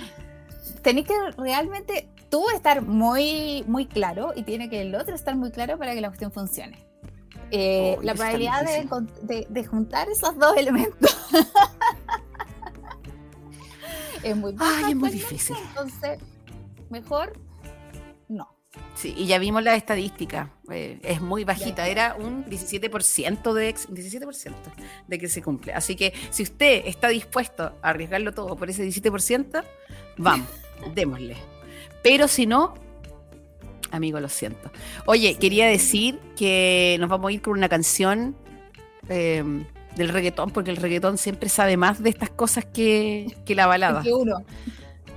[0.82, 5.50] tenéis que realmente tú estar muy, muy claro y tiene que el otro estar muy
[5.50, 6.86] claro para que la cuestión funcione.
[7.50, 8.66] Eh, Uy, la probabilidad
[9.48, 11.16] de juntar esos dos elementos
[14.30, 14.70] es muy baja.
[14.86, 15.56] Ay, es muy actualmente, difícil.
[15.68, 16.18] Entonces,
[16.90, 17.38] mejor
[18.28, 18.48] no.
[18.94, 23.88] Sí, y ya vimos la estadística, eh, es muy bajita, era un 17% de ex-
[23.88, 24.54] 17%
[25.06, 25.72] de que se cumple.
[25.72, 29.64] Así que si usted está dispuesto a arriesgarlo todo por ese 17%,
[30.18, 30.48] vamos,
[30.94, 31.36] démosle.
[32.02, 32.74] Pero si no,
[33.92, 34.70] amigo, lo siento.
[35.06, 38.36] Oye, quería decir que nos vamos a ir con una canción
[39.08, 39.42] eh,
[39.96, 44.02] del reggaetón, porque el reggaetón siempre sabe más de estas cosas que, que la balada
[44.02, 44.44] que uno.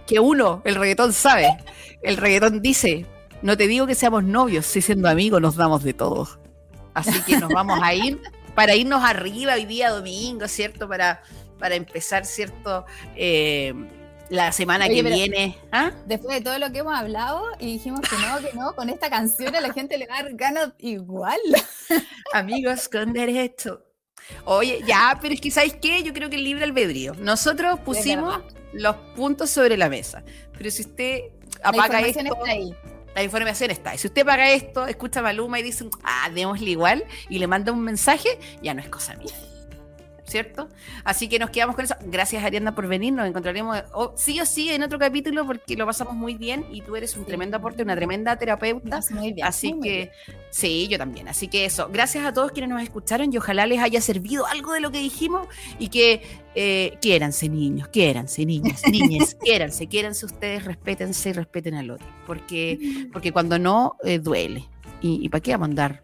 [0.08, 1.58] que uno, el reggaetón sabe.
[2.02, 3.06] El reggaetón dice,
[3.42, 6.28] no te digo que seamos novios, si siendo amigos nos damos de todo.
[6.94, 8.22] Así que nos vamos a ir
[8.56, 10.88] para irnos arriba hoy día domingo, ¿cierto?
[10.88, 11.22] Para,
[11.60, 12.86] para empezar, ¿cierto?
[13.16, 13.74] Eh,
[14.30, 15.58] la semana Oye, que viene.
[15.72, 15.92] ¿Ah?
[16.06, 19.10] Después de todo lo que hemos hablado y dijimos que no, que no, con esta
[19.10, 21.40] canción a la gente le va a dar ganas igual.
[22.34, 23.89] Amigos con derecho.
[24.46, 26.04] Oye, ya, pero es que ¿sabes qué?
[26.04, 27.14] Yo creo que el libre albedrío.
[27.16, 28.40] Nosotros pusimos
[28.74, 30.24] los puntos sobre la mesa.
[30.58, 31.22] Pero si usted
[31.64, 32.76] La apaga información esto, está ahí.
[33.16, 33.96] la información está.
[33.96, 37.48] Y si usted paga esto, escucha a Maluma y dice, ah, démosle igual, y le
[37.48, 38.30] manda un mensaje,
[38.62, 39.34] ya no es cosa mía.
[40.30, 40.70] ¿Cierto?
[41.04, 41.96] Así que nos quedamos con eso.
[42.06, 43.12] Gracias, Arianda, por venir.
[43.14, 46.82] Nos encontraremos o- sí o sí en otro capítulo porque lo pasamos muy bien y
[46.82, 49.00] tú eres un tremendo aporte, una tremenda terapeuta.
[49.12, 50.12] Muy bien, Así muy, que,
[50.52, 51.28] sí, yo también.
[51.28, 51.90] Así que eso.
[51.92, 55.00] Gracias a todos quienes nos escucharon y ojalá les haya servido algo de lo que
[55.00, 55.48] dijimos
[55.80, 56.22] y que
[56.56, 62.06] eh, quiéranse, niños, quiéranse, niñas, niñas, quiéranse, quiéranse ustedes, respétense y respeten al otro.
[62.28, 64.70] Porque, porque cuando no, eh, duele.
[65.02, 66.04] ¿Y, y para qué vamos a andar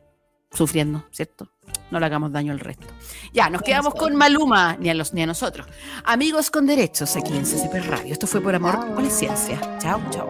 [0.52, 1.52] sufriendo, cierto?
[1.92, 2.88] No le hagamos daño al resto.
[3.32, 5.68] Ya, nos quedamos con Maluma, ni a, los, ni a nosotros.
[6.04, 8.12] Amigos con derechos aquí en CCP Radio.
[8.14, 9.60] Esto fue por amor o la ciencia.
[9.80, 10.30] Chao, chao.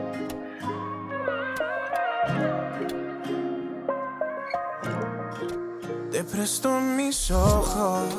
[6.12, 8.10] Te presto mis ojos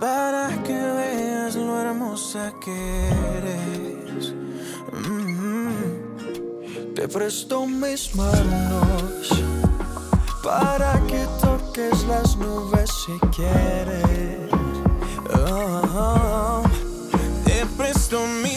[0.00, 4.34] para que veas lo hermosa que eres.
[4.92, 5.58] Mm.
[6.94, 9.42] Te presto mis manos
[10.42, 11.26] para que
[11.78, 14.50] toques las nubes si quieres.
[15.34, 16.62] Oh.
[17.44, 18.47] Te presto mis